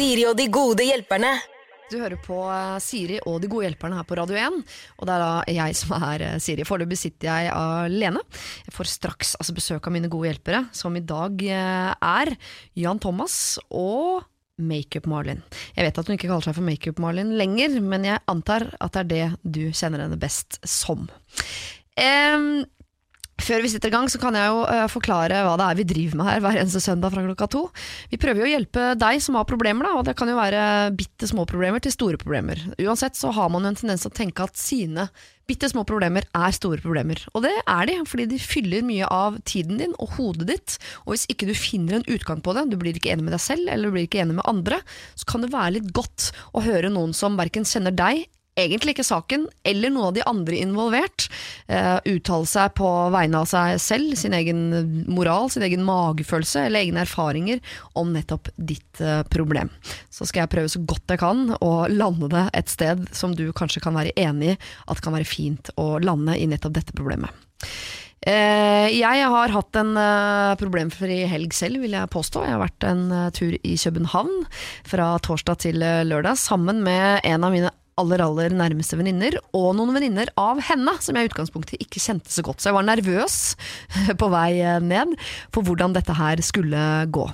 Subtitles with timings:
[0.00, 1.28] Siri og de gode hjelperne.
[1.90, 4.54] Du hører på eh, Siri og de gode hjelperne her på Radio 1.
[4.96, 6.64] Og det er da jeg som er eh, Siri.
[6.64, 8.22] Foreløpig sitter jeg alene.
[8.64, 12.32] Jeg får straks altså, besøk av mine gode hjelpere, som i dag eh, er
[12.80, 13.36] Jan Thomas
[13.68, 14.24] og
[14.56, 15.44] Makeup-Marlin.
[15.76, 19.04] Jeg vet at hun ikke kaller seg for Makeup-Marlin lenger, men jeg antar at det
[19.04, 21.10] er det du kjenner henne best som.
[22.00, 22.62] Em,
[23.44, 25.88] før vi sitter i gang, så kan jeg jo uh, forklare hva det er vi
[25.94, 27.64] driver med her hver eneste søndag fra klokka to.
[28.12, 30.62] Vi prøver jo å hjelpe deg som har problemer, da, og det kan jo være
[30.96, 32.62] bitte små problemer til store problemer.
[32.80, 35.08] Uansett så har man jo en tendens til å tenke at sine
[35.50, 37.20] bitte små problemer er store problemer.
[37.34, 40.76] Og det er de, fordi de fyller mye av tiden din og hodet ditt.
[41.04, 43.42] Og hvis ikke du finner en utgang på det, du blir ikke enig med deg
[43.42, 44.78] selv eller du blir ikke enig med andre,
[45.18, 48.28] så kan det være litt godt å høre noen som verken kjenner deg
[48.60, 51.26] egentlig ikke saken, eller noen av de andre involvert,
[51.70, 54.64] uh, uttale seg på vegne av seg selv, sin egen
[55.10, 57.62] moral, sin egen magefølelse eller egne erfaringer
[57.98, 59.72] om nettopp ditt uh, problem.
[60.12, 63.48] Så skal jeg prøve så godt jeg kan å lande det et sted som du
[63.56, 64.58] kanskje kan være enig i
[64.90, 67.32] at kan være fint å lande i nettopp dette problemet.
[68.20, 69.94] Eh, jeg har hatt en
[70.60, 72.44] problemfri helg selv, vil jeg påstå.
[72.44, 73.04] Jeg har vært en
[73.36, 74.44] tur i København
[74.88, 79.94] fra torsdag til lørdag sammen med en av mine aller aller nærmeste venninner, og noen
[79.96, 82.60] venninner av henne, som jeg i utgangspunktet ikke kjente så godt.
[82.62, 83.40] Så jeg var nervøs
[84.20, 85.16] på vei eh, ned
[85.54, 87.26] for hvordan dette her skulle gå.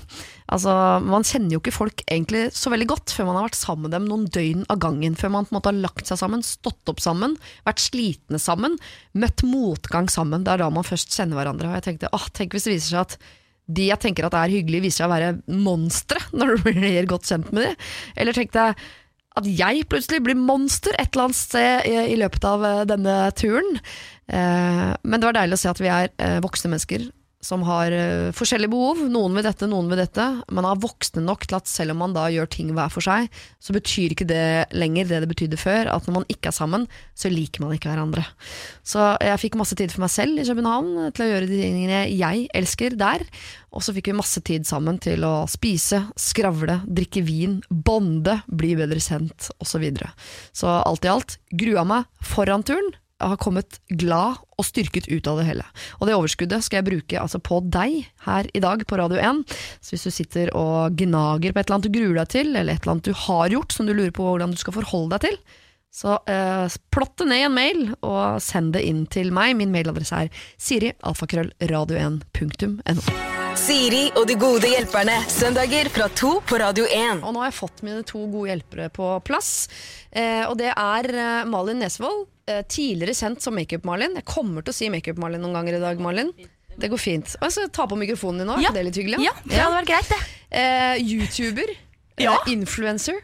[0.53, 0.73] Altså,
[1.03, 3.97] Man kjenner jo ikke folk egentlig så veldig godt før man har vært sammen med
[3.97, 5.17] dem noen døgn av gangen.
[5.19, 7.35] Før man på en måte har lagt seg sammen, stått opp sammen,
[7.67, 8.77] vært slitne sammen,
[9.19, 10.47] møtt motgang sammen.
[10.47, 11.73] Det er da man først kjenner hverandre.
[11.73, 13.19] Og jeg tenkte, åh, tenk hvis det viser seg at
[13.67, 17.27] de jeg tenker at er hyggelige, viser seg å være monstre når du blir godt
[17.31, 17.91] kjent med dem.
[18.15, 18.79] Eller tenkte jeg
[19.37, 23.79] at jeg plutselig blir monster et eller annet sted i, løpet av eh, denne turen.
[24.33, 27.09] Eh, men det var deilig å se at vi er eh, voksne mennesker
[27.47, 29.05] som har uh, forskjellige behov.
[29.13, 30.27] Noen vil dette, noen vil dette.
[30.55, 33.31] Man er voksne nok til at selv om man da gjør ting hver for seg,
[33.63, 35.93] så betyr ikke det lenger det det betydde før.
[35.95, 38.27] At når man ikke er sammen, så liker man ikke hverandre.
[38.87, 42.03] Så jeg fikk masse tid for meg selv i København til å gjøre de tingene
[42.11, 43.25] jeg elsker der.
[43.77, 48.75] Og så fikk vi masse tid sammen til å spise, skravle, drikke vin, bonde, bli
[48.79, 49.77] bedre sendt osv.
[49.77, 50.09] Så, videre.
[50.57, 52.95] så alt i alt grua meg foran turen.
[53.23, 55.65] Har kommet glad og styrket ut av det hele.
[56.01, 59.45] Og det overskuddet skal jeg bruke altså på deg her i dag på Radio 1.
[59.81, 62.73] Så hvis du sitter og gnager på et eller annet du gruer deg til, eller
[62.75, 65.23] et eller annet du har gjort som du lurer på hvordan du skal forholde deg
[65.31, 65.37] til,
[65.97, 69.57] så eh, plott det ned i en mail og send det inn til meg.
[69.57, 70.29] Min mailadresse er
[70.61, 73.01] siri.alfakrøllradio1.no.
[73.57, 75.17] Siri og de gode hjelperne.
[75.33, 77.25] Søndager fra to på Radio 1.
[77.25, 79.73] Og nå har jeg fått mine to gode hjelpere på plass.
[80.13, 82.29] Eh, og det er eh, Malin Nesvold,
[82.71, 84.15] tidligere kjent som Makeup-Malin.
[84.21, 86.31] Jeg kommer til å si Makeup-Malin noen ganger i dag, Malin.
[86.77, 87.33] Det går fint.
[87.41, 88.59] Og jeg ta på mikrofonen din nå.
[88.63, 88.71] Ja.
[88.77, 89.19] Er litt hyggelig?
[89.25, 90.19] Ja, det hadde vært greit, det.
[90.61, 91.73] Eh, YouTuber.
[92.21, 92.35] Ja.
[92.47, 93.17] Eh, influencer.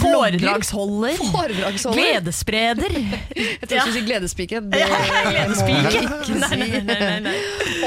[0.00, 1.16] Foredragsholder.
[1.16, 1.98] Foredragsholder.
[2.00, 2.94] Gledesspreder.
[3.36, 4.60] Jeg tror ikke du si gledespike.
[4.72, 5.82] Det Ja, gledespike.
[5.82, 7.36] må jeg ikke Nei, nei, nei, nei.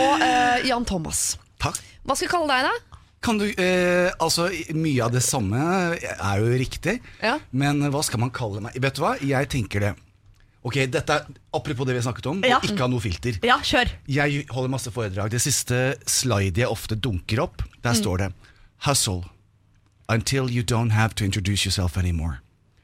[0.01, 1.23] Og eh, Jan Thomas.
[1.61, 1.79] Takk.
[2.05, 2.99] Hva skal vi kalle deg, da?
[3.21, 5.59] Kan du, eh, altså Mye av det samme
[5.93, 7.35] er jo riktig, Ja.
[7.53, 8.77] men hva skal man kalle meg?
[8.81, 9.91] Vet du hva, jeg tenker det.
[10.63, 12.57] Ok, dette er Apropos det vi har snakket om, Ja.
[12.57, 13.39] og ikke ha noe filter.
[13.43, 13.89] Ja, kjør.
[14.07, 15.29] Jeg holder masse foredrag.
[15.31, 18.01] Det siste slidet jeg ofte dunker opp, der Mm.
[18.03, 18.33] står det
[18.85, 19.23] 'Hustle
[20.09, 22.37] until you don't have to introduce yourself anymore'.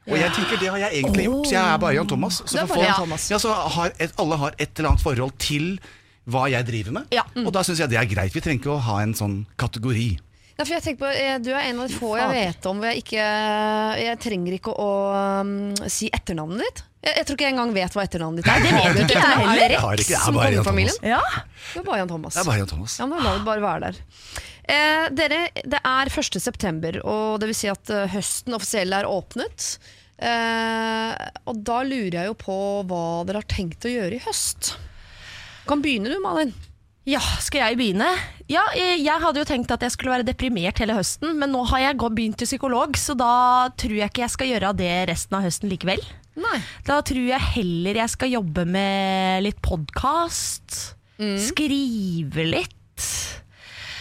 [0.08, 1.46] Og jeg tenker Det har jeg egentlig gjort.
[1.46, 2.42] Så jeg er bare Jan Thomas.
[2.46, 3.30] Så bare Jan Thomas.
[3.30, 5.78] Ja, så har et, alle har et eller annet forhold til
[6.28, 7.02] hva jeg driver med.
[7.12, 7.22] Ja.
[7.36, 8.32] Og da syns jeg det er greit.
[8.32, 10.18] Vi trenger ikke å ha en sånn kategori.
[10.58, 12.80] Ja, for jeg tenker på, eh, Du er en av de få jeg vet om
[12.80, 16.82] hvor jeg ikke Jeg trenger ikke å um, si etternavnet ditt.
[16.98, 18.64] Jeg, jeg tror ikke jeg engang vet hva etternavnet ditt er.
[18.64, 19.52] det vet du ikke jeg heller.
[19.52, 20.98] Er det Jeg har ikke, jeg er bare Jan Thomas.
[21.06, 21.20] Ja.
[21.68, 22.34] Det er bare Jan Thomas.
[22.34, 22.98] Det er bare Jan Thomas.
[22.98, 24.00] Ja, men La det bare være der.
[24.68, 26.40] Eh, dere, det er 1.
[26.44, 29.68] september, og det vil si at eh, høsten offisielt er åpnet.
[30.18, 31.14] Eh,
[31.48, 32.56] og da lurer jeg jo på
[32.90, 34.74] hva dere har tenkt å gjøre i høst.
[35.68, 36.52] Kan begynne du, Malin.
[37.08, 38.08] Ja, skal jeg begynne?
[38.52, 41.62] Ja, jeg jeg hadde jo tenkt at jeg skulle være deprimert hele høsten, men nå
[41.70, 45.38] har jeg begynt til psykolog, så da tror jeg ikke jeg skal gjøre det resten
[45.38, 46.02] av høsten likevel.
[46.38, 46.58] Nei.
[46.86, 50.94] Da tror jeg heller jeg skal jobbe med litt podkast,
[51.48, 52.74] skrive litt.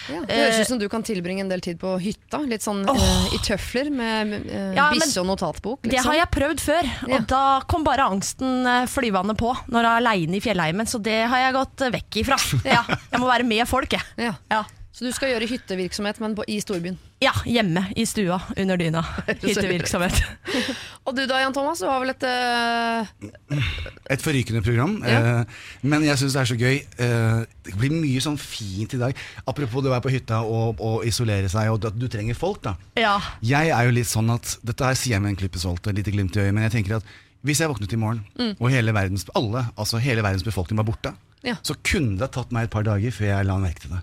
[0.07, 2.85] Ja, det høres ut som du kan tilbringe en del tid på hytta, litt sånn
[2.87, 5.81] eh, i tøfler med uh, Ja, bisse og notatbok.
[5.83, 6.07] Det Liksom.
[6.13, 7.17] har jeg prøvd før, Ja.
[7.17, 11.01] og da kom bare angsten eh, flyvende på når jeg er aleine i fjellheimen, så
[11.03, 12.39] det har jeg gått eh, vekk ifra.
[12.63, 14.31] Ja, jeg må være med folk, jeg.
[14.53, 14.63] Ja.
[14.97, 16.95] Så du skal gjøre hyttevirksomhet, men på, i storbyen.
[17.21, 19.03] Ja, hjemme i stua under dyna.
[19.43, 20.15] Hyttevirksomhet.
[21.05, 23.67] Og du da, Jan Thomas, du har vel et uh...
[24.09, 24.95] Et forrykende program.
[25.05, 25.19] Ja.
[25.43, 26.81] Uh, men jeg syns det er så gøy.
[26.97, 29.21] Uh, det blir mye sånn fint i dag.
[29.45, 32.63] Apropos det å være på hytta og, og isolere seg, og at du trenger folk.
[32.65, 33.19] da Ja.
[33.45, 36.01] Jeg er jo litt sånn at Dette her sier jeg med en klype salt, et
[36.01, 37.15] lite glimt i øyet, men jeg tenker at
[37.45, 38.25] hvis jeg våknet i morgen,
[38.57, 41.13] og hele verdens, alle, altså hele verdens befolkning var borte,
[41.45, 41.53] Ja.
[41.61, 44.01] så kunne det tatt meg et par dager før jeg la merke til det.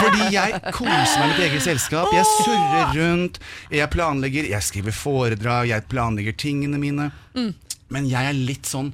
[0.00, 2.10] Fordi jeg koser meg med mitt eget selskap.
[2.14, 3.40] Jeg surrer rundt,
[3.74, 7.10] jeg planlegger, jeg skriver foredrag, jeg planlegger tingene mine.
[7.90, 8.92] Men jeg er litt sånn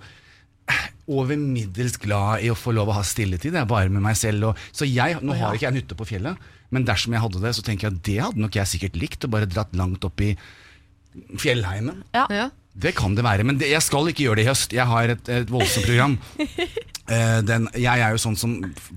[0.72, 3.52] eh, over middels glad i å få lov å ha stilletid.
[3.52, 4.50] Jeg er bare med meg selv.
[4.50, 7.42] Og, så jeg, nå har ikke jeg en hytte på fjellet, men dersom jeg hadde
[7.44, 9.26] det, så tenker jeg at det hadde nok jeg sikkert likt.
[9.26, 10.32] Og bare dratt langt opp i
[11.40, 12.02] fjellheimen.
[12.16, 12.26] Ja.
[12.32, 12.48] ja.
[12.76, 14.74] Det kan det være, men det, jeg skal ikke gjøre det i høst.
[14.76, 16.18] Jeg har et, et voldsomt program.
[17.08, 18.56] Eh, den, jeg er jo sånn som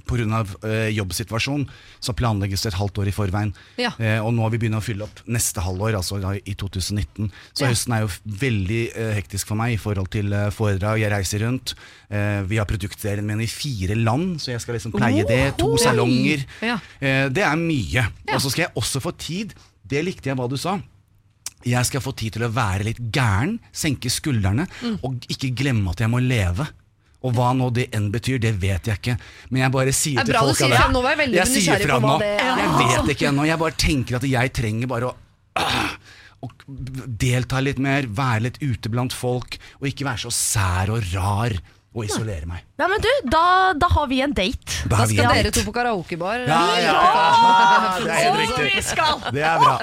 [0.10, 0.40] pga.
[0.64, 1.68] Uh, jobbsituasjon
[2.02, 3.52] så planlegges det et halvt år i forveien.
[3.78, 3.92] Ja.
[4.00, 7.30] Eh, og nå har vi begynt å fylle opp neste halvår, altså i 2019.
[7.54, 7.70] Så Ja.
[7.72, 11.00] høsten er jo veldig eh, hektisk for meg i forhold til eh, foredrag.
[11.04, 11.76] Jeg reiser rundt.
[12.10, 15.58] Eh, vi har produktserien min i fire land, så jeg skal liksom pleie det.
[15.58, 16.46] To salonger.
[16.62, 16.80] Ja.
[17.00, 18.08] Eh, det er mye.
[18.34, 19.54] Og så skal jeg også få tid.
[19.86, 20.80] Det likte jeg hva du sa.
[21.68, 25.00] Jeg skal få tid til å være litt gæren, senke skuldrene, Mm.
[25.04, 26.66] og ikke glemme at jeg må leve.
[27.20, 29.18] Og hva nå det enn betyr, det vet jeg ikke.
[29.50, 30.94] Men jeg bare sier er til folk sier av det.
[30.96, 32.14] Nå jeg sier fra nå.
[32.22, 32.30] det.
[32.40, 33.48] Jeg vet ikke ennå.
[33.50, 35.18] Jeg bare tenker at jeg trenger bare å
[36.46, 36.48] å
[37.20, 41.58] delta litt mer, være litt ute blant folk, og ikke være så sær og rar
[41.90, 42.64] og isolere meg.
[42.80, 44.84] ja, men du, da, da har vi en date.
[44.86, 45.56] Da Da skal dere date.
[45.58, 46.46] to på karaokebar.
[46.48, 47.94] Ja, ja, ja.
[48.06, 49.34] Det er helt riktig.
[49.34, 49.76] Det er bra.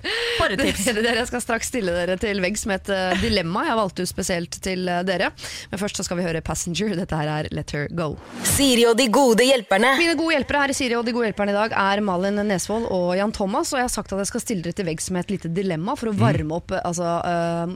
[0.00, 0.86] Et tips.
[0.90, 4.10] Dere, jeg skal straks stille dere til veggs med et eh, dilemma jeg valgte ut
[4.10, 5.30] spesielt til eh, dere.
[5.72, 6.94] Men først så skal vi høre Passenger.
[6.98, 8.14] Dette her er Let Her Go.
[8.48, 9.92] Siri og de gode hjelperne.
[10.00, 12.88] Mine gode hjelpere her i Siri og de gode hjelperne i dag er Malin Nesvold
[12.88, 13.74] og Jan Thomas.
[13.74, 15.96] Og jeg har sagt at jeg skal stille dere til veggs med et lite dilemma
[16.00, 17.18] for å varme opp eh, altså,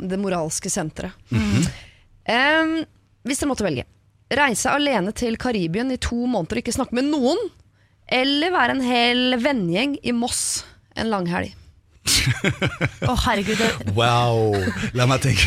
[0.04, 1.16] det moralske senteret.
[2.24, 2.78] Em,
[3.26, 3.84] hvis dere måtte velge.
[4.34, 7.40] Reise alene til Karibien i to måneder og ikke snakke med noen.
[8.12, 10.64] Eller være en hel vennegjeng i Moss
[10.96, 11.52] en langhelg.
[12.04, 13.58] Å, herregud.
[13.60, 14.54] Det, Wow.
[14.96, 15.46] La meg tenke.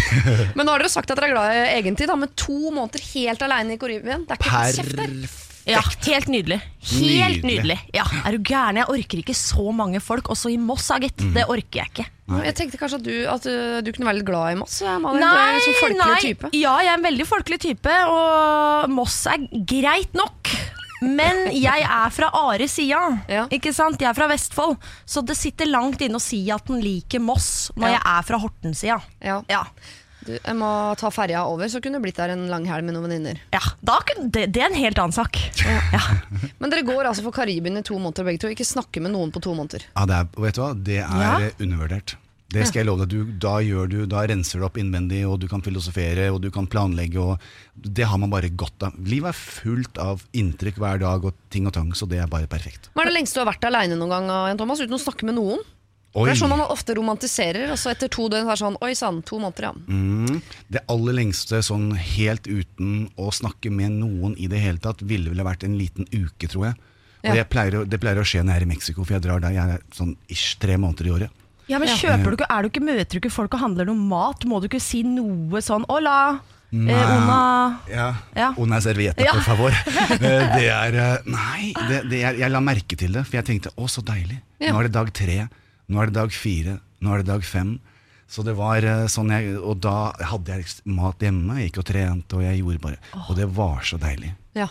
[0.58, 3.04] Men nå har dere sagt at dere er glad i egentid, da, med to måneder
[3.14, 4.26] helt alene i Karibien.
[4.28, 5.14] Det er ikke kjeft der.
[5.18, 5.44] Perfekt.
[5.68, 6.58] ja, helt nydelig.
[6.88, 7.42] Helt Nydelig.
[7.44, 7.78] nydelig.
[7.98, 8.78] Ja, Er du gæren?
[8.80, 11.20] Jeg orker ikke så mange folk, også i Moss, gitt.
[11.20, 11.34] Mm.
[11.36, 12.06] Det orker jeg ikke.
[12.48, 14.80] Jeg tenkte kanskje at du, at uh, du kunne være litt glad i Moss.
[14.84, 15.22] Malin.
[15.24, 16.22] Nei, du er en folkelig nei.
[16.24, 16.50] type.
[16.56, 20.52] Ja, jeg er en veldig folkelig type, og Moss er greit nok.
[21.02, 23.46] Men jeg er fra Are-sida, Ja.
[23.54, 24.00] ikke sant?
[24.02, 24.78] Jeg er fra Vestfold.
[25.06, 27.94] Så det sitter langt inne å si at den liker Moss når Ja.
[27.98, 29.02] jeg er fra Horten-sida.
[29.22, 29.42] Ja.
[29.50, 29.64] Ja.
[30.28, 32.96] Du, jeg må ta ferja over, så kunne du blitt der en lang helg med
[32.98, 33.38] noen venninner.
[33.54, 33.60] ja
[34.20, 35.38] det, det er en helt annen sak.
[35.94, 36.02] Ja.
[36.60, 38.48] Men dere går altså for Karibien i to måneder begge to.
[38.52, 39.86] Ikke snakke med noen på to måneder.
[39.96, 40.74] Ja, det er, vet du hva?
[40.84, 41.50] Det er Ja.
[41.64, 42.16] undervurdert.
[42.48, 43.12] Det skal jeg love deg.
[43.12, 43.56] Du, da,
[43.92, 47.20] du, da renser du opp innvendig, og du kan filosofere og du kan planlegge.
[47.20, 47.42] Og
[47.76, 48.96] det har man bare godt av.
[49.04, 52.48] Livet er fullt av inntrykk hver dag og ting og tang, så det er bare
[52.48, 52.88] perfekt.
[52.96, 55.28] Hva er det lengste du har vært aleine noen gang, Jan Thomas, uten å snakke
[55.28, 55.66] med noen?
[56.18, 56.24] Oi.
[56.24, 59.20] Det er sånn man ofte romantiserer, og så etter to døgn er sånn Oi sann,
[59.28, 59.74] to måneder, ja.
[59.92, 60.40] Mm.
[60.72, 65.30] Det aller lengste sånn helt uten å snakke med noen i det hele tatt, ville
[65.30, 66.80] vel ha vært en liten uke, tror jeg.
[67.28, 67.42] Og Ja.
[67.44, 69.52] jeg pleier, det pleier å skje når jeg er i Mexico, for jeg drar der
[69.60, 71.44] jeg er sånn ish tre måneder i året.
[71.68, 74.00] Ja, men kjøper du ikke, er du ikke, Møter du ikke folk og handler noe
[74.00, 74.46] mat?
[74.48, 76.40] Må du ikke si noe sånn Hola,
[76.72, 76.78] eh,
[77.18, 77.40] una
[77.92, 78.08] Ja.
[78.36, 78.54] Ja.
[78.58, 79.34] Una servietta, Ja.
[79.36, 79.72] por favor.
[80.18, 83.46] Eh, det er eh, Nei, det, det er, jeg la merke til det, for jeg
[83.50, 84.40] tenkte å, så deilig.
[84.64, 84.72] Ja.
[84.72, 85.48] Nå er det dag tre,
[85.92, 87.76] nå er det dag fire, nå er det dag fem.
[88.28, 91.86] Så det var eh, sånn jeg, Og da hadde jeg mat hjemme, jeg gikk og
[91.92, 92.98] trente, og jeg gjorde bare
[93.30, 94.34] Og det var så deilig.
[94.56, 94.68] ja.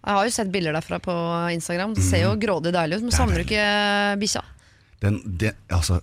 [0.00, 1.12] Jeg har jo sett bilder derfra på
[1.52, 1.90] Instagram.
[1.92, 3.64] Det ser jo grådig deilig ut, men er savner du ikke
[4.22, 4.40] bikkja?
[5.00, 6.00] Den, den, altså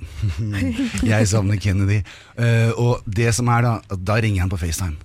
[1.11, 1.99] Jeg savner Kennedy.
[2.37, 4.97] Uh, og det som er da, da ringer han på FaceTime.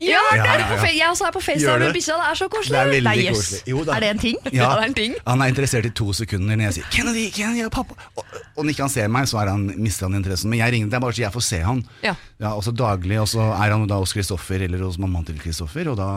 [0.00, 0.76] Ja, Ja, ja, ja.
[0.96, 2.14] Jeg også er på FaceTime med bikkja.
[2.16, 2.72] Det er så koselig.
[2.72, 3.40] Det er veldig Nei, jøss.
[3.40, 3.60] koselig.
[3.68, 3.96] Jo da.
[3.96, 4.36] Er det en ting?
[4.46, 5.16] Ja, Ja, det er en ting.
[5.26, 8.24] Han er interessert i to sekunder når jeg sier 'Kennedy, Kennedy, pappa' Og,
[8.56, 10.48] og når ikke han ser meg, så er han, mister han interessen.
[10.50, 11.84] Men jeg ringer, det er bare så jeg får se han.
[12.06, 12.14] Ja.
[12.40, 15.92] også daglig, og så er han da hos Kristoffer eller hos mammaen til Kristoffer.
[15.92, 16.08] Og da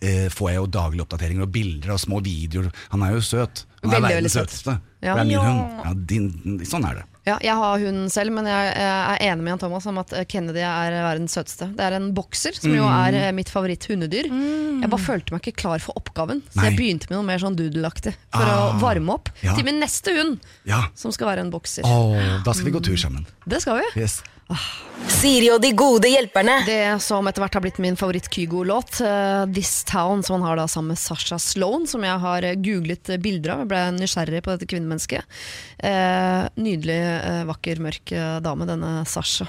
[0.00, 2.70] eh, får jeg jo daglige oppdateringer og bilder og små videoer.
[2.94, 3.66] Han er jo søt.
[3.84, 4.48] Han er verdens søt.
[4.48, 4.78] søteste.
[5.00, 5.14] Ja.
[5.14, 5.42] Det er min Ja.
[5.42, 5.84] hund.
[5.84, 7.04] Ja, din, sånn er det.
[7.28, 10.08] Ja, jeg har hund selv, men jeg, jeg er enig med Jan Thomas om at
[10.28, 11.68] Kennedy er verdens søteste.
[11.76, 13.06] Det er en bokser, som jo Mm.
[13.06, 14.30] er eh, mitt favoritt-hundedyr.
[14.80, 16.70] Jeg bare følte meg ikke klar for oppgaven, så Nei.
[16.70, 18.14] jeg begynte med noe mer sånn doodle-aktig.
[18.32, 18.72] For Ah.
[18.72, 19.54] å varme opp Ja.
[19.54, 20.84] til min neste hund, Ja.
[20.94, 21.84] som skal være en bokser.
[21.84, 23.26] Oh, da skal vi gå tur sammen.
[23.46, 24.00] Det skal vi.
[24.00, 24.22] Yes.
[25.18, 26.60] Siri og de gode hjelperne.
[26.66, 30.66] Det som etter hvert har blitt min favoritt-Kygo-låt, uh, 'This Town', som han har da
[30.68, 33.62] sammen med Sasha Sloan, som jeg har eh, googlet bilder av.
[33.62, 35.38] Jeg ble nysgjerrig på dette kvinnemennesket.
[35.82, 38.14] Uh, nydelig, uh, vakker, mørk
[38.44, 39.48] dame, denne Sasha.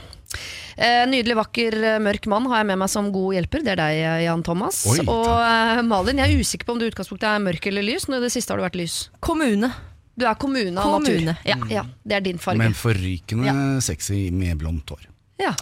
[0.78, 3.66] Eh, nydelig, vakker, mørk mann har jeg med meg som god hjelper.
[3.66, 4.84] Det er deg, Jan Thomas.
[4.90, 8.08] Oi, og Malin, jeg er usikker på om du i utgangspunktet er mørk eller lys.
[8.08, 9.08] Nå i det siste har du vært lys.
[9.26, 9.74] Kommune.
[10.20, 11.48] Du er kommune av Kommune, natur.
[11.48, 11.58] ja.
[11.80, 11.86] ja.
[12.04, 12.60] Det er din farge.
[12.62, 13.54] Men forrykende
[13.86, 15.08] sexy med blondt hår.
[15.40, 15.54] ja.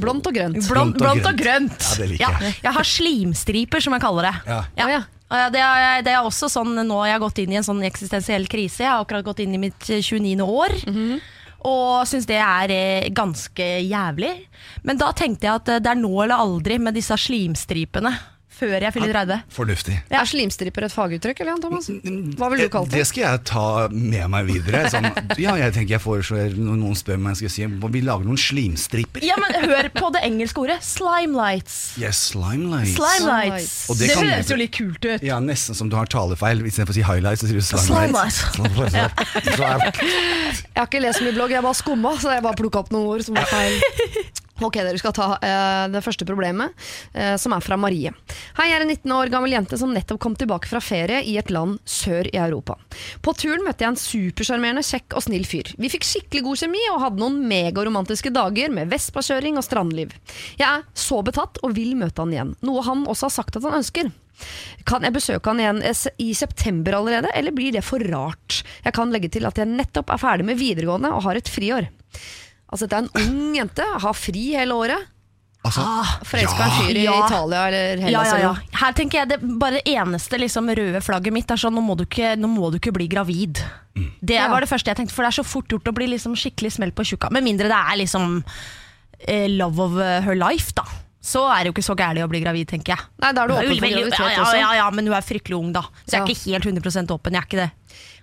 [0.00, 0.56] Blondt og grønt.
[0.56, 1.78] Blond, Blondt og blondt og grønt.
[1.78, 1.86] grønt.
[1.92, 2.54] Ja, det liker jeg.
[2.64, 4.34] jeg har slimstriper, som jeg kaller det.
[4.48, 4.60] Ja.
[4.88, 5.02] Ja.
[5.28, 7.66] Og ja, Det er, det er også sånn nå har jeg gått inn i en
[7.66, 8.86] sånn eksistensiell krise.
[8.86, 10.40] Jeg har akkurat gått inn i mitt eh, 29.
[10.40, 10.72] år.
[11.68, 14.30] Og syns det er eh, ganske jævlig.
[14.88, 18.14] Men da tenkte jeg at eh, det er nå eller aldri med disse slimstripene.
[18.58, 19.42] Før jeg fyller 30.
[19.54, 19.96] Fornuftig.
[20.10, 21.86] Er slimstriper et faguttrykk, eller Jan Thomas?
[22.38, 22.98] Hva ville du kalt det?
[22.98, 24.80] Det skal jeg ta med meg videre.
[24.90, 25.06] Sånn,
[25.44, 28.40] ja, jeg tenker jeg foreslår Når noen spør meg, skal jeg si Vi lager noen
[28.40, 29.22] slimstriper.
[29.26, 30.80] Ja, men Hør på det engelske ordet.
[30.86, 31.76] Slimelights.
[32.02, 32.96] Yes, slime lights.
[32.98, 33.76] Slimelights.
[33.92, 35.26] Og Det, det høres jo litt kult ut.
[35.26, 36.64] Ja, nesten som du har talefeil.
[36.66, 38.42] Istedenfor å si highlights, så sier du slime Slime lights.
[39.38, 43.14] Jeg har ikke lest mye blogg, jeg bare skumma, så jeg bare plukka opp noen
[43.14, 43.78] ord som var feil.
[44.58, 46.74] Ok, dere skal ta uh, det første problemet,
[47.14, 48.10] uh, som er fra Marie.
[48.56, 51.36] Hei, jeg er en 19 år gammel jente som nettopp kom tilbake fra ferie i
[51.38, 52.74] et land sør i Europa.
[53.22, 55.70] På turen møtte jeg en supersjarmerende, kjekk og snill fyr.
[55.78, 60.16] Vi fikk skikkelig god kjemi og hadde noen megaromantiske dager med vespakjøring og strandliv.
[60.58, 63.68] Jeg er så betatt og vil møte han igjen, noe han også har sagt at
[63.68, 64.10] han ønsker.
[64.88, 68.62] Kan jeg besøke han igjen eh, i september allerede, eller blir det for rart?
[68.82, 71.90] Jeg kan legge til at jeg nettopp er ferdig med videregående og har et friår.
[72.72, 75.06] Altså det er en ung jente, har fri hele året.
[75.66, 75.82] Altså,
[76.24, 77.14] Forelska en fyr i Ja.
[77.26, 78.28] Italia eller Ja, Hellas.
[78.30, 78.78] ja, ja.
[78.78, 82.04] Her tenker jeg det bare eneste liksom, røde flagget mitt er sånn nå må du
[82.06, 83.58] ikke, nå må du ikke bli gravid.
[84.22, 84.48] Det Ja.
[84.48, 86.72] var det første jeg tenkte, for det er så fort gjort å bli liksom skikkelig
[86.78, 87.30] smelt på tjukka.
[87.32, 88.44] Med mindre det er liksom
[89.26, 90.84] eh, love of eh, her life, da.
[91.20, 93.04] Så er det jo ikke så gærent å bli gravid, tenker jeg.
[93.20, 94.60] Nei, da er du åpen for graviditet ja, ja, også.
[94.60, 95.82] ja, ja, men hun er fryktelig ung, da.
[96.06, 97.32] Så jeg er ikke helt 100 åpen.
[97.34, 97.70] Jeg er ikke det.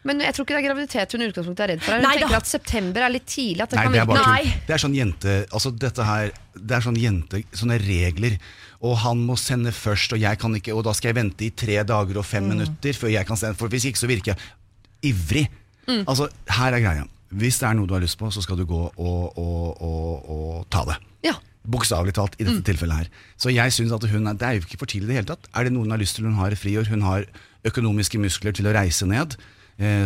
[0.05, 1.95] Men jeg tror ikke det er graviditet hun i utgangspunktet er redd for.
[1.97, 2.37] Hun Nei, tenker da.
[2.43, 3.63] at september er litt tidlig.
[3.65, 4.43] At det Nei, kan det er virke bare Nei.
[4.45, 4.61] tull.
[4.67, 8.37] Det er sånn jente Altså dette her Det er sånn jente Sånne regler
[8.85, 11.49] Og han må sende først Og jeg kan ikke Og da skal jeg vente i
[11.57, 12.53] tre dager og fem Mm.
[12.53, 15.47] minutter Før jeg kan sende For hvis ikke så virker jeg ivrig
[15.85, 15.99] Mm.
[16.09, 18.63] Altså her er greia Hvis det er noe du har lyst på Så skal du
[18.65, 20.95] gå og, og, og, og ta det
[21.27, 21.33] Ja.
[21.61, 24.63] Bokstavelig talt i dette tilfellet her Så jeg synes at hun er Det er jo
[24.65, 26.39] ikke for tidlig i det hele tatt Er det noen hun har lyst til Hun
[26.41, 27.25] har friår Hun har
[27.69, 29.37] økonomiske muskler til å reise ned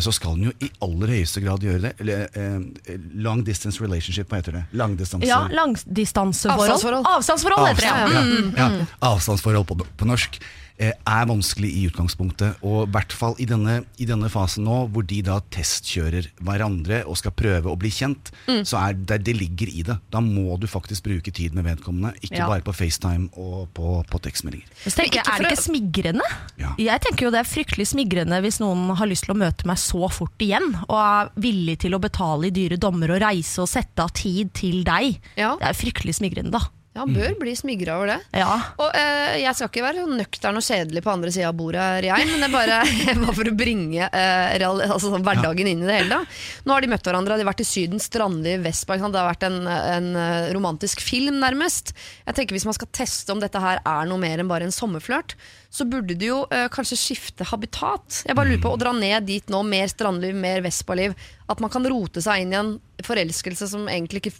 [0.01, 1.91] så skal den jo i aller høyeste grad gjøre det.
[2.01, 4.63] Eller eh, long distance relationship, hva heter det?
[4.73, 5.29] Langdistanse...
[5.29, 6.71] Ja, Langdistanseforhold.
[6.73, 7.11] Avstandsforhold.
[7.15, 7.91] Avstandsforhold heter det.
[7.91, 8.23] Ja.
[8.23, 8.49] Mm.
[8.57, 8.87] ja, ja.
[9.11, 10.47] Avstandsforhold på, på norsk eh,
[10.79, 12.61] er vanskelig i utgangspunktet.
[12.63, 17.01] Og i hvert fall i denne, i denne fasen nå, hvor de da testkjører hverandre
[17.05, 18.63] og skal prøve å bli kjent, Mm.
[18.65, 19.97] så er det, det ligger i det.
[20.09, 22.47] Da må du faktisk bruke tid med vedkommende, ikke Ja.
[22.47, 24.65] bare på FaceTime og på, på tekstmeldinger.
[24.87, 26.23] Tenker er det ikke smigrende?
[26.57, 26.73] Ja.
[26.77, 29.77] Jeg tenker jo det er fryktelig smigrende hvis noen har lyst til å møte meg
[29.77, 33.67] så fort igjen, og er villig til å betale i dyre dommer og reise og
[33.67, 35.19] sette av tid til deg.
[35.35, 35.55] Ja.
[35.59, 36.59] Det er fryktelig smigrende, da.
[36.95, 38.17] Ja, han bør bli smigra over det.
[38.41, 38.49] Ja.
[38.81, 42.07] Og eh, Jeg skal ikke være nøktern og kjedelig på andre sida av bordet, her,
[42.09, 42.79] jeg, men det er bare,
[43.21, 46.17] bare for å bringe eh, real, altså, sånn hverdagen inn i det hele.
[46.17, 46.41] Da.
[46.65, 48.97] Nå har de møtt hverandre, de har vært i Syden, strandliv, Vespa.
[48.97, 51.93] Det har vært en, en eh, romantisk film, nærmest.
[52.25, 54.73] Jeg tenker Hvis man skal teste om dette her er noe mer enn bare en
[54.73, 55.37] sommerflørt,
[55.69, 58.23] så burde de jo eh, kanskje skifte habitat.
[58.25, 61.13] Jeg bare lurer på Å dra ned dit nå, mer strandliv, mer Vespa-liv.
[61.45, 64.39] At man kan rote seg inn i en forelskelse som egentlig ikke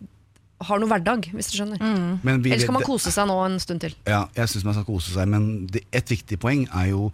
[0.60, 1.80] har noe hverdag, hvis du skjønner.
[1.80, 2.20] Mm.
[2.44, 3.94] vi Eller skal man kose seg nå en stund til?
[4.10, 7.10] Ja, jeg syns man skal kose seg, men det, et viktig poeng er jo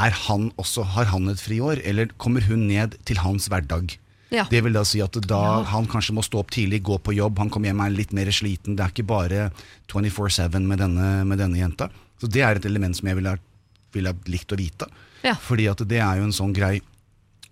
[0.00, 3.98] er han også, Har han et friår, eller kommer hun ned til hans hverdag?
[4.32, 4.46] Ja.
[4.48, 7.36] Det vil da si at da han kanskje må stå opp tidlig, gå på jobb,
[7.42, 8.78] han kommer hjem er litt mer sliten.
[8.78, 9.50] Det er ikke bare
[9.92, 11.90] 24-7 med denne, med denne jenta.
[12.16, 13.40] Så det er et element som jeg ville ha,
[13.92, 14.88] vil ha likt å vite.
[15.22, 15.36] Ja.
[15.36, 16.78] Fordi at det er jo en sånn grei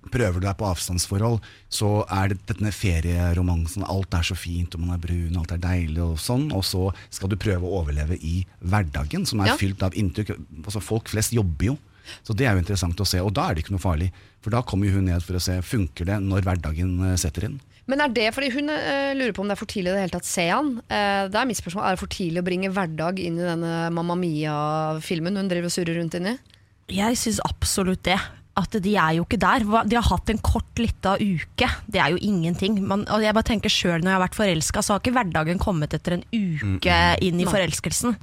[0.08, 3.84] Prøver du deg på avstandsforhold, så er det denne ferieromansen.
[3.84, 6.48] Alt er så fint, og man er brun, alt er deilig og sånn.
[6.56, 9.56] Og så skal du prøve å overleve i hverdagen, som er Ja.
[9.60, 10.32] fylt av inntrykk.
[10.64, 11.78] Altså, folk flest jobber jo.
[12.24, 14.10] Så det er jo interessant å se, og da er det ikke noe farlig.
[14.40, 17.44] For da kommer jo hun ned for å se funker det når hverdagen eh, setter
[17.44, 17.60] inn.
[17.90, 20.02] Men er det fordi hun uh, lurer på om det er for tidlig i det
[20.04, 20.76] hele tatt å se han?
[20.86, 21.84] Uh, det er mitt spørsmål.
[21.84, 25.74] Er det for tidlig å bringe hverdag inn i denne Mamma Mia-filmen hun driver og
[25.74, 26.36] surrer rundt inni?
[26.90, 28.18] Jeg syns absolutt det.
[28.60, 29.64] At de er jo ikke der.
[29.88, 31.68] De har hatt en kort lita uke.
[31.90, 32.78] Det er jo ingenting.
[32.86, 35.62] Man, og jeg bare tenker selv når jeg har vært forelska, så har ikke hverdagen
[35.62, 38.16] kommet etter en uke inn i forelskelsen.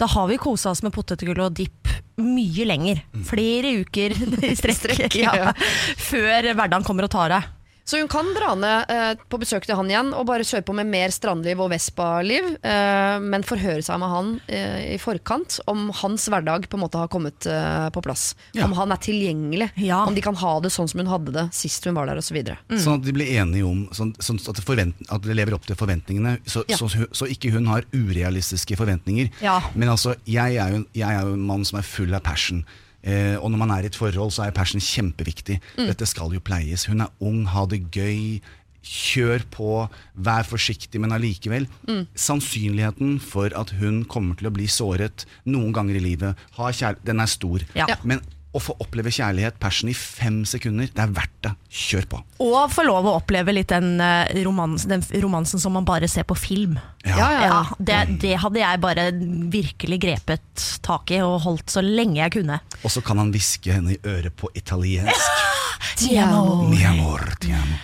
[0.00, 3.02] Da har vi kosa oss med potetgull og dipp mye lenger.
[3.26, 4.14] Flere uker
[4.50, 5.18] i strekk.
[5.18, 5.34] ja.
[5.38, 5.52] ja,
[5.98, 7.52] før hverdagen kommer og tar deg.
[7.84, 10.72] Så hun kan dra ned eh, på besøk til han igjen og bare kjøre på
[10.76, 15.90] med mer strandliv og Vespa-liv, eh, men forhøre seg med han eh, i forkant om
[16.00, 18.30] hans hverdag på en måte har kommet eh, på plass.
[18.56, 18.64] Ja.
[18.64, 20.00] Om han er tilgjengelig, Ja.
[20.08, 22.40] om de kan ha det sånn som hun hadde det sist hun var der osv.
[22.72, 25.76] Sånn at de blir enige om sånn, sånn at, det at det lever opp til
[25.76, 26.38] forventningene.
[26.48, 26.78] Så, Ja.
[26.80, 29.28] så, så ikke hun har urealistiske forventninger.
[29.74, 32.64] Men altså, jeg er, jo, jeg er jo en mann som er full av passion.
[33.04, 35.60] Eh, og når man er i et forhold, så er passion kjempeviktig.
[35.76, 36.86] Dette skal jo pleies.
[36.88, 38.40] Hun er ung, ha det gøy.
[38.84, 39.68] Kjør på,
[40.26, 41.64] vær forsiktig, men allikevel.
[42.20, 46.98] Sannsynligheten for at hun kommer til å bli såret noen ganger i livet, ha kjær
[47.04, 47.64] den er stor.
[47.72, 47.86] Ja.
[47.88, 47.96] Ja.
[48.04, 48.20] Men
[48.54, 51.52] å få oppleve kjærlighet, passion, i fem sekunder, det er verdt det.
[51.74, 52.20] Kjør på.
[52.44, 56.26] Og få lov å oppleve litt den, eh, romans, den romansen som man bare ser
[56.28, 56.78] på film.
[57.04, 57.48] Ja, ja, ja.
[57.48, 59.08] Ja, det, det hadde jeg bare
[59.52, 62.60] virkelig grepet tak i og holdt så lenge jeg kunne.
[62.82, 65.42] Og så kan han hviske henne i øret på italiensk.
[65.98, 66.70] Ti amo.
[66.70, 67.76] Mi amor, ti amo.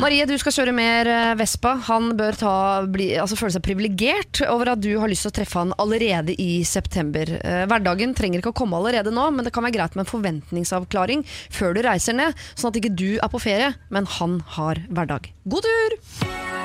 [0.00, 1.74] Marie, du skal kjøre mer eh, Vespa.
[1.90, 2.54] Han bør ta,
[2.88, 6.36] bli, altså føle seg privilegert over at du har lyst til å treffe han allerede
[6.40, 7.34] i september.
[7.40, 10.12] Eh, Hverdagen trenger ikke å komme allerede nå, men det kan være greit med en
[10.12, 14.80] forventningsavklaring før du reiser ned, sånn at ikke du er på ferie, men han har
[14.88, 15.30] hverdag.
[15.50, 15.98] God tur!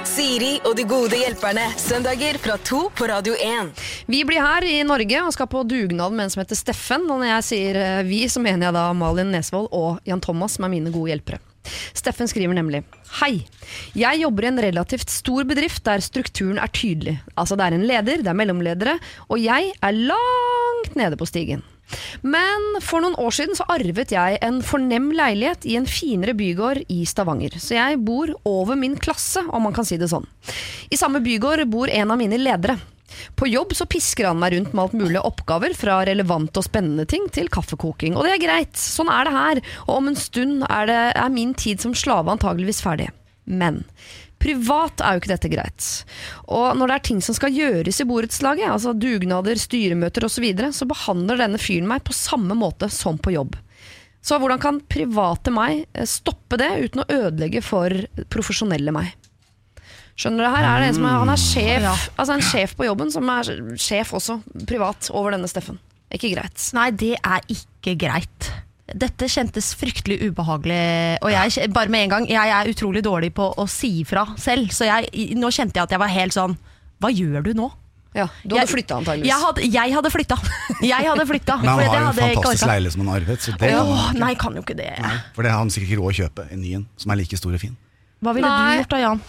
[0.06, 1.64] Siri og de gode hjelperne.
[1.82, 3.72] Søndager fra to på Radio 1.
[4.12, 7.08] Vi blir her i Norge og skal på dugnad med en som heter Steffen.
[7.10, 10.60] Og når jeg sier eh, vi, så mener jeg da Malin Nesvold og Jan Thomas,
[10.60, 11.42] som er mine gode hjelpere.
[11.96, 12.84] Steffen skriver nemlig
[13.20, 13.46] Hei.
[13.98, 17.20] Jeg jobber i en relativt stor bedrift der strukturen er tydelig.
[17.36, 18.98] Altså det er en leder, det er mellomledere,
[19.30, 21.64] og jeg er langt nede på stigen.
[22.26, 26.82] Men for noen år siden så arvet jeg en fornem leilighet i en finere bygård
[26.90, 27.60] i Stavanger.
[27.62, 30.26] Så jeg bor over min klasse, om man kan si det sånn.
[30.90, 32.80] I samme bygård bor en av mine ledere.
[33.36, 37.06] På jobb så pisker han meg rundt med alt mulig oppgaver, fra relevante og spennende
[37.10, 38.18] ting til kaffekoking.
[38.18, 39.64] Og det er greit, sånn er det her.
[39.88, 43.12] Og om en stund er, det, er min tid som slave antageligvis ferdig.
[43.46, 43.84] Men
[44.42, 45.90] privat er jo ikke dette greit.
[46.54, 50.44] Og når det er ting som skal gjøres i borettslaget, altså dugnader, styremøter osv., så,
[50.44, 53.56] videre, så behandler denne fyren meg på samme måte som på jobb.
[54.26, 57.94] Så hvordan kan private meg eh, stoppe det uten å ødelegge for
[58.34, 59.14] profesjonelle meg?
[60.16, 60.64] Skjønner du her?
[60.64, 61.96] Er det en som er, han er sjef, Ja.
[62.16, 65.80] altså en sjef på jobben som er sjef også, privat, over denne Steffen.
[66.14, 66.56] Ikke greit.
[66.78, 68.52] Nei, det er ikke greit.
[68.96, 71.18] Dette kjentes fryktelig ubehagelig.
[71.26, 74.70] Og jeg, bare med en gang, jeg er utrolig dårlig på å si ifra selv.
[74.72, 76.54] Så jeg, nå kjente jeg at jeg var helt sånn
[77.02, 77.72] Hva gjør du nå?
[78.16, 79.28] Ja, du hadde flytta antakeligvis.
[79.28, 80.36] Jeg hadde, jeg hadde flytta.
[80.86, 81.58] Jeg hadde flytta.
[81.66, 83.42] Men han har jo en fantastisk leilighet som han har arvet.
[83.44, 84.22] Så det Åh, kan han ikke.
[84.24, 84.92] nei, kan jo ikke det.
[85.04, 87.20] Nei, For det har han sikkert ikke råd å kjøpe en ny en som er
[87.20, 87.76] like stor og fin.
[88.24, 88.78] Hva ville Nei.
[88.78, 89.20] du gjort da, Jan?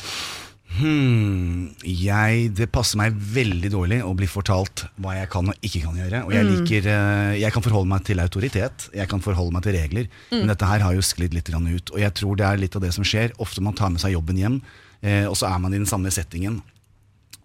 [0.76, 5.82] Hmm, jeg, det passer meg veldig dårlig å bli fortalt hva jeg kan og ikke
[5.86, 6.22] kan gjøre.
[6.28, 9.76] Og jeg liker eh, Jeg kan forholde meg til autoritet, jeg kan forholde meg til
[9.78, 10.08] regler.
[10.32, 11.92] Men dette her har jo sklidd litt ut.
[11.94, 13.32] Og jeg tror det er litt av det som skjer.
[13.42, 14.58] Ofte man tar med seg jobben hjem,
[15.02, 16.60] eh, og så er man i den samme settingen.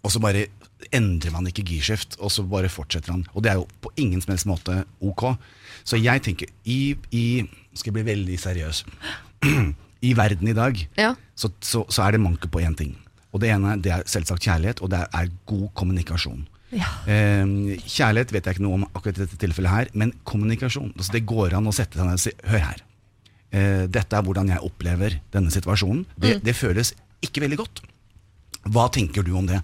[0.01, 0.47] Og så bare
[0.91, 3.23] endrer man ikke girskift, og så bare fortsetter han.
[3.35, 5.27] Og det er jo på ingen som helst måte ok.
[5.85, 7.25] Så jeg tenker i, i
[7.73, 8.83] Skal jeg bli veldig seriøs.
[10.01, 11.13] I verden i dag Ja.
[11.37, 12.95] så, så, så er det manko på én ting.
[13.31, 16.43] Og det ene det er selvsagt kjærlighet, og det er god kommunikasjon.
[16.71, 16.87] Ja.
[17.09, 20.93] Eh, kjærlighet vet jeg ikke noe om akkurat i dette tilfellet her, men kommunikasjon.
[20.95, 22.83] Altså det går an å sette seg ned og si hør her.
[23.51, 26.05] Eh, dette er hvordan jeg opplever denne situasjonen.
[26.15, 27.83] Det, det føles ikke veldig godt.
[28.71, 29.59] Hva tenker du om det?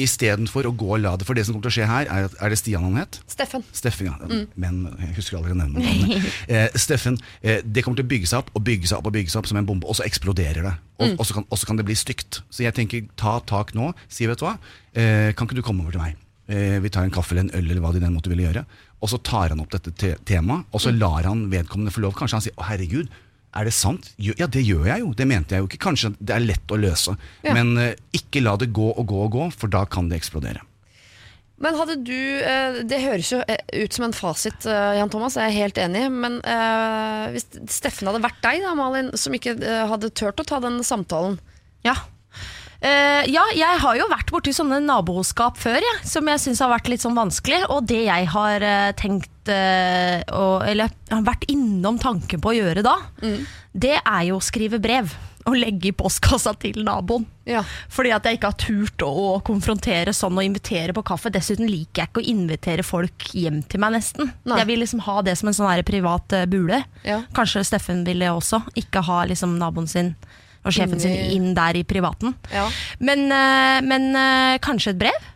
[0.00, 2.24] Istedenfor å gå og la det For det som kommer til å skje her, er,
[2.26, 3.20] at- er det Stian han het?
[3.30, 3.62] Steffen.
[3.72, 4.16] Steffen, ja.
[4.58, 6.24] Men jeg husker aldri å nevne navnet.
[6.48, 9.14] Eh, Steffen, eh, det kommer til å bygge seg opp og bygge seg opp og
[9.14, 10.74] bygge seg opp som en bombe, og så eksploderer det.
[10.98, 12.42] Og, og, så kan, og så kan det bli stygt.
[12.50, 13.92] Så jeg tenker, ta tak nå.
[14.08, 14.56] Si, vet du hva,
[14.98, 16.16] eh, kan ikke du komme over til meg?
[16.50, 18.66] Eh, vi tar en kaffe eller en øl, eller hva de den måtte ville gjøre.
[19.00, 22.14] Og så tar han opp dette te temaet, og så lar han vedkommende få lov.
[22.18, 23.08] Kanskje han sier 'Å, herregud'.
[23.54, 24.10] Er det sant?
[24.18, 25.12] Ja, det gjør jeg jo.
[25.14, 25.82] Det mente jeg jo ikke.
[25.86, 27.14] Kanskje det er lett å løse.
[27.46, 27.54] Ja.
[27.54, 30.64] Men eh, ikke la det gå og gå og gå, for da kan det eksplodere.
[31.62, 35.38] Men hadde du eh, Det høres jo eh, ut som en fasit, eh, Jan Thomas,
[35.38, 36.08] jeg er helt enig.
[36.10, 40.48] Men eh, hvis Steffen hadde vært deg, da, Malin, som ikke eh, hadde turt å
[40.48, 41.38] ta den samtalen
[41.86, 41.96] Ja.
[42.84, 46.68] Uh, ja, jeg har jo vært borti sånne naboskap før, ja, som jeg syns har
[46.68, 47.62] vært litt sånn vanskelig.
[47.72, 52.84] Og det jeg har uh, tenkt å, Eller har vært innom tanken på å gjøre
[52.86, 52.96] da,
[53.74, 55.12] det er jo å skrive brev.
[55.44, 57.26] Og legge i postkassa til naboen.
[57.44, 57.60] Ja.
[57.92, 61.28] Fordi at jeg ikke har turt å, å konfrontere sånn og invitere på kaffe.
[61.34, 64.32] Dessuten liker jeg ikke å invitere folk hjem til meg, nesten.
[64.48, 64.62] Nei.
[64.62, 66.80] Jeg vil liksom ha det som en sånn privat eh, bule.
[67.04, 67.20] Ja.
[67.36, 68.62] Kanskje Steffen vil det også.
[68.80, 70.14] Ikke ha liksom naboen sin
[70.64, 72.32] og sjefen sin inn der i privaten.
[72.48, 72.64] Ja.
[73.04, 75.30] Men, eh, men eh, kanskje et brev?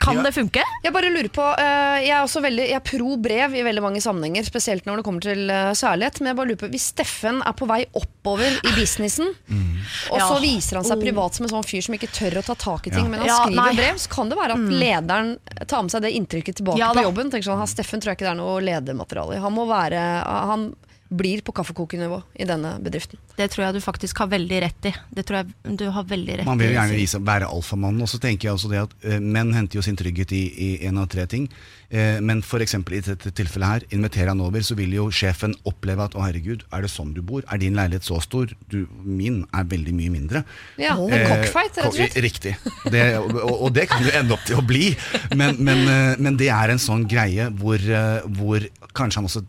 [0.00, 0.22] Kan Ja.
[0.24, 0.62] det funke?
[0.82, 3.82] Jeg bare lurer på, uh, jeg er også veldig jeg er pro brev i veldig
[3.84, 6.20] mange sammenhenger, spesielt når det kommer til uh, særlighet.
[6.22, 10.34] Men jeg bare lurer på, hvis Steffen er på vei oppover i businessen, og så
[10.34, 10.40] Ja.
[10.40, 11.02] viser han seg Oh.
[11.04, 13.08] privat som en sånn fyr som ikke tør å ta tak i ting, Ja.
[13.10, 13.74] men han skriver nei.
[13.76, 17.30] brev, så kan det være at lederen tar med seg det inntrykket tilbake på jobben.
[17.30, 19.40] Tenker sånn, «Ha, Steffen tror jeg ikke det er noe ledermateriale i.
[19.44, 20.74] Han må være, han
[21.10, 23.18] blir på kaffekokenivå i denne bedriften.
[23.36, 24.94] Det tror jeg du faktisk har veldig rett i.
[25.10, 26.48] Det tror jeg du har veldig rett i.
[26.48, 28.04] Man vil jo gjerne vise, være alfamannen.
[28.06, 30.70] Og så tenker jeg også det at eh, menn henter jo sin trygghet i, i
[30.88, 31.48] en av tre ting.
[31.90, 35.56] Eh, men for eksempel i dette tilfellet her, inviterer han over, så vil jo sjefen
[35.66, 37.42] oppleve at å herregud, er det sånn du bor?
[37.50, 38.52] Er din leilighet så stor?
[38.70, 40.44] Du, min er veldig mye mindre.
[40.78, 42.18] Ja, en Eh, cockfight, rett og slett.
[42.22, 42.54] Riktig.
[42.92, 44.92] Det, og, og det kan jo ende opp til å bli.
[45.34, 48.64] Men, men, eh, men det er en sånn greie hvor, eh, hvor
[48.96, 49.42] kanskje han også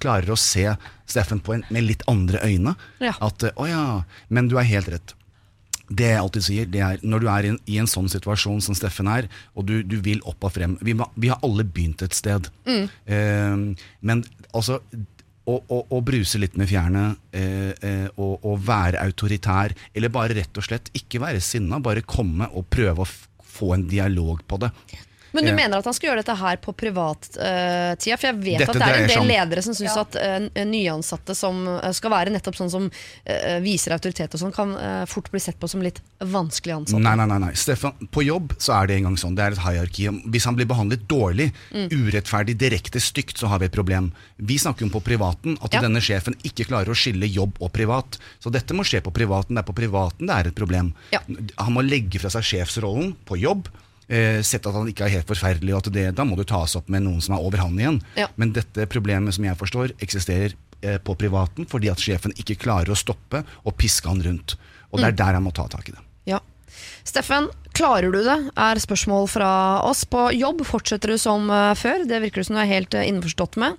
[0.00, 0.66] klarer å se
[1.10, 2.76] Steffen på en, med litt andre øyne.
[3.02, 3.16] Ja.
[3.20, 3.84] At eh, å ja,
[4.28, 5.14] men du er helt rett.
[5.90, 8.60] Det jeg alltid sier, det er når du er i en, i en sånn situasjon
[8.62, 9.26] som Steffen er,
[9.58, 12.46] og du, du vil opp og frem Vi, vi har alle begynt et sted.
[12.70, 13.56] Eh,
[14.06, 14.22] men
[14.54, 14.78] altså
[15.50, 20.36] å, å, å bruse litt med fjærene eh, eh, og, og være autoritær, eller bare
[20.38, 23.10] rett og slett ikke være sinna, bare komme og prøve å
[23.50, 24.70] få en dialog på det.
[25.32, 25.56] Men du Eh.
[25.56, 28.16] mener at han skal gjøre dette her på privattida?
[28.18, 31.34] for jeg vet Dette at det er en del ledere som syns at uh, nyansatte
[31.36, 35.30] som eh, skal være nettopp sånn som uh, viser autoritet og sånn, kan eh, fort
[35.30, 37.02] bli sett på som litt vanskelig ansatte.
[37.02, 37.52] Nei, nei, nei, nei.
[37.58, 39.36] Stefan, på jobb så er det en gang sånn.
[39.38, 40.08] Det er et hierarki.
[40.34, 41.88] Hvis han blir behandlet dårlig, Mm.
[41.90, 44.12] urettferdig, direkte stygt, så har vi et problem.
[44.38, 45.80] Vi snakker om på privaten, at Ja.
[45.80, 48.18] denne sjefen ikke klarer å skille jobb og privat.
[48.42, 49.54] Så dette må skje på privaten.
[49.54, 50.94] Det er på privaten det er et problem.
[51.12, 51.20] Ja.
[51.58, 53.68] Han må legge fra seg sjefsrollen på jobb.
[54.10, 56.72] Eh, sett at han ikke er helt forferdelig, og at det, da må du tas
[56.74, 58.00] opp med noen som er over han igjen.
[58.18, 58.26] Ja.
[58.40, 62.90] Men dette problemet, som jeg forstår, eksisterer eh, på privaten fordi at sjefen ikke klarer
[62.90, 64.56] å stoppe og piske han rundt.
[64.90, 65.02] Og Mm.
[65.04, 66.02] det er der han må ta tak i det.
[66.26, 66.40] Ja.
[67.06, 67.46] Steffen,
[67.76, 68.36] klarer du det?
[68.58, 69.50] Er spørsmål fra
[69.86, 70.04] oss.
[70.08, 72.04] På jobb fortsetter du som eh, før.
[72.08, 73.78] Det virker det som du er helt eh, innforstått med.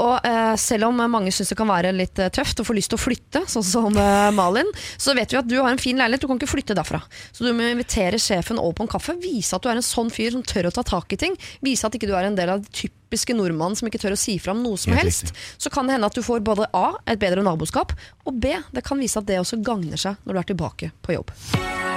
[0.00, 2.92] Og eh, selv om mange syns det kan være litt eh, tøft å få lyst
[2.92, 5.98] til å flytte, sånn som eh, Malin, så vet vi at du har en fin
[5.98, 6.24] leilighet.
[6.24, 7.02] Du kan ikke flytte derfra.
[7.30, 9.16] Så du må invitere sjefen over på en kaffe.
[9.22, 11.36] Vise at du er en sånn fyr som tør å ta tak i ting.
[11.64, 12.72] Vise at ikke du er en del av de
[13.10, 15.24] typiske nordmannen som ikke tør å si fram noe som Helt helst.
[15.26, 15.38] riktig.
[15.58, 17.92] Så kan det hende at du får både A, et bedre naboskap,
[18.24, 21.16] og B, det kan vise at det også gagner seg når du er tilbake på
[21.16, 21.32] jobb.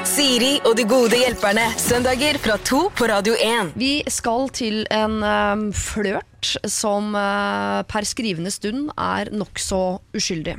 [0.10, 1.68] Siri og de gode hjelperne.
[1.80, 3.76] Søndager fra to på Radio 1.
[3.80, 10.58] Vi skal til en um, flørt som uh, per skrivende stund er nokså uskyldig.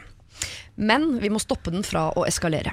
[0.79, 2.73] Men vi må stoppe den fra å eskalere.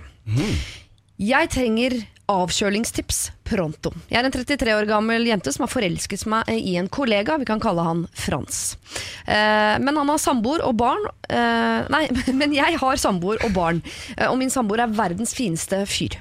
[1.21, 1.97] Jeg trenger
[2.31, 3.91] avkjølingstips pronto.
[4.09, 7.37] Jeg er en 33 år gammel jente som har forelsket meg i en kollega.
[7.41, 8.75] Vi kan kalle han Frans.
[9.25, 11.07] Eh, men han har samboer og barn.
[11.29, 12.03] Eh, nei,
[12.39, 13.81] men jeg har samboer og barn.
[14.17, 16.19] Eh, og min samboer er verdens fineste fyr.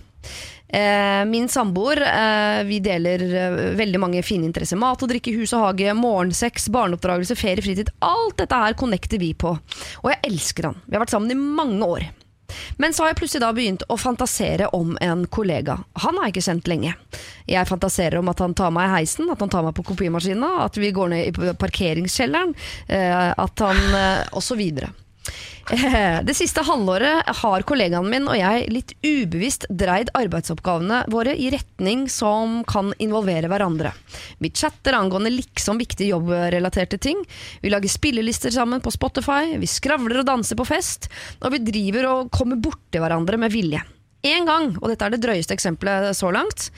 [1.27, 1.99] Min samboer,
[2.63, 3.25] vi deler
[3.75, 4.79] veldig mange fine interesser.
[4.79, 7.91] Mat og drikke, hus og hage, morgensex, barneoppdragelse, ferie, fritid.
[8.07, 9.51] Alt dette her connecter vi på.
[9.51, 10.79] Og jeg elsker han.
[10.87, 12.07] Vi har vært sammen i mange år.
[12.81, 15.79] Men så har jeg plutselig da begynt å fantasere om en kollega.
[16.05, 16.95] Han har jeg ikke kjent lenge.
[17.51, 20.53] Jeg fantaserer om at han tar meg i heisen, at han tar meg på kopimaskina,
[20.67, 22.55] at vi går ned i parkeringskjelleren,
[22.89, 24.27] eh, at han eh,
[25.71, 31.51] Eh, Det siste halvåret har kollegaen min og jeg litt ubevisst dreid arbeidsoppgavene våre i
[31.55, 33.93] retning som kan involvere hverandre.
[34.39, 37.23] Vi chatter angående liksom viktige jobbrelaterte ting.
[37.63, 39.57] Vi lager spillelister sammen på Spotify.
[39.61, 41.11] Vi skravler og danser på fest.
[41.45, 43.85] Og vi driver og kommer borti hverandre med vilje.
[44.27, 46.69] En gang, og dette er det drøyeste eksempelet så langt,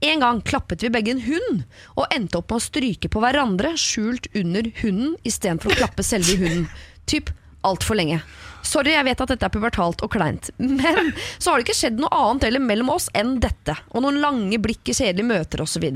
[0.00, 1.62] en gang klappet vi begge en hund,
[1.98, 6.36] og endte opp med å stryke på hverandre skjult under hunden istedenfor å klappe selve
[6.38, 6.68] hunden.
[7.10, 7.32] Typ
[7.66, 8.20] altfor lenge.
[8.66, 12.00] Sorry, jeg vet at dette er pubertalt og kleint, men så har det ikke skjedd
[12.02, 15.86] noe annet heller mellom oss enn dette, og noen lange blikk i kjedelige møter osv.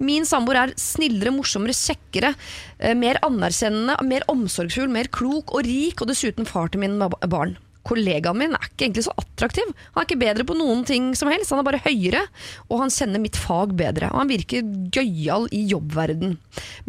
[0.00, 2.34] Min samboer er snillere, morsommere, kjekkere,
[2.78, 7.58] eh, mer anerkjennende, mer omsorgsfull, mer klok og rik, og dessuten far til mine barn.
[7.88, 9.68] Kollegaen min er ikke egentlig så attraktiv.
[9.94, 12.24] Han er ikke bedre på noen ting som helst, han er bare høyere,
[12.68, 14.10] og han kjenner mitt fag bedre.
[14.12, 16.36] Og han virker gøyal i jobbverden.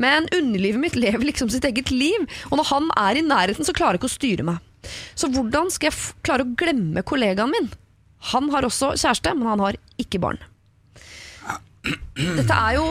[0.02, 3.76] Men underlivet mitt lever liksom sitt eget liv, og når han er i nærheten, så
[3.76, 4.66] klarer jeg ikke å styre meg.
[5.20, 7.72] Så hvordan skal jeg klare å glemme kollegaen min?
[8.34, 10.40] Han har også kjæreste, men han har ikke barn.
[12.20, 12.86] Dette er jo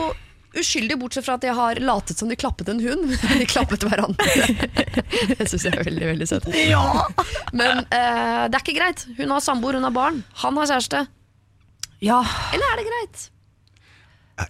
[0.59, 3.11] uskyldig, bortsett fra at de har latet som de klappet en hund.
[3.39, 4.25] De klappet hverandre.
[5.39, 6.47] Det syns jeg er veldig veldig søtt.
[7.55, 9.05] Men eh, det er ikke greit.
[9.17, 10.21] Hun har samboer, hun har barn.
[10.43, 11.05] Han har kjæreste.
[12.03, 12.19] Ja,
[12.55, 13.23] Eller er det greit?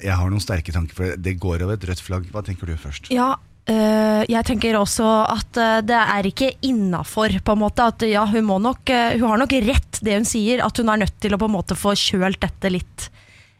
[0.05, 2.27] Jeg har noen sterke tanker, for det går over et rødt flagg.
[2.33, 3.09] Hva tenker du først?
[3.13, 3.31] ja
[3.69, 7.87] øh, jeg tenker også at øh, det er ikke innafor, på en måte.
[7.89, 10.93] At ja, hun, må nok, øh, hun har nok rett det hun sier, at hun
[10.93, 13.09] er nødt til å på en måte få kjølt dette litt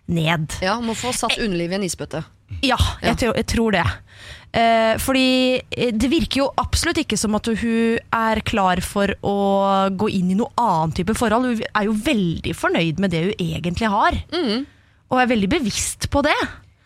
[0.10, 0.60] ned.
[0.66, 2.24] Ja, Må få satt underlivet i en isbøtte.
[2.66, 3.18] Ja, jeg.
[3.22, 3.86] Tror, jeg tror det.
[4.50, 9.36] Eh, fordi eh, det virker jo absolutt ikke som at hun er klar for å
[9.94, 11.52] gå inn i noe annen type forhold.
[11.52, 14.18] Hun er jo veldig fornøyd med det hun egentlig har.
[15.10, 16.38] Og er veldig bevisst på det.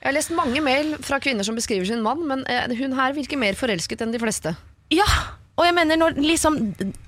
[0.04, 3.16] Jeg har lest mange mail fra kvinner som beskriver sin mann, men eh, hun her
[3.16, 4.52] virker mer forelsket enn de fleste.
[4.92, 5.08] Ja,
[5.54, 6.58] og jeg mener når liksom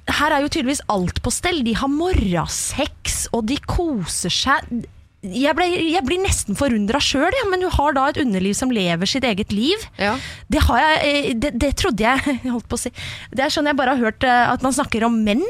[0.06, 1.64] Her er jo tydeligvis alt på stell.
[1.66, 4.86] De har morgensex, og de koser seg.
[5.34, 8.72] Jeg, ble, jeg blir nesten forundra sjøl, ja, men hun har da et underliv som
[8.74, 9.82] lever sitt eget liv.
[10.02, 10.16] Ja.
[10.52, 12.92] Det, har jeg, eh, det, det trodde jeg holdt på å si.
[13.34, 15.42] Det er sånn jeg bare har hørt eh, at man snakker om menn.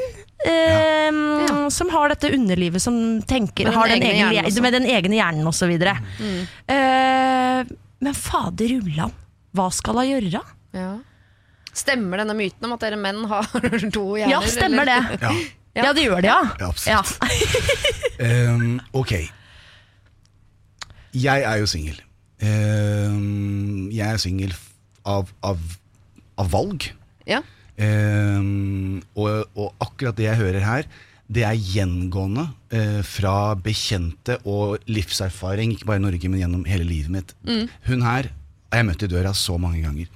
[0.45, 1.09] eh,
[1.45, 1.69] Ja.
[1.73, 4.61] Som har dette underlivet som tenker Med den har den egne egen.
[4.61, 5.71] Med den egne hjernen osv.
[6.21, 6.39] Mm.
[6.69, 9.13] Uh, men fader ullan,
[9.55, 10.41] hva skal hun gjøre?
[10.77, 10.91] Ja.
[11.75, 13.47] Stemmer denne myten om at dere menn har
[13.95, 14.31] to hjerner?
[14.35, 15.15] Ja, stemmer eller?
[15.17, 15.25] det.
[15.75, 16.37] Ja, Ja, det gjør det, ja.
[16.61, 17.17] ja absolutt.
[18.21, 19.11] um, ok.
[21.15, 21.97] Jeg er jo singel.
[22.43, 24.53] Ehm, jeg er singel
[25.07, 25.59] av, av,
[26.41, 26.89] av valg.
[27.29, 27.41] Ja.
[27.79, 30.89] Ehm, og, og akkurat det jeg hører her,
[31.25, 36.85] det er gjengående eh, fra bekjente og livserfaring, ikke bare i Norge, men gjennom hele
[36.85, 37.33] livet mitt.
[37.87, 40.11] Hun her har jeg møtt i døra så mange ganger.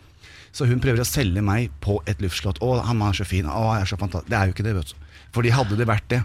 [0.53, 2.59] Så hun prøver å selge meg på et luftslott.
[2.61, 3.47] 'Å, han er så fin.
[3.47, 5.17] Å, jeg er så fantastisk.' Det er jo ikke det, vet du.
[5.35, 6.21] Fordi hadde det vært det,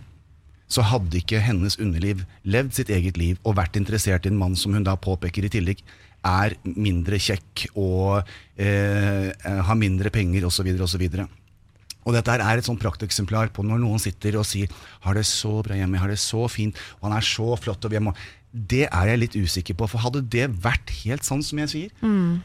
[0.68, 4.56] så hadde ikke hennes underliv levd sitt eget liv og vært interessert i en mann
[4.56, 5.82] som hun da påpeker i tillegg
[6.24, 8.24] er mindre kjekk og
[8.56, 10.70] eh, har mindre penger osv.
[10.86, 11.04] osv.
[12.04, 14.68] Og dette er et sånn prakteksemplar på når noen sitter og sier
[15.04, 17.92] 'har det så bra hjemme, har det så fint, og han er så flott', og
[17.92, 18.14] vi må
[18.54, 21.94] Det er jeg litt usikker på, for hadde det vært helt sant, som jeg sier,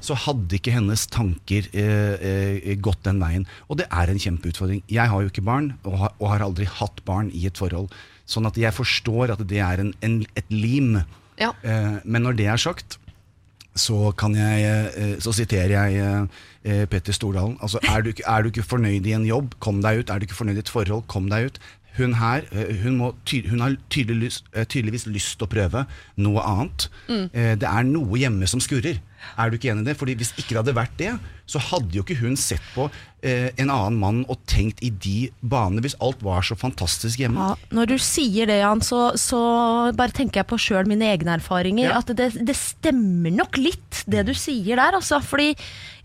[0.01, 3.45] så hadde ikke hennes tanker eh, eh, gått den veien.
[3.69, 4.81] Og det er en kjempeutfordring.
[4.89, 7.93] Jeg har jo ikke barn, og har, og har aldri hatt barn i et forhold.
[8.25, 10.97] Sånn at jeg forstår at det er en, en, et lim.
[11.37, 11.53] Ja.
[11.61, 12.97] Eh, men når det er sagt,
[13.79, 16.27] så kan jeg eh, Så siterer jeg
[16.65, 17.57] eh, Petter Stordalen.
[17.61, 20.09] Altså, er du, er du ikke fornøyd i en jobb, kom deg ut.
[20.09, 21.59] Er du ikke fornøyd i et forhold, kom deg ut.
[21.97, 25.85] Hun her, eh, hun, må ty hun har tydeligvis, lyst, tydeligvis lyst til å prøve
[26.17, 26.89] noe annet.
[27.09, 27.29] Mm.
[27.33, 29.01] Det er noe hjemme som skurrer.
[29.37, 29.97] Er du ikke enig i det?
[29.99, 31.13] Fordi Hvis ikke det hadde vært det,
[31.49, 32.85] så hadde jo ikke hun sett på
[33.25, 37.41] eh, en annen mann og tenkt i de banene, hvis alt var så fantastisk hjemme.
[37.41, 39.39] Ja, når du sier det, Jan, så, så
[39.97, 41.89] bare tenker jeg på sjøl mine egne erfaringer.
[41.89, 42.03] Ja.
[42.03, 44.99] At det, det stemmer nok litt, det du sier der.
[44.99, 45.23] Altså.
[45.25, 45.55] Fordi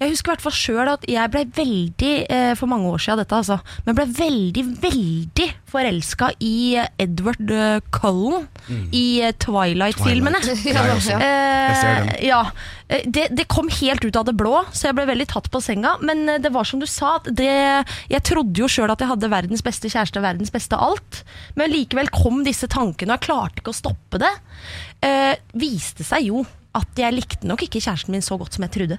[0.01, 3.21] jeg husker i hvert fall sjøl at jeg ble veldig, eh, for mange år siden
[3.21, 6.57] dette, altså, men ble veldig, veldig forelska i
[7.03, 7.53] Edward
[7.93, 8.49] Cullen Cullen
[8.93, 10.41] i eh, Twilight-filmene.
[10.45, 10.65] Twilight.
[10.65, 11.21] Jeg.
[11.21, 11.29] Ja.
[11.69, 12.09] Jeg ser den.
[12.15, 12.43] Eh, ja.
[12.89, 15.61] Eh, Det, det kom helt ut av det blå, så jeg ble veldig tatt på
[15.65, 15.95] senga.
[16.05, 19.09] Men eh, det var som du sa, at det, jeg trodde jo sjøl at jeg
[19.09, 21.23] hadde verdens beste kjæreste, verdens beste alt.
[21.57, 24.33] Men likevel kom disse tankene, og jeg klarte ikke å stoppe det.
[25.05, 26.45] Eh, viste seg jo
[26.75, 28.99] at jeg likte nok ikke kjæresten min så godt som jeg trodde.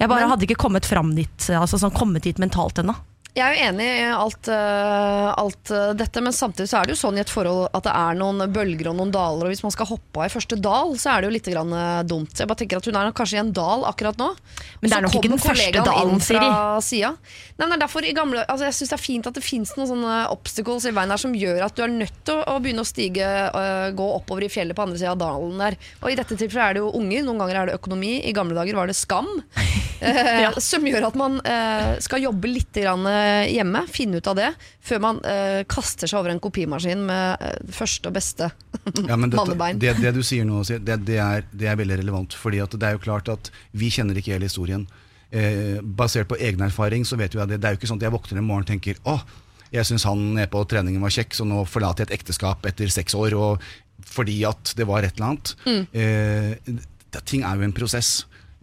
[0.00, 2.96] Jeg bare Men- hadde ikke kommet fram dit, altså sånn kommet dit mentalt ennå.
[3.34, 6.94] Jeg er jo enig i alt, øh, alt øh, dette, men samtidig så er det
[6.94, 9.64] jo sånn i et forhold at det er noen bølger og noen daler, og hvis
[9.64, 12.30] man skal hoppe av i første dal, så er det jo litt grann øh, dumt.
[12.38, 14.28] Jeg bare tenker at hun er kanskje i en dal akkurat nå.
[14.78, 16.52] Men det er nok ikke den første dalen, Siri.
[16.86, 17.18] siden.
[17.58, 19.74] Nei, men er derfor i gamle, altså jeg synes det er fint at det finnes
[19.80, 22.62] noen sånne obstacles i veien her som gjør at du er nødt til å, å
[22.62, 25.78] begynne å stige, uh, gå oppover i fjellet på andre siden av dalen der.
[26.04, 28.54] Og i dette tilfellet er det jo unger, noen ganger er det økonomi, i gamle
[28.54, 29.30] dager var det skam.
[30.04, 34.38] Eh, Som gjør at man eh, skal jobbe litt grann, eh, hjemme, finne ut av
[34.38, 34.50] det,
[34.84, 38.50] før man eh, kaster seg over en kopimaskin med første og beste
[39.08, 39.80] Ja, dette, mannebein.
[39.80, 42.36] det, det du sier nå, det, det, er, det er veldig relevant.
[42.38, 44.84] Fordi det er jo klart at vi kjenner ikke hele historien.
[45.34, 47.98] Eh, basert på egen erfaring så vet vi at det, det er jo ikke sånn
[47.98, 49.24] at jeg våkner en morgen og tenker åh,
[49.74, 52.92] jeg syns han nede på treningen var kjekk, så nå forlater jeg et ekteskap etter
[52.92, 53.64] seks år og,
[54.06, 55.54] fordi at det var et eller annet.
[55.90, 56.78] Eh,
[57.10, 58.12] det, ting er jo en prosess.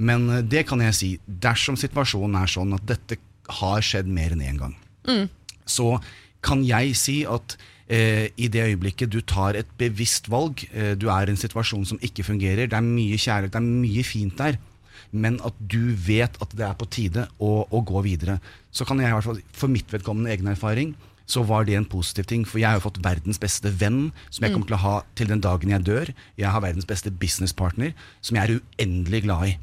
[0.02, 1.12] Men eh, det kan jeg si.
[1.26, 3.20] Dersom situasjonen er sånn at dette
[3.62, 4.76] har skjedd mer enn én gang,
[5.68, 5.98] så
[6.46, 7.58] kan jeg si at
[7.92, 11.86] eh, i det øyeblikket du tar et bevisst valg, eh, du er i en situasjon
[11.90, 14.60] som ikke fungerer, det er mye kjærlighet, det er mye fint der,
[15.12, 18.40] men at du vet at det er på tide å, å gå videre,
[18.72, 20.94] så kan jeg i hvert fall, for mitt vedkommende egen erfaring,
[21.32, 24.46] så var det en positiv ting, for jeg har jo fått verdens beste venn, som
[24.46, 26.10] jeg kommer til å ha til den dagen jeg dør.
[26.40, 27.94] Jeg har verdens beste businesspartner,
[28.26, 29.54] som jeg er uendelig glad i.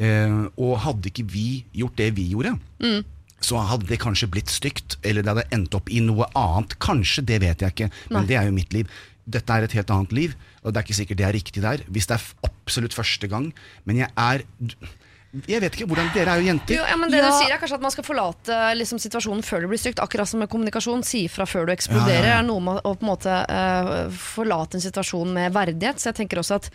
[0.00, 3.02] Eh, og hadde ikke vi gjort det vi gjorde, Mm.
[3.40, 6.78] så hadde det kanskje blitt stygt, eller det hadde endt opp i noe annet.
[6.80, 8.26] Kanskje, det vet jeg ikke, men Nei.
[8.28, 8.88] det er jo mitt liv.
[9.28, 10.34] Dette er et helt annet liv,
[10.64, 13.52] og det er ikke sikkert det er riktig der, hvis det er absolutt første gang.
[13.84, 14.42] Men jeg er
[15.46, 16.74] Jeg vet ikke hvordan Dere er jo jenter.
[16.74, 17.28] Jo, ja, men det Ja.
[17.30, 20.00] du sier er kanskje at man skal forlate liksom, situasjonen før det blir stygt.
[20.02, 21.04] Akkurat som med kommunikasjon.
[21.04, 22.24] Si ifra før du eksploderer.
[22.26, 22.38] Ja, ja, ja.
[22.40, 26.02] er noe med å på en måte uh, forlate en situasjon med verdighet.
[26.02, 26.70] Så jeg tenker også at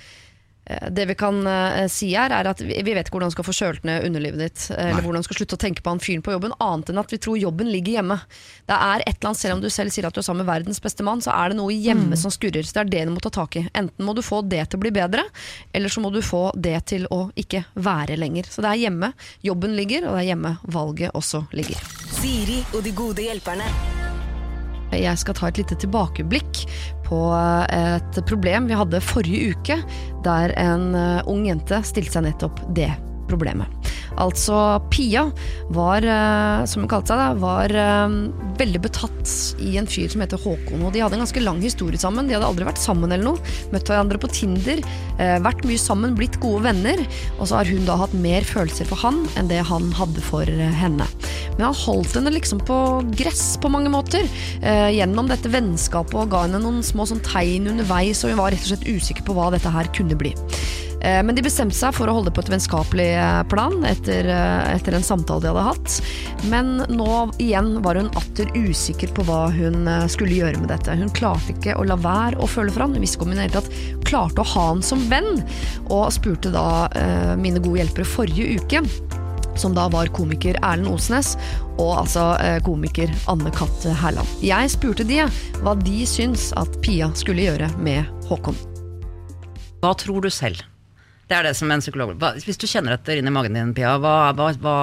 [0.89, 3.45] det vi kan uh, si her, er at vi, vi vet ikke hvordan du skal
[3.45, 4.63] få kjølt ned underlivet ditt.
[4.73, 5.03] eh, Eller Nei.
[5.05, 7.19] hvordan du skal slutte å tenke på han fyren på jobben, annet enn at vi
[7.21, 8.17] tror jobben ligger hjemme.
[8.65, 10.49] Det er et eller annet, Selv om du selv sier at du er sammen med
[10.49, 12.65] verdens beste mann, så er det noe hjemme som skurrer.
[12.65, 13.65] Så det er det du må ta tak i.
[13.77, 15.27] Enten må du få det til å bli bedre,
[15.75, 18.49] eller så må du få det til å ikke være lenger.
[18.49, 19.13] Så det er hjemme
[19.45, 21.77] jobben ligger, og det er hjemme valget også ligger.
[22.17, 24.14] Siri og de gode hjelperne.
[24.99, 26.65] Jeg skal ta et lite tilbakeblikk
[27.05, 29.77] på et problem vi hadde forrige uke,
[30.25, 32.89] der en eh, ung jente stilte seg nettopp det
[33.29, 33.91] problemet.
[34.21, 35.25] Altså, Pia
[35.75, 38.15] var, eh, som hun kalte seg, da, var eh,
[38.59, 39.33] veldig betatt
[39.63, 40.85] i en fyr som heter Håkon.
[40.85, 42.29] Og de hadde en ganske lang historie sammen.
[42.29, 43.55] De hadde aldri vært sammen eller noe.
[43.73, 44.81] Møtt hverandre på Tinder,
[45.19, 47.03] eh, vært mye sammen, blitt gode venner.
[47.39, 50.47] Og så har hun da hatt mer følelser for han enn det han hadde for
[50.47, 51.07] henne.
[51.55, 52.79] Men han holdt henne liksom på
[53.15, 54.27] gress på mange måter.
[54.61, 58.65] Gjennom dette vennskapet og ga henne noen små sånn tegn underveis, og hun var rett
[58.65, 60.33] og slett usikker på hva dette her kunne bli.
[61.01, 64.75] Eh, Men de bestemte seg for å holde på et vennskapelig eh, plan etter, eh,
[64.75, 65.97] etter en samtale de hadde hatt.
[66.51, 67.09] Men nå
[67.41, 70.95] igjen var hun atter usikker på hva hun skulle gjøre med dette.
[70.97, 72.95] Hun klarte ikke å la være å føle for han.
[72.95, 75.41] Hun visste ikke om hun i det hele tatt klarte å ha han som venn,
[75.89, 76.87] og spurte da
[77.39, 78.83] mine gode hjelpere forrige uke
[79.57, 81.33] som da var komiker Erlend Osnes
[81.79, 82.27] og altså
[82.65, 84.29] komiker Anne Katt Herland.
[84.43, 85.23] Jeg spurte de
[85.63, 88.57] hva de syns at Pia skulle gjøre med Håkon.
[89.81, 90.65] Hva tror du selv?
[91.25, 93.95] Det er det som en psykolog hva, Hvis du kjenner etter inni magen din, Pia,
[94.01, 94.75] hva, hva, hva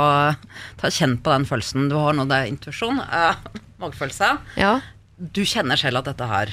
[0.81, 1.87] ta Kjenn på den følelsen.
[1.93, 3.39] Du har nå det er intuisjon, eh,
[3.83, 4.35] magefølelse.
[4.59, 4.81] Ja,
[5.23, 6.51] Du kjenner selv at dette her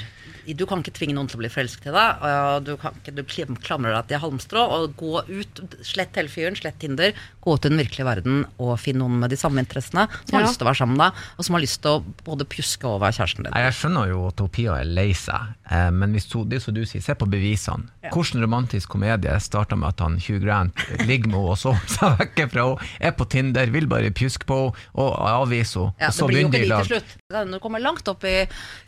[0.49, 2.21] Du kan ikke tvinge noen til å bli forelsket i deg.
[2.25, 3.21] og Du, kan ikke, du
[3.65, 5.61] klamrer deg til halmstrå og gå ut.
[5.85, 7.13] Slett hele fyren, slett Tinder.
[7.41, 10.47] Gå ut i den virkelige verden og finn noen med de samme interessene som har
[10.47, 12.89] lyst til å være sammen med deg, og som har lyst til å både pjuske
[12.89, 13.59] og være kjæresten din.
[13.61, 16.81] Jeg skjønner jo at Pia er lei seg, eh, men hvis det er som du
[16.85, 17.85] sier, se på bevisene.
[18.13, 22.17] Hvordan romantisk komedie starta med at han Hugh Grant ligger med henne og sover seg
[22.19, 26.09] vekk fra henne, er på Tinder, vil bare pjuske på henne og avvise henne, Ja,
[26.09, 26.89] og så begynner de i lag.
[26.89, 28.35] Det Når du kommer langt opp i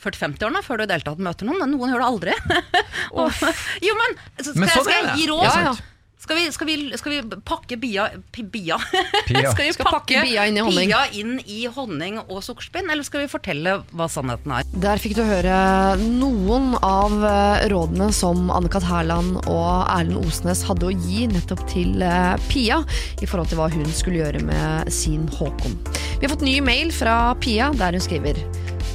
[0.04, 1.62] 40-50-årene før du i det hele tatt møter noen.
[1.62, 2.36] men Noen gjør det aldri.
[3.18, 3.42] og,
[3.86, 5.48] jo, men, så skal, Men jeg, sånn skal er jeg gi råd?
[5.48, 5.91] Ja, ja.
[6.22, 8.78] Skal, vi, skal, vi, skal vi pakke bia, bia.
[9.26, 9.52] Pia.
[9.52, 10.92] Skal vi Skal pakke bia inn i honning.
[10.92, 14.68] bia inn i honning og sukkerspinn, eller skal vi fortelle hva sannheten er?
[14.84, 15.56] Der fikk du høre
[15.98, 18.86] noen av eh, rådene som Anne-Kat.
[18.92, 22.82] Hærland og Erlend Osnes hadde å gi nettopp til eh, Pia
[23.22, 25.78] i forhold til hva hun skulle gjøre med sin Håkon.
[26.20, 28.38] Vi har fått ny mail fra Pia der hun skriver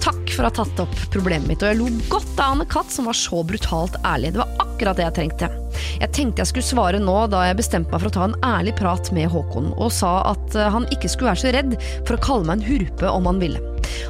[0.07, 2.95] Takk for å ha tatt opp problemet mitt, og jeg lo godt av Anne-Kat.
[2.95, 4.37] som var så brutalt ærlig.
[4.37, 5.66] Det var akkurat det jeg trengte.
[6.01, 8.77] Jeg tenkte jeg skulle svare nå da jeg bestemte meg for å ta en ærlig
[8.79, 12.23] prat med Håkon, og sa at eh, han ikke skulle være så redd for å
[12.29, 13.63] kalle meg en hurpe om han ville.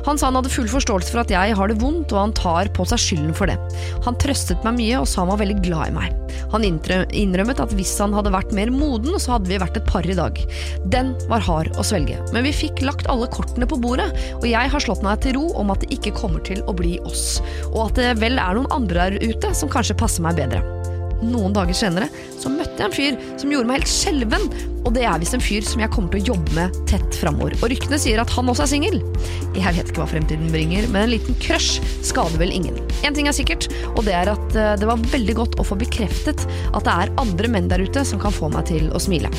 [0.06, 2.70] Han sa han hadde full forståelse for at jeg har det vondt, og han tar
[2.76, 3.56] på seg skylden for det.
[4.06, 6.22] Han trøstet meg mye og sa han var veldig glad i meg.
[6.52, 10.06] Han innrømmet at hvis han hadde vært mer moden, så hadde vi vært et par
[10.06, 10.38] i dag.
[10.92, 14.72] Den var hard å svelge, men vi fikk lagt alle kortene på bordet, og jeg
[14.72, 17.40] har slått meg til ro om at det ikke kommer til å bli oss,
[17.72, 20.75] og at det vel er noen andre der ute som kanskje passer meg bedre.
[21.24, 24.50] Noen dager senere så møtte jeg en fyr som gjorde meg helt skjelven,
[24.86, 27.56] og det er visst en fyr som jeg kommer til å jobbe med tett framover.
[27.58, 29.00] Og ryktene sier at han også er singel.
[29.56, 32.78] Jeg vet ikke hva fremtiden bringer, men en liten crush skader vel ingen.
[33.06, 35.78] En ting er sikkert, og det er at eh, det var veldig godt å få
[35.80, 39.30] bekreftet at det er andre menn der ute som kan få meg til å smile.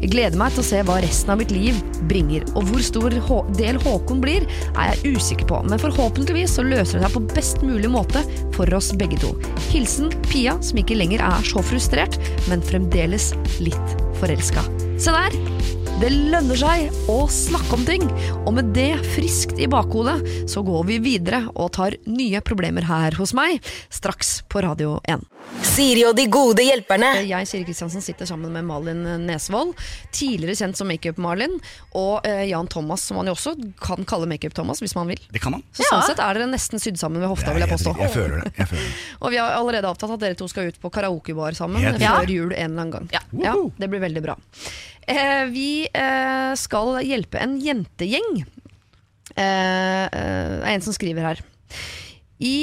[0.00, 1.78] Jeg gleder meg til å se hva resten av mitt liv
[2.10, 3.14] bringer, og hvor stor
[3.56, 7.62] del Håkon blir, er jeg usikker på, men forhåpentligvis så løser det seg på best
[7.66, 8.24] mulig måte
[8.56, 9.34] for oss begge to.
[9.70, 12.18] Hilsen Pia, som ikke lenger er så frustrert,
[12.50, 14.64] men fremdeles litt forelska.
[14.98, 15.85] Se der!
[15.96, 18.02] Det lønner seg å snakke om ting,
[18.42, 23.16] og med det friskt i bakhodet så går vi videre og tar nye problemer her
[23.16, 25.24] hos meg, straks på Radio 1.
[25.64, 27.22] Siri og de gode hjelperne.
[27.24, 29.72] Jeg, Siri Kristiansen, sitter sammen med Malin Nesvold,
[30.12, 31.56] tidligere kjent som Makeup-Malin,
[31.96, 35.22] og eh, Jan Thomas, som man jo også kan kalle Makeup-Thomas hvis man vil.
[35.32, 35.64] Det kan man.
[35.72, 37.94] Så sånn sett er dere nesten sydd sammen ved hofta, vil jeg påstå.
[38.02, 38.52] jeg, føler det.
[38.58, 38.92] Jeg føler det.
[39.22, 42.34] Og vi har allerede avtalt at dere to skal ut på karaokebar sammen Helt før
[42.36, 43.08] jul en eller annen gang.
[43.16, 43.24] Ja.
[43.46, 44.36] Ja, det blir veldig bra.
[45.06, 48.42] Eh, vi eh, skal hjelpe en jentegjeng.
[49.36, 51.46] Det eh, er en som skriver her.
[52.42, 52.56] I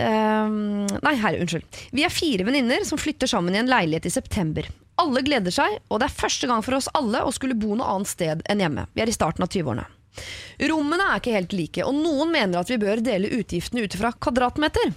[0.00, 1.66] Nei, her, unnskyld.
[1.92, 4.64] Vi er fire venninner som flytter sammen i en leilighet i september.
[4.96, 7.98] Alle gleder seg, og det er første gang for oss alle å skulle bo noe
[7.98, 8.86] annet sted enn hjemme.
[8.96, 9.84] Vi er i starten av 20-årene.
[10.70, 14.14] Rommene er ikke helt like, og noen mener at vi bør dele utgiftene ut fra
[14.16, 14.94] kvadratmeter.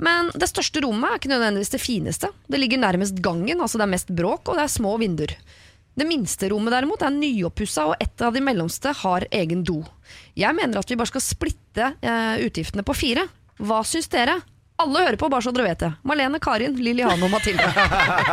[0.00, 2.32] Men det største rommet er ikke nødvendigvis det fineste.
[2.48, 5.36] Det ligger nærmest gangen, altså det er mest bråk, og det er små vinduer.
[5.98, 9.80] Det minste rommet derimot er nyoppussa, og et av de mellomste har egen do.
[10.38, 13.24] Jeg mener at vi bare skal splitte eh, utgiftene på fire.
[13.58, 14.36] Hva syns dere?
[14.78, 15.88] Alle hører på, bare så dere vet det.
[16.06, 17.64] Marlene, Karin, Liliane og Mathilde.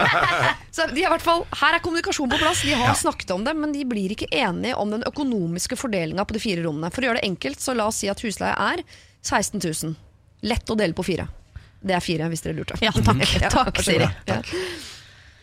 [0.76, 2.62] så de er hvert fall, Her er kommunikasjonen på plass.
[2.62, 6.38] De har snakket om det, men de blir ikke enige om den økonomiske fordelinga på
[6.38, 6.92] de fire rommene.
[6.94, 8.86] For å gjøre det enkelt, så la oss si at husleie er
[9.26, 9.98] 16 000.
[10.46, 11.26] Lett å dele på fire.
[11.82, 12.78] Det er fire, hvis dere lurte.
[12.86, 13.26] Ja, takk.
[13.58, 14.06] Takk, Siri.
[14.30, 14.38] Ja.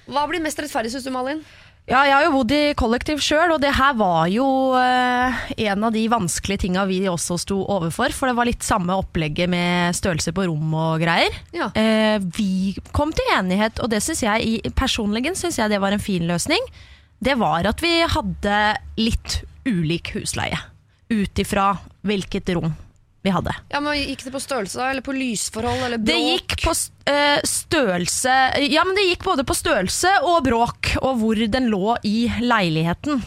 [0.07, 1.43] Hva blir mest rettferdig, syns du, Malin?
[1.91, 4.45] Ja, jeg har jo bodd i kollektiv sjøl, og det her var jo
[4.79, 8.15] eh, en av de vanskelige tinga vi også sto overfor.
[8.15, 11.35] For det var litt samme opplegget med størrelse på rom og greier.
[11.57, 11.73] Ja.
[11.75, 15.93] Eh, vi kom til enighet, og det synes jeg i- personlig synes jeg det var
[15.93, 16.63] en fin løsning.
[17.23, 18.61] Det var at vi hadde
[19.03, 20.59] litt ulik husleie.
[21.11, 21.73] Ut ifra
[22.07, 22.73] hvilket rom
[23.23, 23.55] vi hadde.
[23.71, 24.89] Ja, men Gikk det på størrelse, da?
[24.91, 25.85] Eller på lysforhold?
[25.87, 26.09] Eller bråk?
[26.11, 26.75] Det gikk på
[27.13, 28.35] eh, størrelse
[28.67, 33.23] Ja, men det gikk både på størrelse og bråk, og hvor den lå i leiligheten.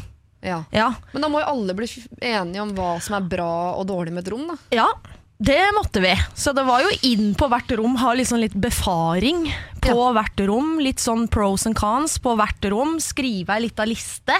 [0.45, 0.59] Ja.
[0.69, 1.87] Ja, Men da må jo alle bli
[2.21, 4.59] enige om hva som er bra og dårlig med et rom, da.
[4.75, 4.89] ja
[5.37, 6.13] det måtte vi.
[6.35, 9.49] Så det var jo inn på hvert rom, ha liksom litt befaring
[9.83, 10.77] på hvert rom.
[10.79, 12.95] Litt sånn pros and cons på hvert rom.
[13.03, 14.37] Skrive ei lita liste.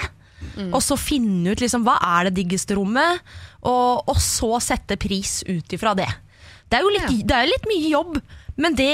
[0.72, 3.22] Og så finne ut liksom, hva er det diggeste rommet,
[3.66, 6.10] og, og så sette pris ut ifra det.
[6.70, 8.20] Det er jo litt, det er litt mye jobb,
[8.56, 8.92] men det,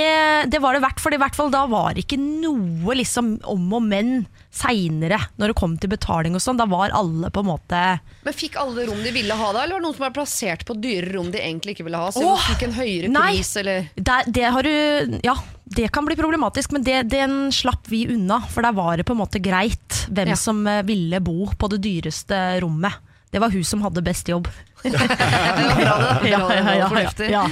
[0.49, 1.01] det var det verdt.
[1.03, 4.14] For i hvert fall da var det ikke noe liksom om og men
[4.51, 6.57] seinere, når det kom til betaling og sånn.
[6.59, 7.82] Da var alle på en måte
[8.26, 10.66] Men Fikk alle rom de ville ha da, eller var det noen som var plassert
[10.68, 12.09] på dyre rom de egentlig ikke ville ha?
[12.12, 13.28] Så Åh, fikk en høyere nei.
[13.38, 15.38] pris, eller Der, det har du Ja,
[15.78, 18.41] det kan bli problematisk, men det, den slapp vi unna.
[18.51, 20.39] For der var det på en måte greit hvem Ja.
[20.41, 22.97] som eh, ville bo på det dyreste rommet.
[23.32, 24.49] Det var hun som hadde best jobb.
[24.91, 27.45] Ja, ja, ja, ja.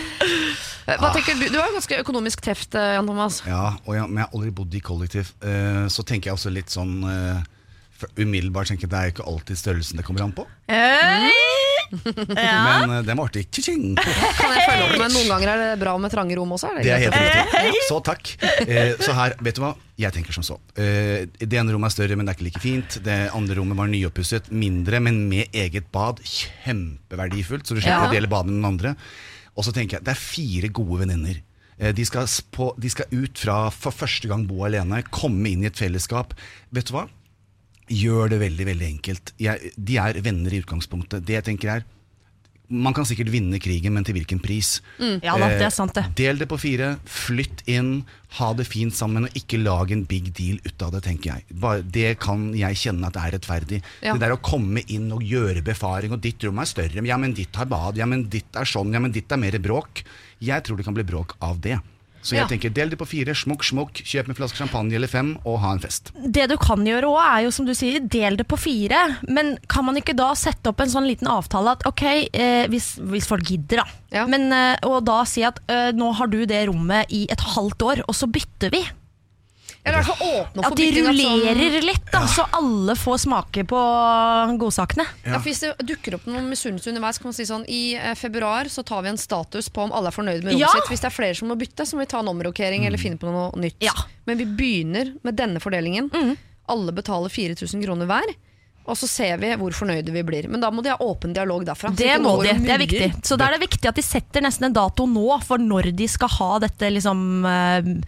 [0.97, 3.41] Hva tenker Du Du har ganske økonomisk teft, eh, Jan Thomas.
[3.47, 5.31] Ja, og ja, men jeg har aldri bodd i kollektiv.
[5.43, 7.41] Eh, så tenker jeg også litt sånn eh,
[7.99, 10.45] for Umiddelbart tenker jeg det er jo ikke alltid størrelsen det kommer an på.
[10.69, 11.31] Hey!
[12.37, 12.77] Ja.
[12.85, 13.47] Men eh, det var artig.
[13.51, 13.95] Tjing!
[13.97, 16.69] Kan jeg følge opp med Noen ganger er det bra med trange rom også?
[16.69, 17.81] Er det Det er helt riktig.
[17.89, 18.29] Så takk.
[18.67, 19.71] Eh, så her, vet du hva?
[19.99, 20.59] Jeg tenker som så.
[20.79, 22.99] Eh, det ene rommet er større, men det er ikke like fint.
[23.03, 24.51] Det andre rommet var nyoppusset.
[24.53, 26.21] Mindre, men med eget bad.
[26.29, 28.07] Kjempeverdifullt, så du slipper Ja.
[28.07, 28.95] å dele badet med den andre.
[29.59, 31.41] Og så tenker jeg, det er fire gode venninner.
[31.77, 32.27] Eh, De skal,
[32.79, 36.31] de skal ut fra for første gang bo alene, komme inn i et fellesskap.
[36.71, 37.05] Vet du hva?
[37.89, 39.33] Gjør det veldig veldig enkelt.
[39.41, 41.25] Jeg, de er venner i utgangspunktet.
[41.27, 41.87] Det jeg tenker er
[42.69, 44.75] Man kan sikkert vinne krigen, men til hvilken pris?
[44.99, 46.03] Ja da, det er sant det.
[46.05, 48.03] Eh, Del det på fire, flytt inn,
[48.37, 51.59] ha det fint sammen, og ikke lag en big deal ut av det, tenker jeg.
[51.63, 53.81] Bare, det kan jeg kjenne at det er rettferdig.
[54.05, 54.13] Ja.
[54.13, 57.33] Det der å komme inn og gjøre befaring, og ditt rom er større, ja, men
[57.37, 60.03] ditt har bad, ja, men ditt er sånn, ja, men ditt er mer bråk.
[60.45, 61.79] Jeg tror det kan bli bråk av det.
[62.21, 62.47] Så jeg Ja.
[62.47, 65.71] tenker, del det på fire, smukk, smukk, kjøp en flaske champagne eller fem, og ha
[65.71, 66.11] en fest.
[66.27, 69.17] Det du kan gjøre òg, er jo som du sier, del det på fire.
[69.29, 72.03] Men kan man ikke da sette opp en sånn liten avtale at ok,
[72.33, 73.85] eh, hvis, hvis folk gidder, da.
[74.11, 74.25] Ja.
[74.27, 77.79] Men, eh, og da si at eh, nå har du det rommet i et halvt
[77.87, 78.83] år, og så bytter vi.
[79.85, 82.43] Eller i hvert fall åpne opp At for de bytting sånn- rullerer litt, da, så
[82.53, 83.79] alle får smake på
[84.59, 85.05] godsakene.
[85.25, 88.13] Ja, for Hvis det dukker opp noen misunnelse underveis, kan man si sånn I eh,
[88.19, 90.73] februar så tar vi en status på om alle er fornøyd med rommet Ja.
[90.75, 90.89] sitt.
[90.91, 93.17] Hvis det er flere som må bytte, så må vi ta en omrokering eller finne
[93.17, 93.79] på noe nytt.
[93.81, 93.95] Ja.
[94.27, 96.11] Men vi begynner med denne fordelingen.
[96.69, 98.35] Alle betaler 4000 kroner hver.
[98.89, 100.47] Og så ser vi hvor fornøyde vi blir.
[100.49, 101.91] Men da må de ha åpen dialog derfra.
[101.91, 102.87] så Det ikke må går de, og det er murrer.
[102.87, 103.25] viktig.
[103.25, 106.07] Så da er det viktig at de setter nesten en dato nå for når de
[106.07, 108.01] skal ha dette liksom eh,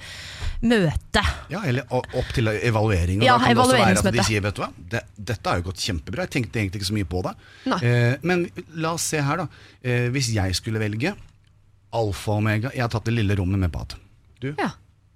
[0.61, 1.31] møtet.
[1.51, 3.23] Ja, eller opp til evaluering.
[3.25, 4.25] Ja, da at de evalueringsmøte.
[4.27, 6.27] sier, vet du hva, det, dette har jo gått kjempebra.
[6.27, 7.33] Jeg tenkte egentlig ikke så mye på det.
[7.81, 8.45] Eh, men
[8.81, 9.47] la oss se her, da.
[9.81, 11.15] Eh, hvis jeg skulle velge
[11.91, 13.97] alfa og omega Jeg har tatt det lille rommet med bad.
[14.41, 14.53] Du?
[14.57, 14.71] Ja.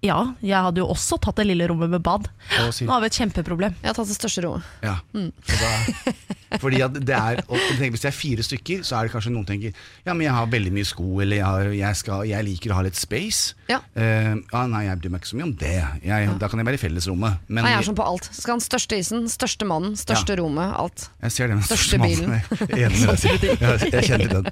[0.06, 2.30] Ja, jeg hadde jo også tatt det lille rommet med bad.
[2.56, 3.76] Nå har vi et kjempeproblem.
[3.82, 4.74] Jeg har tatt det største rommet.
[4.86, 5.00] Ja.
[5.16, 5.32] Mm.
[5.50, 5.72] da,
[6.62, 9.14] fordi at det er og jeg tenker, Hvis det er fire stykker, så er det
[9.16, 9.74] kanskje noen tenker
[10.06, 12.78] Ja, men jeg har veldig mye sko, eller jeg, har, jeg, skal, jeg liker å
[12.80, 13.56] ha litt space.
[13.72, 13.82] Ja.
[13.98, 15.74] Uh, ja, nei, jeg bryr meg ikke så mye om det.
[16.06, 17.42] Jeg, Da kan jeg være i fellesrommet.
[17.50, 18.30] Men Nei, jeg er sånn på alt.
[18.32, 21.08] Skal ha den største isen, største mannen, største rommet, alt.
[21.26, 22.36] jeg ser det med Største største bilen.
[22.76, 22.92] Jeg jeg,
[23.62, 24.50] med Jeg kjenner den.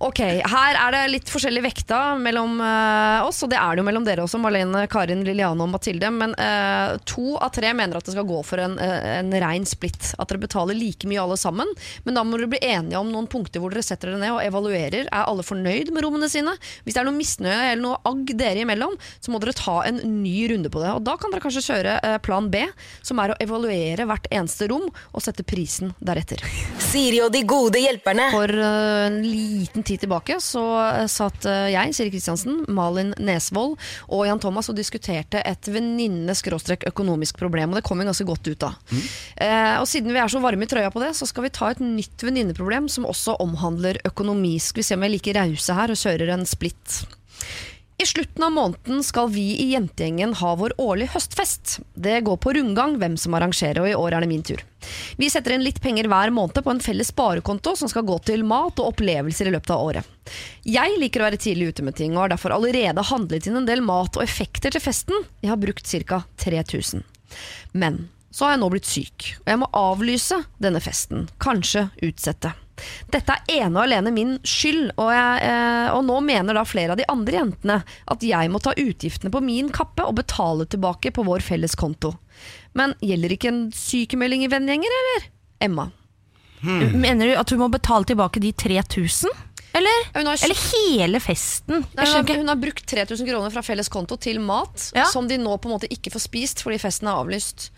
[0.00, 3.84] Ok, her er det litt forskjellig vekta mellom uh, oss, og det er det jo
[3.84, 6.08] mellom dere også, Marlene, Karin, Liliane og Mathilde.
[6.16, 9.66] Men uh, to av tre mener at det skal gå for en, uh, en rein
[9.68, 10.14] splitt.
[10.16, 11.68] At dere betaler like mye alle sammen.
[12.06, 14.40] Men da må dere bli enige om noen punkter hvor dere setter dere ned og
[14.46, 15.04] evaluerer.
[15.04, 16.56] Er alle fornøyd med rommene sine?
[16.86, 20.00] Hvis det er noe misnøye eller noe agg dere imellom, så må dere ta en
[20.22, 20.94] ny runde på det.
[20.96, 22.64] Og da kan dere kanskje kjøre plan B,
[23.04, 26.40] som er å evaluere hvert eneste rom og sette prisen deretter.
[26.88, 28.32] Siri og de gode hjelperne.
[28.32, 30.62] For en liten tid tilbake så
[31.10, 33.76] satt eh, jeg, Siri Kristiansen, Malin Nesvold
[34.08, 37.72] og Jan Thomas og diskuterte et venninne-økonomisk problem.
[37.72, 38.78] Og det kom vi ganske godt ut av.
[39.36, 41.72] Eh, og siden vi er så varme i trøya på det, så skal vi ta
[41.72, 44.56] et nytt venninneproblem som også omhandler økonomi.
[44.62, 47.02] Skal vi se om vi er like rause her og kjører en splitt.
[48.00, 51.74] I slutten av måneden skal vi i jentegjengen ha vår årlige høstfest.
[51.92, 54.62] Det går på rundgang hvem som arrangerer, og i år er det min tur.
[55.20, 58.46] Vi setter inn litt penger hver måned på en felles sparekonto som skal gå til
[58.48, 60.32] mat og opplevelser i løpet av året.
[60.64, 63.68] Jeg liker å være tidlig ute med ting, og har derfor allerede handlet inn en
[63.68, 65.28] del mat og effekter til festen.
[65.44, 66.22] Jeg har brukt ca.
[66.40, 67.04] 3000.
[67.76, 71.28] Men så har jeg nå blitt syk, og jeg må avlyse denne festen.
[71.42, 72.56] Kanskje utsette.
[73.12, 76.94] Dette er ene og alene min skyld, og, jeg, eh, og nå mener da flere
[76.94, 81.12] av de andre jentene at jeg må ta utgiftene på min kappe og betale tilbake
[81.16, 82.14] på vår felles konto.
[82.78, 85.30] Men gjelder ikke en sykemelding i vennegjenger, eller?
[85.60, 85.90] Emma.
[86.62, 89.30] Mener du at hun må betale tilbake de 3000?
[89.72, 91.84] Eller, har, eller hele festen?
[91.94, 95.06] Nei, hun, har, hun har brukt 3000 kroner fra felles konto til mat, Ja.
[95.06, 97.70] som de nå på en måte ikke får spist fordi festen er avlyst.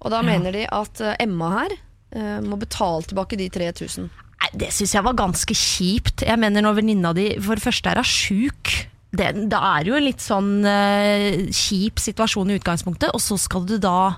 [0.00, 1.74] Og da mener de at eh, Emma her
[2.16, 4.08] uh, må betale tilbake de 3000.
[4.56, 6.24] Det syns jeg var ganske kjipt.
[6.26, 8.72] Jeg mener Når venninna di for det første er sjuk
[9.10, 13.64] det, det, er jo en litt sånn uh, kjip situasjon i utgangspunktet, og så skal
[13.66, 14.14] du da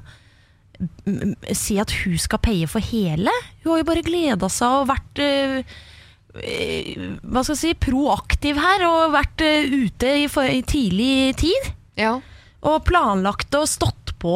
[1.55, 3.33] si at hun skal paye for hele?
[3.63, 5.79] Hun har jo bare gleda seg og vært uh,
[6.33, 11.73] hva skal jeg si, proaktiv her, og vært uh, ute i, for, i tidlig tid.
[12.01, 12.19] Ja.
[12.69, 14.35] Og planlagt og stått på.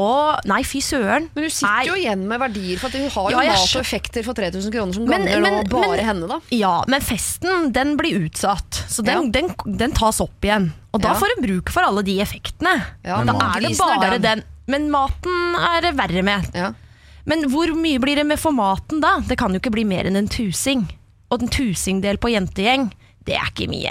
[0.51, 1.29] Nei, fy søren.
[1.37, 1.85] Men hun sitter Nei.
[1.87, 4.75] jo igjen med verdier, for at hun har jo Ja, mat og effekter for 3000
[4.75, 6.41] kroner som Men- ganger nå bare men- henne, da.
[6.51, 10.73] Ja, men festen den blir utsatt, så den, den, den tas opp igjen.
[10.93, 11.15] Og da Ja.
[11.15, 12.83] får hun bruk for alle de effektene.
[13.05, 14.23] Ja, da er det bare den.
[14.23, 14.43] den.
[14.67, 16.51] Men maten er det verre med.
[16.55, 16.73] Ja.
[17.25, 19.21] Men hvor mye blir det med for maten da?
[19.21, 20.89] Det kan jo ikke bli mer enn en tusing.
[21.31, 22.93] Og en tusingdel på jentegjeng,
[23.25, 23.91] det er ikke mye.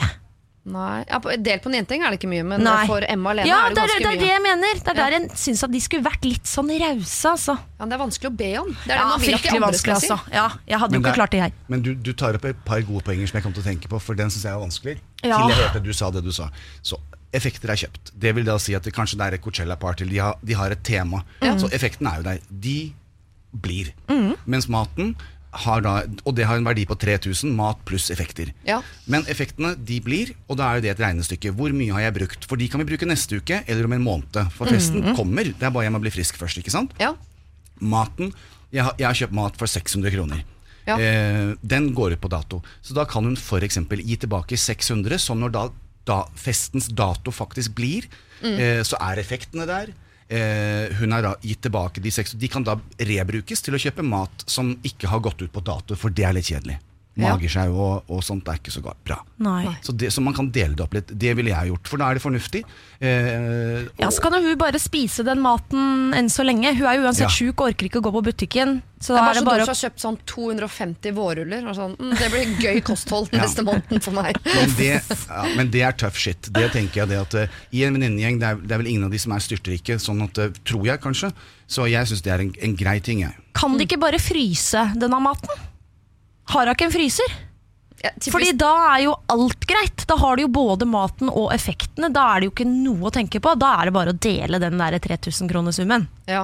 [0.66, 2.88] Nei, ja, på- Delt på en jentegjeng er det ikke mye, men Nei.
[2.90, 4.34] for Emma alene Ja, er det det er, ganske det er det mye.
[4.34, 4.74] jeg mener.
[4.82, 7.54] Det er der jeg syns at de skulle vært litt sånn rause, altså.
[7.80, 8.68] Ja, det er vanskelig å be om.
[8.74, 10.10] Det er det Ja, man vil at de fryktelig andre vanskelig, skal si.
[10.10, 10.34] altså.
[10.34, 11.54] Ja, jeg hadde jo ikke klart det, jeg.
[11.70, 13.88] Men du, du tar opp et par gode poenger som jeg kom til å tenke
[13.94, 14.98] på, for den syns jeg er vanskelig.
[15.22, 15.38] Ja.
[15.38, 16.50] Til jeg hørte du sa det du sa.
[16.82, 16.98] Så
[17.32, 18.12] effekter er kjøpt.
[18.18, 20.72] Det vil da si at det kanskje det er et Coachella-party, de, har- de har
[20.72, 21.22] et tema.
[21.42, 22.40] Så effekten er jo der.
[22.50, 22.94] De
[23.54, 23.94] blir.
[24.48, 25.16] Mens maten
[25.82, 25.94] da,
[26.26, 28.52] og det har en verdi på 3000, mat pluss effekter.
[28.68, 28.82] Ja.
[29.08, 31.52] Men effektene de blir, og da er jo det et regnestykke.
[31.56, 32.46] Hvor mye har jeg brukt?
[32.46, 34.42] For de kan vi bruke neste uke eller om en måned.
[34.52, 36.58] For festen kommer, det er bare jeg må bli frisk først.
[36.60, 36.92] ikke sant?
[37.00, 37.14] Ja.
[37.82, 38.34] Maten
[38.72, 40.44] Jeg har, jeg har kjøpt mat for 600 kroner.
[40.86, 40.98] Ja.
[41.00, 42.62] Eh, den går ut på dato.
[42.84, 43.78] Så da kan hun f.eks.
[43.90, 45.64] gi tilbake 600, som når da,
[46.06, 48.08] da festens dato faktisk blir,
[48.44, 48.60] Mm.
[48.60, 49.94] eh, så er effektene der.
[50.28, 52.34] Eh, hun har da gitt tilbake de seks.
[52.40, 55.98] De kan da rebrukes til å kjøpe mat som ikke har gått ut på dato,
[56.00, 56.80] for det er litt kjedelig.
[57.16, 57.30] Ja.
[57.32, 59.16] Magesjau og, og sånt er ikke så bra.
[59.40, 59.70] Nei.
[59.82, 61.14] Så, det, så man kan dele det opp litt.
[61.16, 62.64] Det ville jeg gjort, for da er det fornuftig.
[63.00, 66.74] Eh, Ja, Så kan jo hun bare spise den maten enn så lenge.
[66.76, 67.32] Hun er jo uansett Ja.
[67.32, 68.82] sjuk og orker ikke å gå på butikken.
[69.00, 71.68] Så Det er bare er det så bare har kjøpt sånn 250 vårruller.
[71.70, 74.36] Og sånn, mm, det blir gøy kosthold neste måneden for meg.
[74.56, 74.90] Men det,
[75.30, 76.50] ja, men det er tough shit.
[76.52, 79.06] Det tenker jeg det at uh, I en venninnegjeng det, er- det er vel ingen
[79.08, 81.32] av de som er styrtrike, sånn at, uh, tror jeg kanskje.
[81.68, 83.36] Så jeg syns det er en, en grei ting, jeg.
[83.56, 85.50] Kan de ikke bare fryse denne maten?
[86.54, 87.36] Har hun ikke en fryser?
[88.04, 90.04] Ja, Fordi da er jo alt greit.
[90.08, 92.12] Da har du jo både maten og effektene.
[92.14, 93.56] Da er det jo ikke noe å tenke på.
[93.58, 96.06] Da er det bare å dele den der 3000 kronesummen.
[96.30, 96.44] Ja.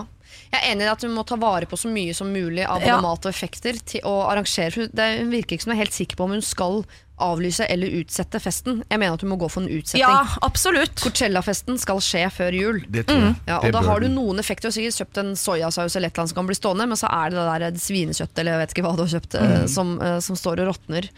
[0.51, 2.81] Jeg er enig i at hun må ta vare på så mye som mulig av
[2.81, 2.99] både Ja.
[3.01, 4.89] mat og effekter til å arrangere.
[4.91, 6.83] Det hun virker ikke som hun er helt sikker på om hun skal
[7.21, 8.81] avlyse eller utsette festen.
[8.89, 10.01] Jeg mener at hun må gå for en utsetting.
[10.01, 10.95] Ja, absolutt.
[11.03, 12.79] Coachella-festen skal skje før jul.
[12.89, 13.35] Det tror jeg.
[13.47, 14.67] Ja, og Det da har du noen effekter.
[14.67, 16.97] Du har sikkert kjøpt en soyasaus eller et eller annet som kan bli stående, men
[16.97, 19.67] så er det det der svinekjøttet eller jeg vet ikke hva du har kjøpt, mm.
[19.69, 21.09] som, eh, som står og råtner.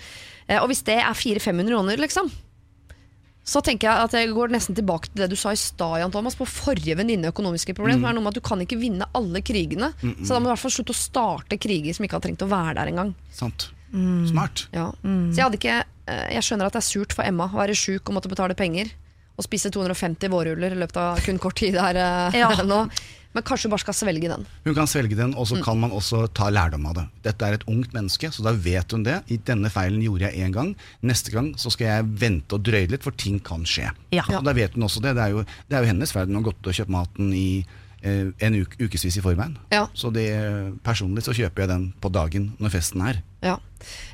[0.48, 2.30] Eh, Og hvis det er 400-500 kroner, liksom,
[3.44, 6.12] så tenker jeg at jeg går nesten tilbake til det du sa i stad, Jan
[6.14, 8.00] Thomas, på forrige venninne økonomiske problem.
[8.00, 10.52] Som er noe med at Du kan ikke vinne alle krigene, så da må du
[10.52, 13.12] i hvert fall slutte å starte kriger som ikke har trengt å være der engang.
[13.36, 13.68] Sant.
[13.91, 14.24] Mm.
[14.32, 14.68] Smart.
[14.74, 14.88] Ja.
[15.04, 15.76] Så jeg hadde ikke
[16.10, 18.56] eh, Jeg skjønner at det er surt for Emma å være sjuk og måtte betale
[18.58, 18.89] penger.
[19.38, 22.50] Og spise 250 vårruller i løpet av kun kort tid her eh, Ja.
[22.72, 22.86] nå.
[23.34, 24.46] Men kanskje hun bare skal svelge den.
[24.66, 25.64] Hun kan svelge den, og så Mm.
[25.64, 27.06] kan man også ta lærdom av det.
[27.24, 29.24] Dette er et ungt menneske, så da vet hun det.
[29.30, 30.76] I denne feilen gjorde jeg én gang.
[31.02, 33.90] Neste gang så skal jeg vente og drøye litt, for ting kan skje.
[34.12, 34.24] Ja.
[34.38, 35.16] Og da vet hun også det.
[35.16, 37.66] Det er jo, det er jo hennes feil Hun har gått og kjøpt maten i
[38.04, 39.58] eh, en uke, ukevis i forveien.
[39.72, 39.88] Ja.
[39.96, 40.28] Så det,
[40.84, 43.22] personlig så kjøper jeg den på dagen når festen er.
[43.42, 43.58] Ja.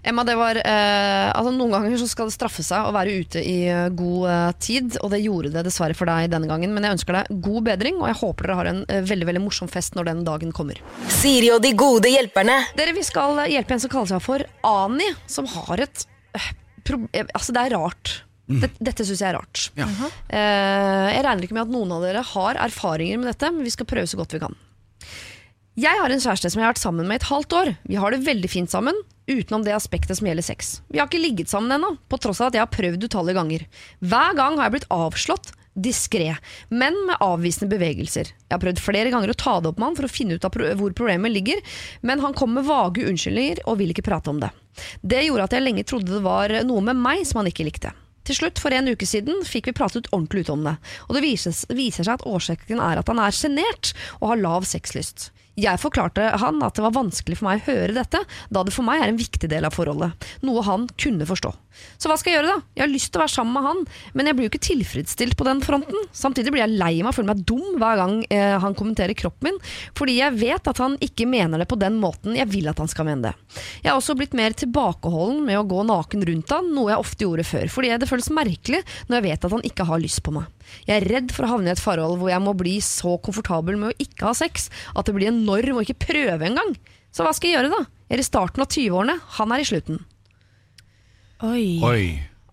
[0.03, 3.43] Emma, det var eh, altså Noen ganger så skal det straffe seg å være ute
[3.43, 6.73] i eh, god eh, tid, og det gjorde det dessverre for deg denne gangen.
[6.75, 9.43] Men jeg ønsker deg god bedring, og jeg håper dere har en eh, veldig veldig
[9.43, 10.79] morsom fest når den dagen kommer.
[11.19, 12.57] Siri og de gode hjelperne.
[12.79, 16.07] Dere, Vi skal hjelpe en som kaller seg for Ani, som har et
[16.37, 16.49] eh,
[16.87, 18.19] pro eh, Altså, det er rart.
[18.49, 19.67] Dette, dette syns jeg er rart.
[19.77, 19.85] Ja.
[19.85, 23.73] Eh, jeg regner ikke med at noen av dere har erfaringer med dette, men vi
[23.75, 24.57] skal prøve så godt vi kan.
[25.79, 27.69] Jeg har en kjæreste som jeg har vært sammen med i et halvt år.
[27.87, 28.97] Vi har det veldig fint sammen,
[29.29, 30.79] utenom det aspektet som gjelder sex.
[30.89, 33.65] Vi har ikke ligget sammen ennå, på tross av at jeg har prøvd utallige ganger.
[34.01, 36.33] Hver gang har jeg blitt avslått, diskré,
[36.69, 38.33] men med avvisende bevegelser.
[38.33, 40.49] Jeg har prøvd flere ganger å ta det opp med han for å finne ut
[40.49, 41.61] hvor problemet ligger,
[42.01, 44.51] men han kom med vage unnskyldninger og vil ikke prate om det.
[45.01, 47.93] Det gjorde at jeg lenge trodde det var noe med meg som han ikke likte.
[48.27, 50.75] Til slutt, for en uke siden, fikk vi pratet ordentlig ut om det.
[51.07, 54.67] Og det viser, viser seg at årsaken er at han er sjenert og har lav
[54.69, 55.31] sexlyst.
[55.59, 58.21] Jeg forklarte han at det var vanskelig for meg å høre dette,
[58.53, 60.29] da det for meg er en viktig del av forholdet.
[60.45, 61.51] Noe han kunne forstå.
[61.99, 62.67] Så hva skal jeg gjøre, da?
[62.77, 63.83] Jeg har lyst til å være sammen med han,
[64.15, 66.07] men jeg blir jo ikke tilfredsstilt på den fronten.
[66.15, 69.49] Samtidig blir jeg lei meg og føler meg dum hver gang eh, han kommenterer kroppen
[69.49, 69.59] min,
[69.97, 72.89] fordi jeg vet at han ikke mener det på den måten jeg vil at han
[72.91, 73.59] skal mene det.
[73.83, 77.25] Jeg har også blitt mer tilbakeholden med å gå naken rundt han, noe jeg ofte
[77.25, 80.35] gjorde før, fordi det føles merkelig når jeg vet at han ikke har lyst på
[80.35, 80.47] meg.
[80.85, 83.79] Jeg er redd for å havne i et forhold hvor jeg må bli så komfortabel
[83.79, 86.75] med å ikke ha sex at det blir en norm å ikke prøve engang.
[87.09, 87.81] Så hva skal jeg gjøre, da?
[88.09, 90.03] Jeg er i starten av 20-årene, han er i slutten.
[91.47, 91.79] Oi.
[91.85, 92.01] Oi.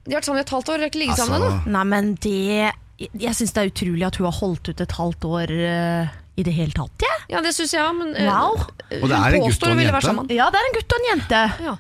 [0.07, 1.73] De har vært sammen i et halvt år, har ikke ligget Altså, sammen ennå.
[1.75, 2.73] Nei, men det
[3.21, 6.45] Jeg syns det er utrolig at hun har holdt ut et halvt år uh, i
[6.47, 7.03] det hele tatt.
[7.03, 7.19] jeg.
[7.33, 8.63] Ja, det syns jeg òg, men uh, Wow.
[9.03, 9.97] Og det er en hun gutt påstår og hun en ville jente.
[9.99, 10.31] være sammen.
[10.31, 11.43] Ja, det er en gutt og en jente.
[11.67, 11.75] Ja.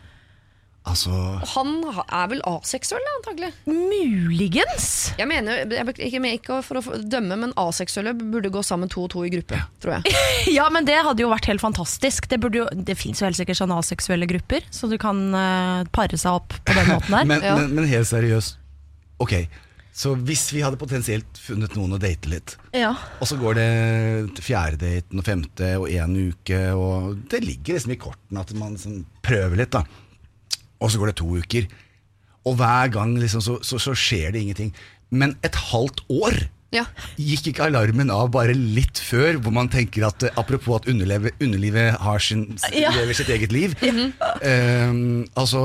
[0.86, 1.10] Altså
[1.56, 3.50] Han er vel aseksuell, antagelig.
[3.66, 4.86] Muligens.
[5.18, 9.10] Jeg mener, jeg, ikke, ikke for å dømme, men aseksuelle burde gå sammen to og
[9.16, 10.14] to i gruppe, tror jeg.
[10.56, 12.28] Ja, men det hadde jo vært helt fantastisk.
[12.30, 15.82] Det, burde jo, det fins jo helt sikkert sånne aseksuelle grupper, så du kan uh,
[15.96, 17.26] pare seg opp på den måten der.
[17.32, 17.56] Men, Ja.
[17.58, 18.56] men, men helt seriøst.
[19.22, 19.32] Ok,
[19.96, 22.90] så hvis vi hadde potensielt funnet noen å date litt, ja.
[23.18, 27.94] og så går det fjerde daten og femte og én uke, og det ligger liksom
[27.94, 29.84] i kortene at man sånn, prøver litt, da.
[30.80, 31.68] Og så går det to uker.
[32.46, 34.74] Og hver gang liksom så, så, så skjer det ingenting.
[35.10, 36.82] Men et halvt år Ja.
[37.16, 41.32] gikk ikke alarmen av bare litt før, hvor man tenker at eh, apropos at underlivet,
[41.40, 42.42] underlivet har sin,
[42.74, 42.90] Ja.
[42.92, 43.74] lever sitt eget liv.
[44.42, 44.92] eh,
[45.38, 45.62] altså,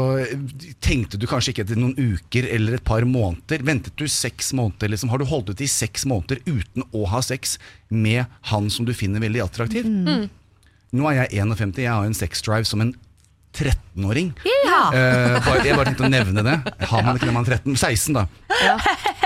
[0.79, 3.65] tenkte du kanskje ikke etter noen uker eller et par måneder?
[3.67, 4.93] Ventet du seks måneder?
[4.93, 5.09] Liksom?
[5.11, 7.57] Har du holdt ut i seks måneder uten å ha sex
[7.89, 9.89] med han som du finner veldig attraktiv?
[10.91, 12.93] Nå er jeg 51, jeg har en sexdrive som en
[13.51, 14.31] 13-åring.
[14.65, 14.81] Ja.
[14.95, 16.53] Eh, bare, jeg bare tenkte å nevne det.
[16.87, 17.75] Har man ikke det man er 13?
[17.75, 18.25] 16, da.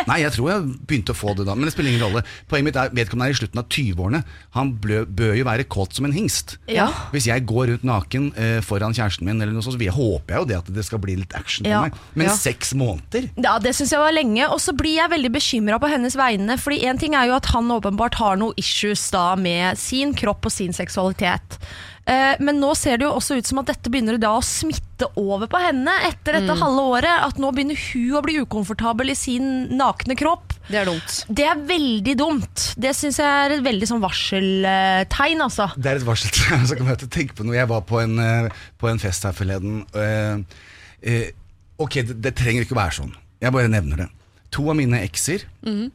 [0.06, 2.22] Nei, jeg tror jeg begynte å få det da, men det spiller ingen rolle.
[2.50, 4.22] Poenget mitt er vedkommende er i slutten av 20-årene.
[4.58, 6.56] Han blø, bør jo være kåt som en hingst.
[6.72, 6.88] Ja.
[7.14, 10.36] Hvis jeg går rundt naken eh, foran kjæresten min, eller noe sånt, så jeg, håper
[10.36, 11.82] jeg jo det at det skal bli litt action Ja.
[11.84, 12.02] på meg.
[12.16, 12.36] Men Ja.
[12.38, 13.30] seks måneder?
[13.38, 14.46] Ja, det syns jeg var lenge.
[14.50, 16.58] Og så blir jeg veldig bekymra på hennes vegne.
[16.62, 20.46] Fordi en ting er jo at han åpenbart har noe issues da med sin kropp
[20.50, 21.60] og sin seksualitet.
[22.06, 25.08] Eh, men nå ser det jo også ut som at dette begynner da å smitte
[25.18, 27.24] over på henne etter dette halve året.
[27.26, 30.54] At nå begynner hun å bli ukomfortabel i sin nakne kropp.
[30.70, 31.16] Det er dumt.
[31.30, 32.66] Det er veldig dumt.
[32.78, 35.68] Det syns jeg er et veldig sånn varseltegn, altså.
[35.78, 36.66] Det er et varseltegn.
[36.70, 37.58] Så kan jeg tenke på noe.
[37.58, 38.52] Jeg var på en, eh,
[38.82, 39.82] på en fest her forleden.
[39.98, 40.62] eh,
[41.02, 41.34] eh,
[41.82, 43.16] ok, det, det trenger ikke å være sånn.
[43.42, 44.10] Jeg bare nevner det.
[44.56, 45.90] To av mine ekser, eh,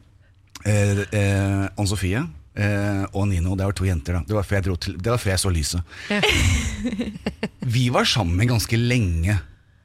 [0.67, 2.21] eh, Ann Sofie
[2.55, 4.19] eh, og Nino, det var to jenter.
[4.19, 5.81] da Det var før jeg, dro til, det var før jeg så lyset.
[7.75, 9.37] Vi var sammen ganske lenge.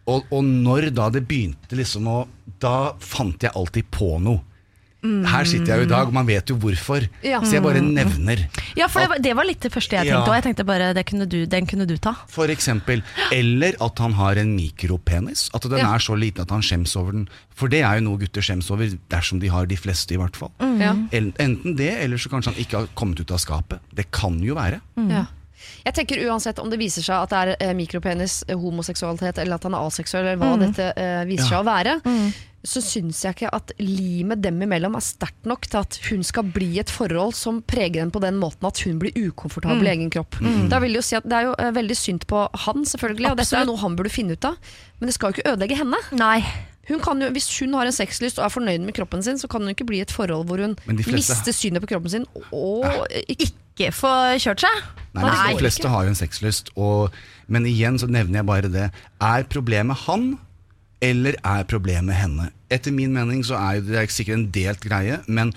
[0.06, 2.20] Og, og når da det begynte liksom å
[2.62, 4.40] Da fant jeg alltid på noe.
[5.04, 7.04] Her sitter jeg jo i dag, og man vet jo hvorfor.
[7.22, 7.38] Ja.
[7.44, 8.40] Så jeg bare nevner.
[8.74, 10.16] Ja, for det var, det var litt det første jeg tenkte.
[10.18, 10.22] Ja.
[10.26, 12.14] Og jeg tenkte bare, det kunne du, den kunne du ta.
[12.32, 13.02] For eksempel.
[13.34, 15.46] Eller at han har en mikropenis.
[15.54, 15.92] At den Ja.
[15.94, 17.28] er så liten at han skjems over den.
[17.54, 20.34] For det er jo noe gutter skjems over, dersom de har de fleste, i hvert
[20.36, 20.50] fall.
[20.80, 20.94] Ja.
[21.12, 23.78] Enten det, eller så kanskje han ikke har kommet ut av skapet.
[23.94, 24.80] Det kan jo være.
[25.08, 25.26] Ja.
[25.86, 29.54] Jeg tenker uansett om det viser seg at det er eh, mikropenis, eh, homoseksualitet eller
[29.56, 31.94] at han er aseksuell, eller hva dette viser viser seg å være,
[32.66, 36.48] så syns jeg ikke at limet dem imellom er sterkt nok til at hun skal
[36.54, 40.10] bli et forhold som preger henne på den måten at hun blir ukomfortabel i egen
[40.12, 40.38] kropp.
[40.72, 43.30] Da vil jeg jo si at Det er jo eh, veldig synd på han, selvfølgelig,
[43.32, 43.72] og dette er Absolutt.
[43.72, 44.56] noe han burde finne ut av.
[45.00, 46.00] Men det skal jo ikke ødelegge henne.
[46.18, 46.40] Nei.
[46.86, 49.48] Hun kan jo, hvis hun har en sexlyst og er fornøyd med kroppen sin, så
[49.50, 52.26] kan hun ikke bli i et forhold hvor hun fleste- mister synet på kroppen sin
[52.54, 52.84] og
[53.26, 54.08] ikke Ikke få
[54.40, 54.76] kjørt seg.
[55.12, 55.48] Nei, men Nei.
[55.52, 57.12] De fleste har jo en sexlyst, og,
[57.52, 58.84] men igjen så nevner jeg bare det.
[59.20, 60.38] Er problemet han,
[61.04, 62.50] eller er problemet henne?
[62.72, 65.52] Etter min mening så er det er sikkert en delt greie, men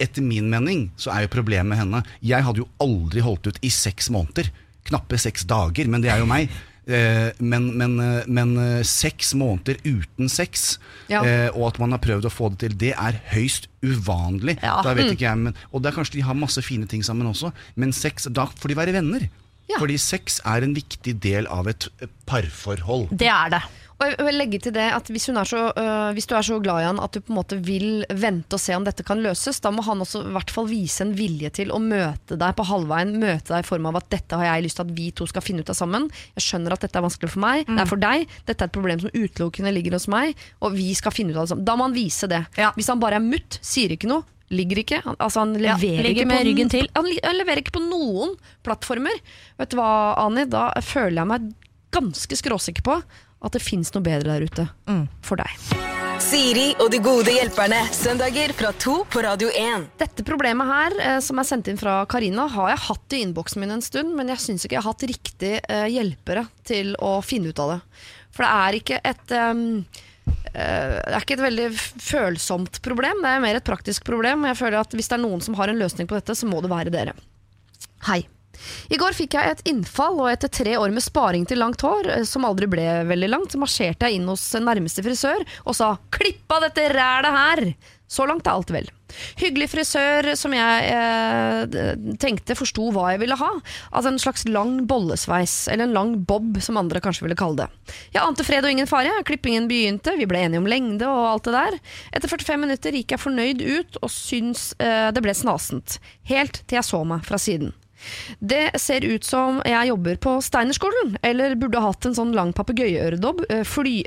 [0.00, 2.02] etter min mening så er jo problemet henne.
[2.24, 4.48] Jeg hadde jo aldri holdt ut i seks måneder.
[4.86, 6.50] Knappe seks dager, men det er jo meg.
[6.86, 10.76] Eh, men, men, eh, men eh, seks måneder uten sex,
[11.10, 11.18] Ja.
[11.50, 14.54] og at man har prøvd å få det til, det er høyst uvanlig.
[14.62, 14.76] Ja.
[14.86, 17.26] Da vet ikke jeg, men, og det er kanskje de har masse fine ting sammen
[17.26, 19.26] også, men sex, da får de være venner.
[19.66, 19.80] Ja.
[19.80, 21.88] Fordi sex er en viktig del av et
[22.30, 23.08] parforhold.
[23.18, 23.64] Det er det.
[23.96, 26.58] Og jeg vil legge til det at hvis, er så, øh, hvis du er så
[26.60, 29.22] glad i han at du på en måte vil vente og se om dette kan
[29.24, 32.52] løses, da må han også i hvert fall vise en vilje til å møte deg
[32.58, 33.14] på halvveien.
[33.22, 35.40] Møte deg i form av at dette har jeg lyst til at vi to skal
[35.46, 36.10] finne ut av sammen.
[36.36, 38.28] Jeg skjønner at dette er vanskelig for meg, det er for deg.
[38.44, 41.46] Dette er et problem som utelukkende ligger hos meg, og vi skal finne ut av
[41.48, 41.64] det sammen.
[41.72, 42.44] Da må han vise det.
[42.60, 42.74] Ja.
[42.76, 46.12] Hvis han bare er mutt, sier ikke noe, ligger ikke, han- altså han leverer ja,
[46.12, 46.88] ikke med på, ryggen til.
[46.94, 49.16] Han, han leverer ikke på noen plattformer.
[49.58, 49.88] Vet du hva,
[50.22, 51.54] Ani, da føler jeg meg
[51.96, 53.00] ganske skråsikker på
[53.44, 54.68] at det fins noe bedre der ute
[55.26, 55.84] for deg.
[56.22, 57.78] Siri og de gode hjelperne.
[57.94, 59.84] Søndager fra to på Radio 1.
[60.00, 63.60] Dette problemet her, eh, som er sendt inn fra Karina, har jeg hatt i innboksen
[63.60, 67.20] min en stund, men jeg syns ikke jeg har hatt riktig eh, hjelpere til å
[67.22, 67.78] finne ut av det.
[68.34, 69.62] For det er ikke et um,
[70.54, 74.46] eh, det er ikke et veldig følsomt problem, det er mer et praktisk problem.
[74.46, 76.48] Og jeg føler at hvis det er noen som har en løsning på dette, så
[76.48, 77.14] må det være dere.
[78.08, 78.24] Hei.
[78.90, 82.10] I går fikk jeg et innfall, og etter tre år med sparing til langt hår,
[82.14, 86.50] eh, som aldri ble veldig langt, marsjerte jeg inn hos nærmeste frisør og sa 'klipp
[86.50, 87.74] av dette rælet her'.
[88.06, 88.86] Så langt er alt vel.
[89.40, 93.48] Hyggelig frisør som jeg eh, tenkte forsto hva jeg ville ha.
[93.90, 97.96] Altså en slags lang bollesveis, eller en lang bob, som andre kanskje ville kalle det.
[98.14, 99.10] Jeg ante fred og ingen fare.
[99.26, 101.80] Klippingen begynte, vi ble enige om lengde og alt det der.
[102.14, 105.98] Etter 45 minutter gikk jeg fornøyd ut og syns eh, det ble snasent.
[106.30, 107.74] Helt til jeg så meg fra siden.
[108.40, 113.44] Det ser ut som jeg jobber på Steinerskolen, eller burde hatt en sånn lang papegøyeøredobb
[113.50, 113.64] eh,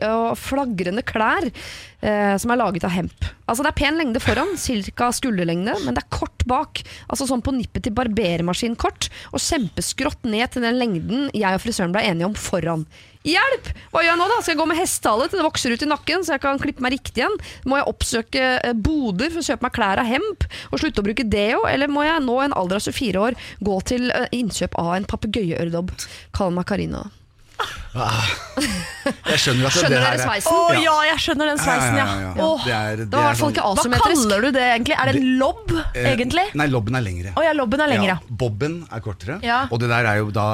[0.09, 3.29] og flagrende klær eh, som er laget av hemp.
[3.49, 4.55] Altså Det er pen lengde foran,
[4.95, 5.11] ca.
[5.15, 6.83] skulderlengde, men det er kort bak.
[7.09, 11.95] Altså Sånn på nippet til barbermaskin-kort, og kjempeskrått ned til den lengden jeg og frisøren
[11.95, 12.85] ble enige om foran.
[13.29, 13.69] Hjelp!
[13.91, 14.39] Hva gjør jeg nå, da?
[14.41, 16.85] Skal jeg gå med hestehale til det vokser ut i nakken, så jeg kan klippe
[16.85, 17.37] meg riktig igjen?
[17.69, 21.07] Må jeg oppsøke eh, boder for å kjøpe meg klær av hemp, og slutte å
[21.09, 21.63] bruke deo?
[21.69, 24.95] Eller må jeg nå i en alder av 24 år gå til eh, innkjøp av
[24.97, 25.95] en papegøyeørdobb?
[26.37, 27.07] Kall meg Karina.
[27.99, 30.53] Jeg skjønner at Skjønner det dere her er sveisen?
[30.53, 30.81] Å Ja.
[30.85, 32.05] ja, jeg skjønner den sveisen, ja.
[32.05, 32.45] Ja, ja, ja.
[32.45, 34.21] Åh, Det er, det Det var i er hvert fall ikke hva asymmetrisk.
[34.29, 34.95] kaller du det egentlig?
[34.99, 36.45] Er det en lobb, eh, egentlig?
[36.61, 37.33] Nei, lobben er lengre.
[37.35, 38.17] Å ja, lobben er lengre, ja.
[38.29, 39.67] Bobben er kortere, Ja.
[39.71, 40.47] og det der er jo da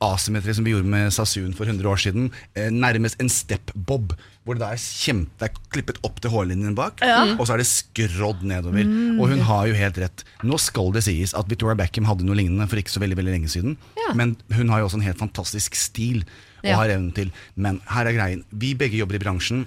[0.00, 2.30] asymmetri som vi gjorde med Sasun for 100 år siden.
[2.54, 4.12] Eh, nærmest en step-bob,
[4.44, 7.00] hvor det er kjempe, det er klippet opp til hårlinjen bak,
[7.38, 8.84] og så er det skrådd nedover.
[8.84, 9.18] Mm.
[9.20, 10.24] Og hun har jo helt rett.
[10.44, 13.32] Nå skal det sies at Victoria Beckham hadde noe lignende for ikke så veldig, veldig
[13.38, 14.12] lenge siden, Ja.
[14.14, 16.24] men hun har jo også en helt fantastisk stil
[16.62, 16.76] og Ja.
[16.76, 17.32] har evnen til.
[17.56, 18.44] Men her er greien.
[18.52, 19.66] Vi begge jobber i bransjen.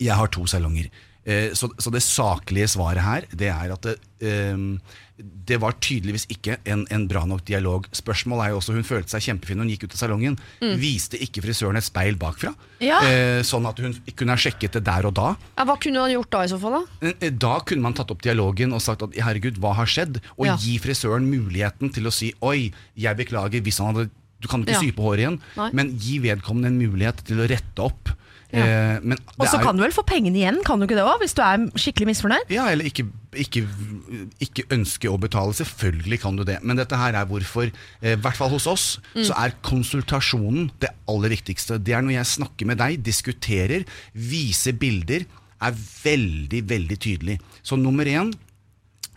[0.00, 0.90] Jeg har to salonger.
[1.26, 4.80] Eh, Så, så det saklige svaret her, det er at det, ehm,
[5.20, 7.84] det var tydeligvis ikke en, en bra nok dialog.
[7.92, 10.38] Spørsmålet er jo også, Hun følte seg kjempefin når hun gikk ut av salongen.
[10.80, 12.54] Viste ikke frisøren et speil bakfra?
[12.80, 13.02] Ja.
[13.04, 15.34] Eh, sånn at hun kunne ha sjekket det der og da.
[15.58, 16.78] Ja, hva kunne han gjort da, i så fall?
[17.02, 17.12] da?
[17.20, 20.22] Eh, Da kunne man tatt opp dialogen og sagt at herregud, hva har skjedd?
[20.38, 20.56] Og Ja.
[20.56, 24.10] gi frisøren muligheten til å si oi, jeg beklager hvis han hadde
[24.40, 25.68] Du kan ikke sy på håret igjen, Nei.
[25.76, 28.08] men gi vedkommende en mulighet til å rette opp.
[28.52, 28.98] Ja.
[28.98, 31.22] Eh, Og så kan du vel få pengene igjen, kan du ikke det òg?
[31.22, 32.50] Hvis du er skikkelig misfornøyd?
[32.52, 33.06] Ja, eller ikke,
[33.38, 33.62] ikke,
[34.42, 35.54] ikke ønske å betale.
[35.56, 36.58] Selvfølgelig kan du det.
[36.66, 37.70] Men dette her er hvorfor,
[38.02, 41.78] eh, i hvert fall hos oss, så er konsultasjonen det aller viktigste.
[41.78, 45.26] Det er når jeg snakker med deg, diskuterer, viser bilder,
[45.60, 47.40] er veldig, veldig tydelig.
[47.62, 48.32] Så nummer én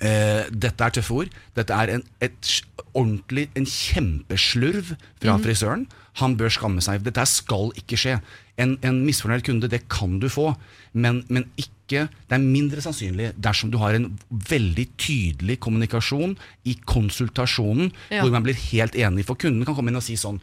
[0.03, 1.35] Eh, dette er tøffe ord.
[1.55, 2.53] Dette er en, et,
[2.93, 5.85] ordentlig, en kjempeslurv fra frisøren.
[6.21, 7.01] Han bør skamme seg.
[7.05, 8.17] Dette skal ikke skje.
[8.61, 10.51] En, en misfornøyd kunde, det kan du få,
[10.93, 14.05] men, men ikke Det er mindre sannsynlig dersom du har en
[14.49, 16.31] veldig tydelig kommunikasjon
[16.69, 18.21] i konsultasjonen, Ja.
[18.23, 19.25] hvor man blir helt enig.
[19.27, 20.39] For kunden kan komme inn og si sånn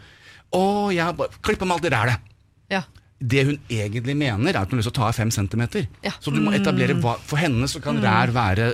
[0.54, 2.28] Å, jeg har bare klippet meg alt det rælet.
[2.70, 2.82] Ja.
[3.18, 5.88] Det hun egentlig mener, er at hun har lyst til å ta av fem centimeter.
[6.04, 6.12] Ja.
[6.20, 8.72] Så du må etablere hva For henne så kan rær være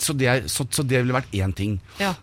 [0.00, 1.76] så det, er, så, så det ville vært én ting.
[2.00, 2.14] Ja.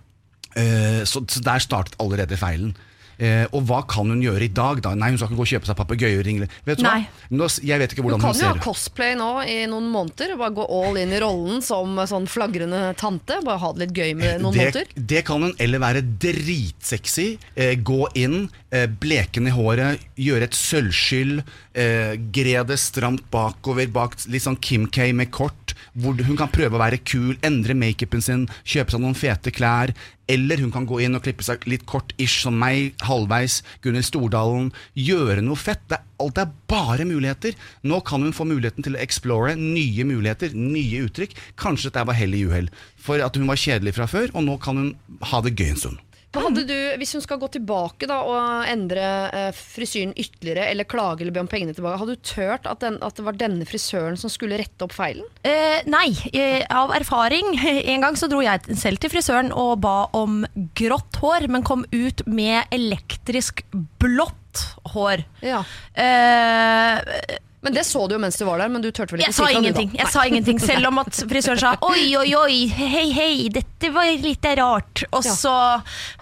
[0.58, 2.74] Uh, så, så der startet allerede feilen.
[3.20, 4.94] Eh, og hva kan hun gjøre i dag, da?
[4.96, 6.24] Nei, hun skal ikke gå og kjøpe seg papegøyer.
[6.24, 6.48] ringle.
[6.66, 6.94] Vet du hva?
[7.00, 7.08] Nei.
[7.32, 9.90] Nå, s- jeg vet ikke Du hvordan hun kan jo ha cosplay nå i noen
[9.92, 10.34] måneder.
[10.34, 13.40] og Bare gå all in i rollen som sånn flagrende tante.
[13.44, 14.86] Bare ha det litt gøy med noen det, måneder.
[15.14, 17.38] det kan hun, eller være dritsexy.
[17.56, 21.44] Eh, gå inn, eh, bleken i håret, gjøre et sølvskyld,
[21.74, 25.76] eh, gredet stramt bakover, bak litt sånn Kim K med kort.
[25.94, 29.94] Hvor hun kan prøve å være kul, endre makeupen sin, kjøpe seg noen fete klær.
[30.32, 33.60] Eller hun kan gå inn og klippe seg litt kort-ish som meg, halvveis.
[33.84, 34.72] Gunhild Stordalen.
[34.98, 35.84] Gjøre noe fett.
[35.92, 37.58] Det alt er bare muligheter.
[37.84, 41.36] Nå kan hun få muligheten til å explore nye muligheter, nye uttrykk.
[41.60, 42.72] Kanskje dette var hell i uhell.
[42.98, 44.92] For at hun var kjedelig fra før, og nå kan hun
[45.34, 46.02] ha det gøy en stund.
[46.34, 51.24] Hadde du, Hvis hun skal gå tilbake da og endre eh, frisyren ytterligere, eller klage
[51.24, 54.18] eller be om pengene tilbake, hadde du tørt at, den, at det var denne frisøren
[54.20, 55.28] som skulle rette opp feilen?
[55.46, 57.54] Eh, nei, eh, av erfaring.
[57.94, 60.44] En gang så dro jeg selv til frisøren og ba om
[60.78, 63.64] grått hår, men kom ut med elektrisk
[64.02, 64.64] blått
[64.94, 65.26] hår.
[65.46, 65.62] Ja.
[65.94, 69.32] Eh, Men det så du jo mens du var der, men du turte vel ikke
[69.32, 69.92] jeg å si det ingenting.
[69.98, 74.10] Jeg sa ingenting, Selv om at frisøren sa oi, oi, oi, hei, hei, dette var
[74.20, 75.06] litt rart.
[75.14, 75.32] Og Ja.
[75.38, 75.54] så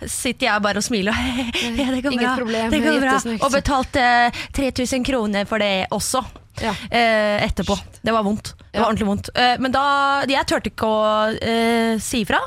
[0.06, 1.18] sitter jeg bare og smiler.
[1.82, 2.36] Ja, det går Inget bra.
[2.38, 3.18] problem, det går bra.
[3.42, 4.06] Og betalte
[4.54, 6.22] 3000 kroner for det også.
[6.62, 6.72] Ja.
[6.92, 7.76] Eh, etterpå.
[8.02, 8.54] Det var vondt.
[8.72, 9.30] Det var ordentlig vondt.
[9.36, 12.40] Eh, men da Jeg turte ikke å eh, si ifra.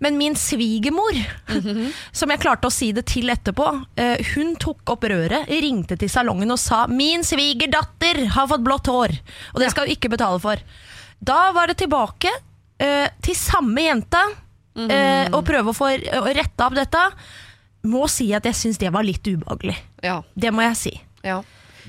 [0.00, 1.16] Men min svigermor,
[1.48, 1.92] Mhm.
[2.12, 6.08] som jeg klarte å si det til etterpå, eh, hun tok opp røret, ringte til
[6.08, 9.18] salongen og sa 'Min svigerdatter har fått blått hår',
[9.54, 10.56] og det skal hun ikke betale for.
[11.22, 12.30] Da var det tilbake
[12.78, 14.20] eh, til samme jente
[14.76, 14.90] Mhm.
[14.90, 15.88] eh, og prøve å få
[16.34, 17.10] retta opp dette.
[17.84, 19.76] Må si at jeg syns det var litt ubehagelig.
[20.02, 21.00] Ja, Det må jeg si.
[21.24, 21.42] ja.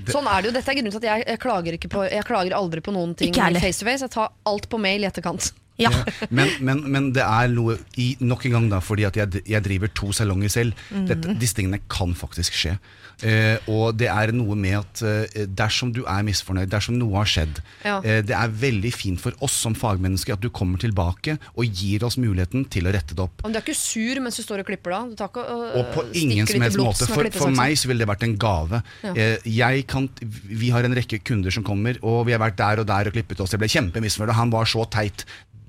[0.08, 0.56] Sånn er det jo.
[0.58, 3.16] Dette er grunnen til at jeg, jeg, klager ikke på, jeg klager aldri på noen
[3.18, 4.04] ting face to face.
[4.06, 5.52] Jeg tar alt på mail i etterkant.
[5.78, 5.92] Ja.
[6.34, 9.62] Men, men, men det er noe i, nok en gang da, fordi at jeg, jeg
[9.66, 10.74] driver to salonger selv.
[11.10, 12.78] Dette, disse tingene kan faktisk skje.
[13.26, 17.26] Eh, og det er noe med at eh, dersom du er misfornøyd, dersom noe har
[17.26, 17.96] skjedd Ja.
[18.06, 22.06] eh, Det er veldig fint for oss som fagmennesker at du kommer tilbake og gir
[22.06, 23.42] oss muligheten til å rette det opp.
[23.42, 25.00] Men du er ikke sur mens du står og klipper da?
[25.30, 27.10] Ikke, øh, Og på ingen som helst måte.
[27.10, 28.84] For, for meg så ville det vært en gave.
[29.06, 29.16] Ja.
[29.18, 32.84] Eh, jeg kan, vi har en rekke kunder som kommer, og vi har vært der
[32.86, 33.54] og der og klippet oss.
[33.58, 35.26] Jeg ble kjempemisfornøyd, og han var så teit.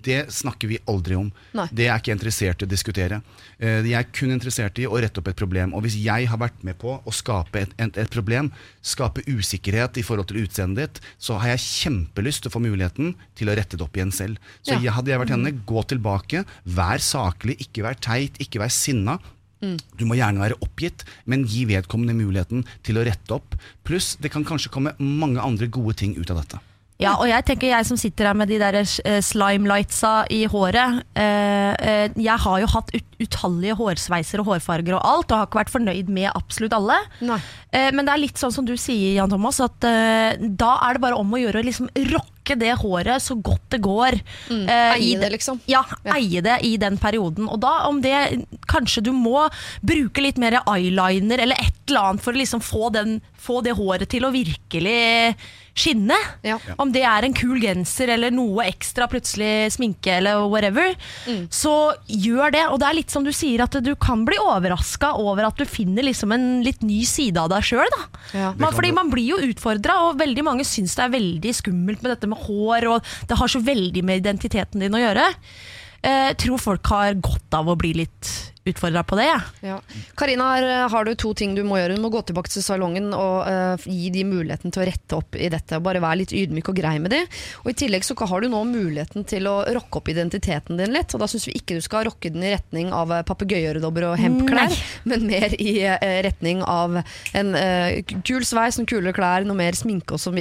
[0.08, 1.28] Det snakker vi aldri om.
[1.58, 1.66] Nei.
[1.70, 3.20] Det er jeg ikke interessert i å diskutere.
[3.60, 5.74] Eh, Jeg er kun interessert i å rette opp et problem.
[5.76, 8.50] Og hvis jeg har vært med på å skape et, et, et problem,
[8.82, 13.14] skape usikkerhet i forhold til utseendet ditt, så har jeg kjempelyst til å få muligheten
[13.38, 14.38] til å rette det opp igjen selv.
[14.62, 14.80] Så Ja.
[14.80, 19.18] jeg, hadde jeg vært henne, gå tilbake, vær saklig, ikke vær teit, ikke vær sinna.
[19.98, 23.56] Du må gjerne være oppgitt, men gi vedkommende muligheten til å rette opp.
[23.84, 26.60] Pluss, det kan kanskje komme mange andre gode ting ut av dette.
[26.98, 30.40] Ja, og jeg tenker jeg som sitter her med de der eh, slime lightsa i
[30.50, 35.38] håret eh, eh, Jeg har jo hatt ut utallige hårsveiser og hårfarger og alt, og
[35.40, 36.96] har ikke vært fornøyd med absolutt alle.
[37.74, 40.94] Eh, men det er litt sånn som du sier, Jan Thomas, at eh, da er
[40.98, 44.20] det bare om å gjøre å liksom rocke det håret så godt det går.
[44.54, 45.58] eh, Eie det, liksom.
[45.66, 46.14] Ja, Ja.
[46.14, 47.48] eie det i den perioden.
[47.50, 48.14] Og da om det
[48.70, 49.48] Kanskje du må
[49.82, 53.74] bruke litt mer eyeliner eller et eller annet for å liksom få, den, få det
[53.78, 55.34] håret til å virkelig
[55.78, 56.16] skinne.
[56.46, 56.58] Ja.
[56.82, 60.94] Om det er en kul genser eller noe ekstra, plutselig sminke eller whatever,
[61.28, 61.46] Mm.
[61.52, 62.64] så gjør det.
[62.72, 65.64] Og det er litt som du sier, at du kan bli overraska over at du
[65.68, 67.96] finner liksom en litt ny side av deg sjøl.
[68.34, 68.52] Ja.
[68.58, 72.28] Fordi man blir jo utfordra, og veldig mange syns det er veldig skummelt med dette
[72.30, 75.26] med hår, og det har så veldig med identiteten din å gjøre.
[76.02, 79.30] Eh, tror folk har godt av å bli litt utfordra på det.
[79.64, 79.78] Ja.
[80.18, 81.96] Karina, her har du to ting du må gjøre.
[81.96, 85.38] Du må gå tilbake til salongen og uh, gi de muligheten til å rette opp
[85.38, 85.78] i dette.
[85.78, 87.22] og Bare være litt ydmyk og grei med de.
[87.64, 91.14] Og I tillegg så har du nå muligheten til å rocke opp identiteten din litt.
[91.14, 94.18] Og da syns vi ikke du skal rocke den i retning av eh, papegøyeøredobber og
[94.20, 94.74] hempklær,
[95.10, 99.78] men mer i uh, retning av en uh, kul sveis, noen kulere klær, noe mer
[99.78, 100.38] sminke osv.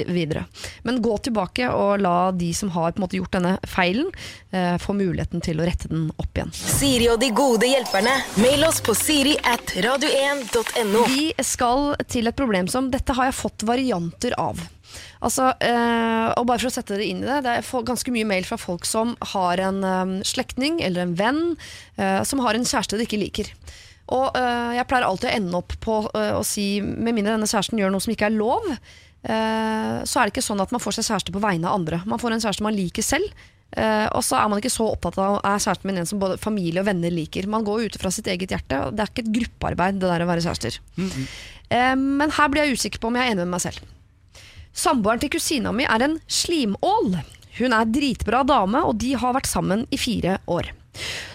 [0.86, 4.10] Men gå tilbake og la de som har på en måte gjort denne feilen,
[4.50, 6.52] eh, få muligheten til å rette den opp igjen.
[6.54, 8.17] Siri og de gode hjelperne.
[8.38, 11.04] Mail oss på siri at radio1.no.
[11.10, 14.60] Vi skal til et problem som dette har jeg fått varianter av.
[15.24, 18.28] Altså, øh, og bare for å sette det inn i det, det er ganske mye
[18.28, 21.42] mail fra folk som har en øh, slektning eller en venn
[21.98, 23.52] øh, som har en kjæreste de ikke liker.
[24.08, 24.38] Og
[24.72, 28.00] jeg pleier alltid å ende opp på å si, med mindre denne kjæresten gjør noe
[28.00, 28.64] som ikke er lov,
[29.20, 31.98] så er det ikke sånn at man får seg kjæreste på vegne av andre.
[32.08, 33.28] Man får en kjæreste man liker selv.
[33.76, 36.40] Eh, og så er man ikke så opptatt av er kjæresten min en som både
[36.40, 37.48] familie og venner liker.
[37.50, 38.80] Man går ut fra sitt eget hjerte.
[38.94, 40.80] Det er ikke et gruppearbeid, det der å være kjærester.
[41.68, 43.84] Eh, men her blir jeg usikker på om jeg er enig med meg selv.
[44.78, 47.16] Samboeren til kusina mi er en slimål.
[47.58, 50.70] Hun er dritbra dame, og de har vært sammen i fire år.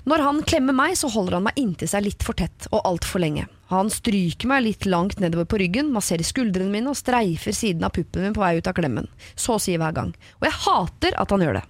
[0.09, 3.23] Når han klemmer meg, så holder han meg inntil seg litt for tett og altfor
[3.23, 3.45] lenge.
[3.71, 7.93] Han stryker meg litt langt nedover på ryggen, masserer skuldrene mine og streifer siden av
[7.95, 9.07] puppen min på vei ut av klemmen.
[9.35, 10.11] Så å si hver gang.
[10.41, 11.63] Og jeg hater at han gjør det.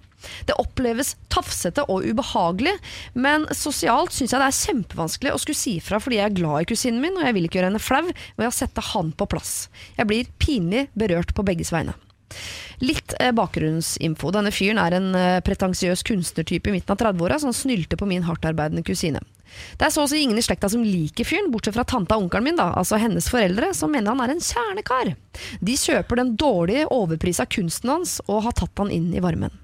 [0.48, 2.76] Det oppleves tafsete og ubehagelig,
[3.14, 6.64] men sosialt syns jeg det er kjempevanskelig å skulle si fra fordi jeg er glad
[6.64, 9.28] i kusinen min, og jeg vil ikke gjøre henne flau ved å sette han på
[9.30, 9.54] plass.
[9.98, 11.96] Jeg blir pinlig berørt på begges vegne.
[12.82, 14.32] Litt eh, bakgrunnsinfo.
[14.34, 18.26] Denne fyren er en eh, pretensiøs kunstnertype i midten av 30-åra som snylte på min
[18.26, 19.22] hardtarbeidende kusine.
[19.78, 22.26] Det er så å si ingen i slekta som liker fyren, bortsett fra tanta og
[22.26, 25.12] onkelen min, da, altså hennes foreldre, som mener han er en kjernekar.
[25.62, 29.54] De kjøper den dårlige, overprisa kunsten hans og har tatt han inn i varmen.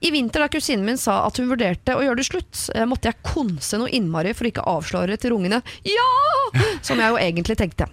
[0.00, 3.10] I vinter da kusinen min sa at hun vurderte å gjøre det slutt, eh, måtte
[3.10, 7.58] jeg konse noe innmari for å ikke avsløre til rungene 'ja!' som jeg jo egentlig
[7.58, 7.88] tenkte.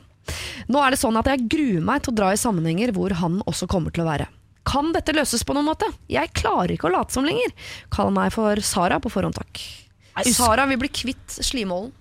[0.72, 3.42] Nå er det sånn at jeg gruer meg til å dra i sammenhenger hvor han
[3.50, 4.28] også kommer til å være.
[4.64, 5.90] Kan dette løses på noen måte?
[6.08, 7.52] Jeg klarer ikke å late som lenger.
[7.92, 9.60] Kall meg for Sara på forhånd, takk.
[10.32, 11.92] Sara vil bli kvitt slimålen.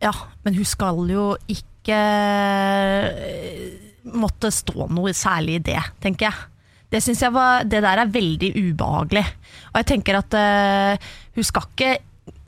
[0.00, 0.12] Ja,
[0.44, 3.72] men hun skal jo ikke eh,
[4.16, 6.46] måtte stå noe særlig i det, tenker jeg.
[6.90, 9.26] Det synes jeg var, det der er veldig ubehagelig.
[9.70, 11.92] Og jeg tenker at uh, hun skal ikke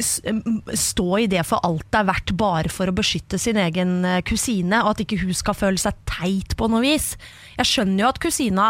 [0.03, 4.21] stå i det for alt det er verdt bare for å beskytte sin egen eh,
[4.27, 7.13] kusine, og at ikke hun skal føle seg teit på noe vis.
[7.59, 8.69] Jeg skjønner jo at kusina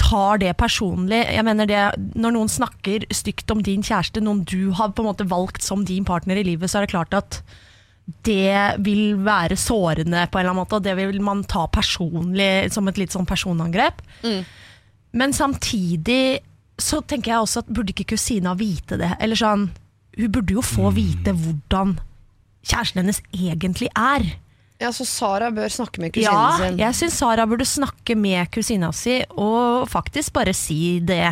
[0.00, 1.20] tar det personlig.
[1.36, 1.82] Jeg mener det,
[2.18, 5.84] Når noen snakker stygt om din kjæreste, noen du har på en måte valgt som
[5.86, 7.40] din partner i livet, så er det klart at
[8.26, 12.68] det vil være sårende på en eller annen måte, og det vil man ta personlig
[12.74, 14.02] som et litt sånn personangrep.
[15.14, 16.40] Men samtidig
[16.80, 19.12] så tenker jeg også at burde ikke kusina vite det?
[19.22, 19.68] Eller sånn,
[20.18, 21.96] hun burde jo få vite hvordan
[22.66, 24.24] kjæresten hennes egentlig er.
[24.82, 26.78] Ja, Så Sara bør snakke med kusina Ja, sin.
[26.82, 31.30] jeg syns Sara burde snakke med kusina si og faktisk bare si det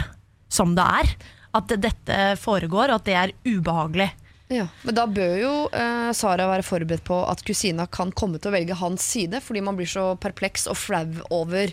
[0.52, 1.10] som det er.
[1.52, 4.06] At dette foregår, og at det er ubehagelig.
[4.52, 8.48] Ja, men da bør jo eh, Sara være forberedt på at kusina kan komme til
[8.52, 11.72] å velge hans side, fordi man blir så perpleks og flau over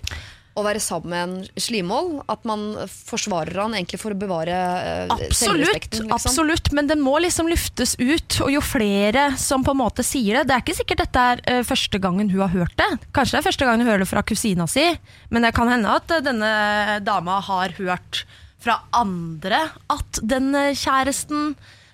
[0.59, 4.57] å være sammen med en slimål, at man forsvarer han egentlig for å bevare
[5.09, 6.05] Absolutt, selvrespekten.
[6.05, 6.15] Liksom.
[6.17, 8.39] absolutt, men den må liksom luftes ut.
[8.45, 11.43] Og jo flere som på en måte sier det Det er ikke sikkert dette er
[11.49, 12.89] eh, første gangen hun har hørt det.
[13.15, 14.85] Kanskje det er første gangen hun hører det fra kusina si,
[15.33, 16.53] men det kan hende at eh, denne
[17.05, 18.23] dama har hørt
[18.59, 21.53] fra andre at den kjæresten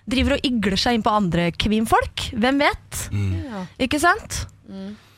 [0.09, 2.29] driver og igler seg inn på andre kvinnfolk.
[2.33, 3.05] Hvem vet?
[3.81, 4.45] Ikke sant?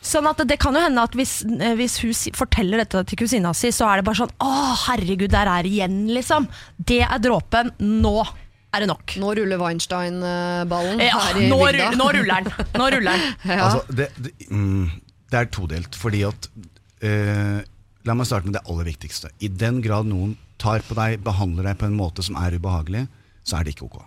[0.07, 3.17] Sånn at Det kan jo hende at hvis, eh, hvis hun si- forteller dette til
[3.19, 4.51] kusina si, så er det bare sånn Å,
[4.87, 6.47] herregud, der er det igjen, liksom.
[6.79, 7.73] Det er dråpen.
[7.83, 8.13] Nå
[8.73, 9.15] er det nok.
[9.19, 11.89] Nå ruller Weinstein-ballen Ja, her i nå, bygda.
[11.91, 12.65] rull- nå ruller den.
[12.79, 13.35] Nå ruller den.
[13.57, 13.63] Ja.
[13.67, 14.91] Altså, det, det, mm,
[15.31, 16.47] det er todelt, fordi at
[17.01, 17.61] eh,
[18.07, 19.27] La meg starte med det aller viktigste.
[19.43, 23.01] I den grad noen tar på deg, behandler deg på en måte som er ubehagelig,
[23.43, 23.97] så er det ikke ok.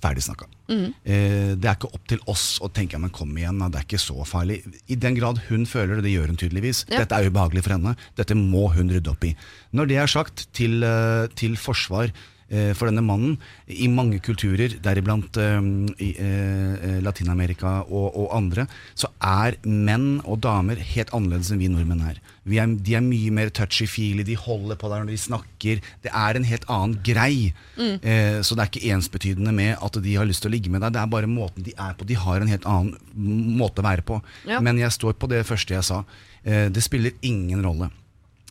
[0.00, 0.46] Ferdig snakka.
[0.70, 4.02] Eh, det er ikke opp til oss å tenke men kom igjen, det er ikke
[4.02, 4.60] så farlig.
[4.90, 6.84] I den grad hun føler det, det gjør hun tydeligvis.
[6.88, 7.02] Ja.
[7.02, 7.96] Dette er ubehagelig for henne.
[8.18, 9.34] Dette må hun rydde opp i.
[9.76, 12.14] Når det er sagt, til, eh, til forsvar
[12.74, 13.36] for denne mannen,
[13.70, 15.58] i mange kulturer, deriblant eh,
[16.02, 18.66] i eh, eh, Latin-Amerika og, og andre,
[18.98, 22.18] så er menn og damer helt annerledes enn vi nordmenn er.
[22.50, 25.84] Vi er de er mye mer touchy-feely, de holder på deg når de snakker.
[26.02, 27.52] Det er en helt annen grei.
[27.78, 30.82] Eh, så det er ikke ensbetydende med at de har lyst til å ligge med
[30.84, 32.08] deg, det er bare måten de er på.
[32.08, 34.20] De har en helt annen måte å være på.
[34.48, 34.62] Ja.
[34.64, 36.02] Men jeg står på det første jeg sa.
[36.42, 37.92] Eh, det spiller ingen rolle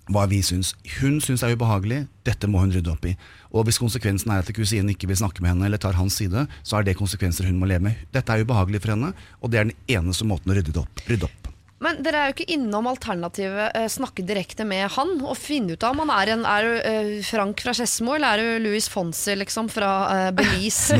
[0.10, 0.74] hva vi syns.
[1.00, 3.14] Hun syns det er ubehagelig, dette må hun rydde opp i.
[3.52, 6.46] Og hvis konsekvensen er at kusinen ikke vil snakke med henne eller tar hans side,
[6.62, 8.02] så er det konsekvenser hun må leve med.
[8.14, 11.02] Dette er ubehagelig for henne, og det er den eneste måten å rydde det opp.
[11.10, 11.48] Rydde opp.
[11.80, 15.84] Men dere er jo ikke innom alternativet eh, snakke direkte med han og finne ut
[15.88, 19.38] av om han er en Er eh, Frank fra Skedsmo, eller er du Louis Fonsi
[19.40, 19.92] liksom fra
[20.28, 21.00] eh, Belize?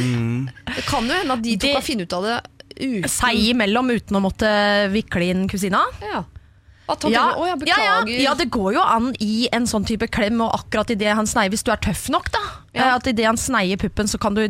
[0.00, 0.48] Mm.
[0.66, 2.36] Det kan jo hende at de to Det- kan finne ut av det
[2.80, 4.50] uten Seg imellom uten å måtte
[4.92, 5.84] vikle inn kusina.
[6.02, 6.24] Ja.
[6.90, 8.10] At han Ja, tenker, å, ja, beklager.
[8.10, 8.22] ja.
[8.28, 11.52] ja, det går jo an i en sånn type klem, og akkurat idet han sneier,
[11.54, 12.42] hvis du er tøff nok, da.
[12.74, 12.80] Ja.
[12.88, 14.48] eh, At idet han sneier puppen, så kan du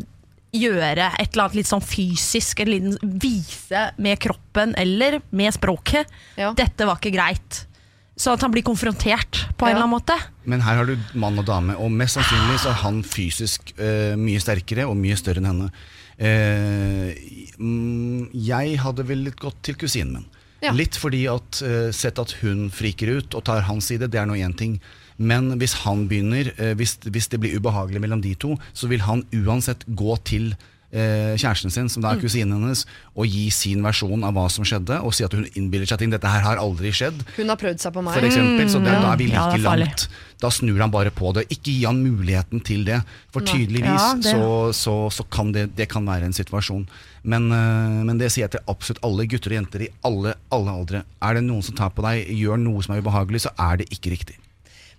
[0.57, 6.11] gjøre et eller annet litt sånn fysisk, en liten vise med kroppen eller med språket.
[6.41, 6.51] Ja.
[6.59, 7.67] Dette var ikke greit.
[8.21, 10.17] Så at han blir konfrontert på en eller annen måte.
[10.45, 14.13] Men her har du mann og dame, og mest sannsynlig så er han fysisk uh,
[14.21, 15.71] mye sterkere og mye større enn henne.
[16.21, 17.15] Uh,
[17.63, 20.29] mm, jeg hadde vel gått til kusinen min.
[20.63, 20.73] Ja.
[20.77, 24.27] Litt fordi at eh, sett at hun friker ut og tar hans side, det er
[24.29, 24.79] nå én ting.
[25.21, 29.01] Men hvis han begynner, eh, hvis, hvis det blir ubehagelig mellom de to, så vil
[29.05, 30.55] han uansett gå til
[30.93, 34.65] eh, kjæresten sin, som da er kusinen hennes, og gi sin versjon av hva som
[34.67, 36.11] skjedde, og si at hun innbiller seg ting.
[36.13, 37.21] Dette her har aldri skjedd.
[37.37, 38.17] Hun har prøvd seg på meg.
[38.17, 40.09] For eksempel, så det, da er vi like ja, er langt.
[40.41, 41.47] Da snur han bare på det.
[41.53, 43.03] Ikke gi han muligheten til det.
[43.33, 46.89] For tydeligvis Ja, det- så, så, så kan det, det kan være en situasjon.
[47.23, 50.77] Men, øh, men det sier jeg til absolutt alle gutter og jenter i alle, alle
[50.83, 51.03] aldre.
[51.21, 53.91] Er det noen som tar på deg, gjør noe som er ubehagelig, så er det
[53.93, 54.39] ikke riktig.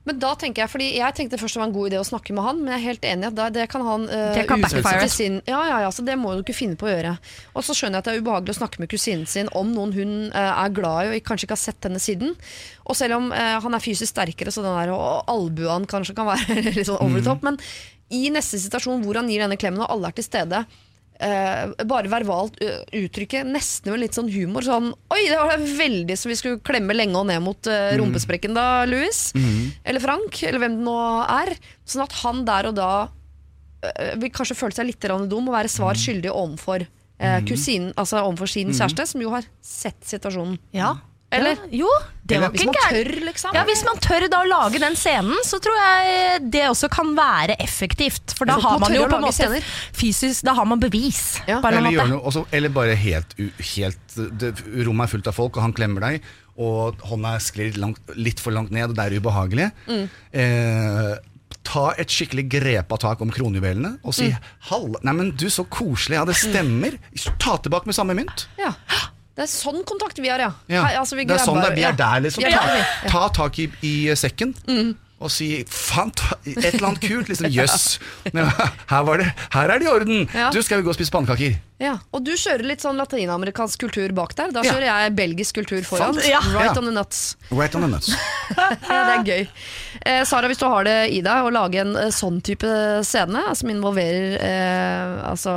[0.02, 2.34] Men da tenker jeg, fordi jeg tenkte først det var en god idé å snakke
[2.34, 4.64] med han, men jeg er helt enig at da- det kan han uh, Det kan
[5.14, 7.12] sin Ja, ja, ja, så det må du ikke finne på å gjøre.
[7.54, 9.94] Og så skjønner jeg at det er ubehagelig å snakke med kusinen sin om noen
[9.94, 12.34] hun uh, er glad i og kanskje ikke har sett henne siden.
[12.82, 16.32] Og selv om uh, han er fysisk sterkere, så den der og albuene kanskje kan
[16.34, 17.62] være litt sånn over the top, men
[18.12, 20.66] i neste situasjon hvor han gir denne klemmen og alle er til stede,
[21.22, 24.66] eh, bare verbalt uh, uttrykke nesten med litt sånn humor.
[24.66, 28.58] Sånn Oi, det var veldig som vi skulle klemme lenge og ned mot uh, rumpesprekken
[28.58, 29.20] da, Louis.
[29.84, 31.54] Eller Frank, eller hvem det nå er.
[31.86, 35.72] Sånn at han der og da uh, vil kanskje føle seg litt dum og være
[35.72, 40.60] svar skyldig overfor uh, kusinen, altså overfor sin kjæreste, som jo har sett situasjonen.
[40.76, 40.96] Ja.
[41.32, 41.56] Eller?
[41.72, 41.86] Ja.
[41.86, 41.92] Jo,
[42.28, 43.08] det var ikke gærent.
[43.08, 43.56] tør, liksom.
[43.56, 47.14] Ja, Hvis man tør da å lage den scenen, så tror jeg det også kan
[47.16, 48.36] være effektivt.
[48.38, 49.64] For da har man jo på en måte scener.
[49.96, 51.40] fysisk Da har man bevis.
[51.48, 51.62] Ja.
[51.64, 51.96] På en Eller, måte.
[51.98, 53.36] gjør noe, også, eller bare helt,
[53.76, 54.54] helt det,
[54.86, 56.22] Rommet er fullt av folk, og han klemmer deg,
[56.62, 59.72] og hånda sklir langt, litt for langt ned, og det er ubehagelig.
[60.36, 61.14] Eh,
[61.64, 64.32] ta et skikkelig grepa tak om kronjuvelene og si
[64.68, 66.98] 'Hall, nei, men du, så koselig', ja, det stemmer.
[67.40, 68.48] Ta tilbake med samme mynt.
[68.58, 68.74] Ja.
[69.38, 70.50] Det er sånn kontakt vi har, ja.
[70.68, 70.82] Ja.
[70.86, 71.76] Her, altså, vi det er sånn er.
[71.78, 72.44] Vi er der, liksom.
[72.44, 74.54] Er Ta, der, ta tak i, i sekken.
[75.22, 76.10] Og si faen,
[76.50, 77.30] et eller annet kult.
[77.30, 78.00] Liksom, Jøss.
[78.26, 78.40] Yes.
[78.92, 79.22] Her,
[79.54, 80.24] her er det i orden.
[80.34, 80.50] Ja.
[80.52, 81.60] Du, skal vi gå og spise pannekaker?
[81.82, 84.52] Ja, og du kjører litt sånn latinamerikansk kultur bak der.
[84.54, 84.74] Da Ja.
[84.76, 86.14] kjører jeg belgisk kultur foran.
[86.14, 86.28] Sant.
[86.30, 86.38] Ja.
[86.54, 87.36] Right on the nuts.
[87.50, 88.12] Right on the nuts.
[88.52, 89.48] Ja, det er gøy.
[90.06, 92.68] Eh, Sara, hvis du har det i deg å lage en eh, sånn type
[93.08, 95.54] scene som involverer eh, altså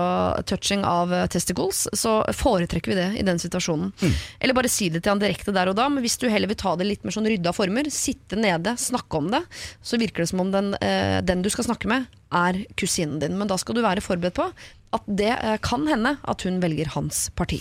[0.47, 3.91] touching av eh, testicles, så foretrekker vi det i den situasjonen.
[4.39, 6.61] Eller bare si det til han direkte der og da, men hvis du heller vil
[6.61, 9.43] ta det litt mer sånn rydda former, sitte nede, snakke om det,
[9.83, 13.37] så virker det som om den, eh, den du skal snakke med, er kusinen din.
[13.39, 14.49] Men da skal du være forberedt på
[14.95, 17.61] at det eh, kan hende at hun velger hans parti.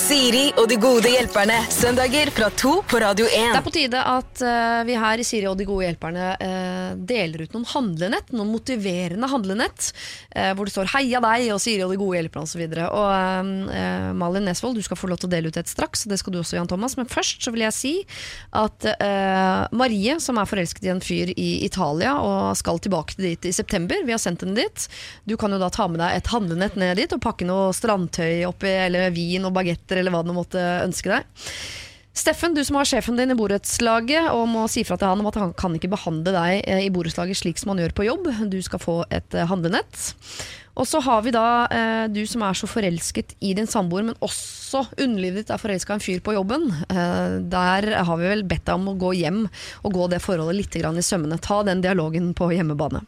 [0.00, 1.58] Siri og de gode hjelperne.
[1.72, 3.32] Søndager fra to på Radio 1.
[3.52, 6.94] Det er på tide at uh, vi her i Siri og de gode hjelperne uh,
[6.96, 9.92] deler ut noen handlenett, noen motiverende handlenett,
[10.32, 12.62] Uh, hvor det står 'Heia deg' og 'Siri og de gode hjelperne' osv.
[12.64, 16.16] Og, og Malin Nesvold, du skal få lov til å dele ut et straks, det
[16.16, 16.96] skal du også, Jan Thomas.
[16.96, 17.92] Men først så vil jeg si
[18.56, 18.86] at
[19.76, 23.52] Marie, som er forelsket i en fyr i Italia og skal tilbake til dit i
[23.52, 24.88] september, vi har sendt henne dit.
[25.28, 28.48] Du kan jo da ta med deg et handlenett ned dit og pakke noe strandtøy
[28.48, 31.24] oppi, eller vin og bagetter, eller hva du måtte ønske deg.
[32.12, 35.30] Steffen, du som har sjefen din i borettslaget og må si fra til han om
[35.30, 38.28] at han kan ikke behandle deg eh, i borettslaget slik som han gjør på jobb.
[38.52, 40.12] Du skal få et eh, handlenett.
[40.72, 44.16] Og så har vi da eh, du som er så forelsket i din samboer, men
[44.24, 46.64] også underlivet ditt er forelska i en fyr på jobben.
[46.88, 49.42] Eh, der har vi vel bedt deg om å gå hjem
[49.82, 51.40] og gå det forholdet litt i sømmene.
[51.44, 53.04] Ta den dialogen på hjemmebane.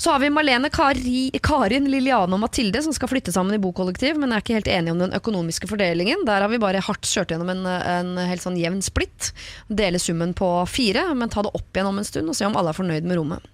[0.00, 4.16] Så har vi Marlene, Kari, Karin, Liliane og Mathilde som skal flytte sammen i bokollektiv,
[4.20, 6.24] men er ikke helt enige om den økonomiske fordelingen.
[6.28, 9.30] Der har vi bare hardt kjørt gjennom en, en helt sånn jevn splitt.
[9.68, 12.56] Dele summen på fire, men ta det opp igjen om en stund og se om
[12.58, 13.52] alle er fornøyd med rommet.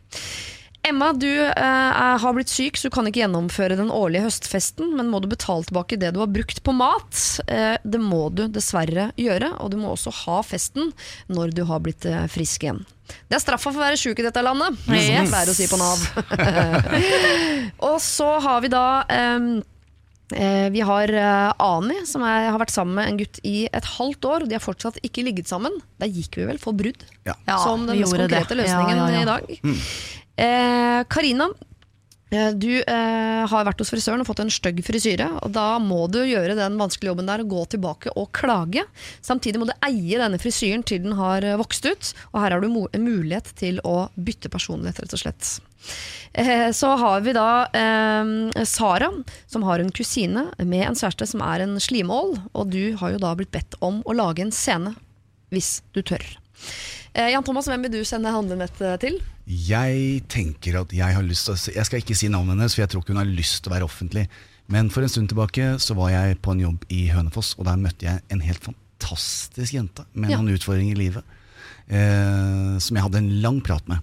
[0.83, 5.11] Emma, du eh, har blitt syk, så du kan ikke gjennomføre den årlige høstfesten, men
[5.12, 7.18] må du betale tilbake det du har brukt på mat?
[7.53, 10.89] Eh, det må du dessverre gjøre, og du må også ha festen
[11.28, 12.81] når du har blitt eh, frisk igjen.
[13.28, 15.11] Det er straffa for å være sjuk i dette landet, som Yes.
[15.18, 16.07] man pleier å si på Nav.
[17.91, 19.49] og så har vi da ehm,
[20.33, 23.91] eh, vi har eh, Ani, som er, har vært sammen med en gutt i et
[23.99, 24.47] halvt år.
[24.47, 25.76] og De har fortsatt ikke ligget sammen.
[26.01, 27.37] Der gikk vi vel for brudd, Ja.
[27.66, 29.20] Som den mest konkrete løsningen Ja, ja, ja.
[29.20, 29.51] i dag.
[29.51, 30.30] Eh,
[31.11, 31.49] Karina,
[32.30, 35.26] eh, du eh, har vært hos frisøren og fått en stygg frisyre.
[35.43, 38.84] og Da må du gjøre den vanskelige jobben der og gå tilbake og klage.
[39.20, 42.12] Samtidig må du eie denne frisyren til den har eh, vokst ut.
[42.32, 45.51] Og her har du en mulighet til å bytte personlighet, rett og slett.
[46.32, 49.11] Eh, Så har vi da eh, Sara,
[49.51, 52.36] som har en kusine med en kjæreste som er en slimål.
[52.55, 54.95] Og du har jo da blitt bedt om å lage en scene,
[55.51, 56.22] hvis du tør.
[57.14, 59.16] Eh, Jan Thomas, hvem vil du sende handlenettet til?
[59.50, 62.76] Jeg tenker at jeg har lyst til å se Jeg skal ikke si navnet hennes,
[62.76, 64.26] for jeg tror ikke hun har lyst til å være offentlig.
[64.70, 67.80] Men for en stund tilbake så var jeg på en jobb i Hønefoss, og der
[67.82, 70.38] møtte jeg en helt fantastisk jente med Ja.
[70.38, 71.24] noen utfordringer i livet.
[71.90, 73.98] Eh, som jeg hadde en lang prat med.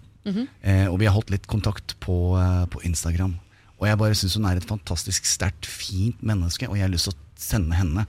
[0.62, 3.40] eh, og vi har holdt litt kontakt på, eh, på Instagram.
[3.80, 7.06] Og jeg bare syns hun er et fantastisk sterkt, fint menneske, og jeg har lyst
[7.08, 8.06] til å sende henne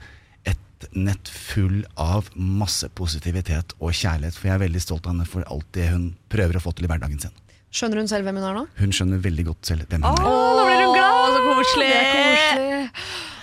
[0.79, 4.37] et nett full av masse positivitet og kjærlighet.
[4.37, 6.87] For jeg er veldig stolt av henne for alt det hun prøver å få til
[6.87, 7.35] i hverdagen sin.
[7.69, 8.63] Skjønner hun selv hvem hun er nå?
[8.79, 10.55] Hun skjønner veldig godt selv hvem hun Åh, er.
[10.57, 11.19] nå blir hun glad!
[11.35, 11.91] så koselig!
[12.15, 12.79] Koselig.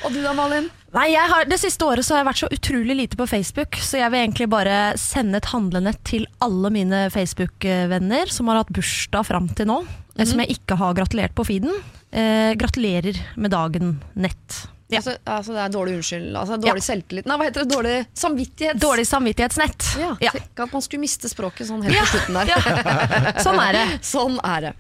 [0.07, 0.69] Og du da, Malin?
[0.95, 3.79] Nei, jeg har, Det siste året så har jeg vært så utrolig lite på Facebook,
[3.83, 8.73] så jeg vil egentlig bare sende et handlenett til alle mine Facebook-venner som har hatt
[8.77, 10.25] bursdag fram til nå, mm.
[10.25, 11.75] som jeg ikke har gratulert på feeden.
[12.11, 14.63] Eh, gratulerer med dagen, nett.
[14.89, 15.01] Ja.
[15.01, 16.27] Altså, altså, det er dårlig unnskyld.
[16.39, 17.27] Altså, dårlig selvtillit.
[17.27, 17.71] Nei, hva heter det?
[17.75, 18.79] Dårlig samvittighet.
[18.79, 19.87] Dårlig samvittighetsnett.
[19.99, 20.31] Ja, Ja.
[20.37, 23.43] Tenk at man skulle miste språket sånn helt på slutten der.
[23.43, 23.83] Sånn er det.
[24.13, 24.73] Sånn er det.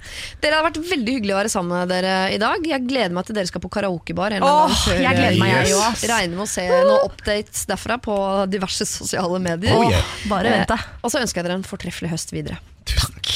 [0.44, 2.62] Dere har vært veldig hyggelig å være sammen med dere i dag.
[2.70, 4.38] Jeg gleder meg til dere skal på karaokebar.
[4.38, 6.07] Åh, før jeg gleder meg, jeg òg.
[6.12, 8.16] Regner med å se noen updates derfra på
[8.54, 9.74] diverse sosiale medier.
[9.74, 10.14] Oh, yeah.
[10.30, 10.78] Bare vent, da.
[11.02, 12.62] Og så ønsker jeg dere en fortreffelig høst videre.
[12.86, 13.34] Takk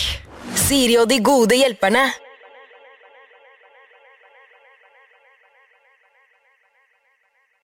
[0.54, 2.06] Siri og de gode hjelperne.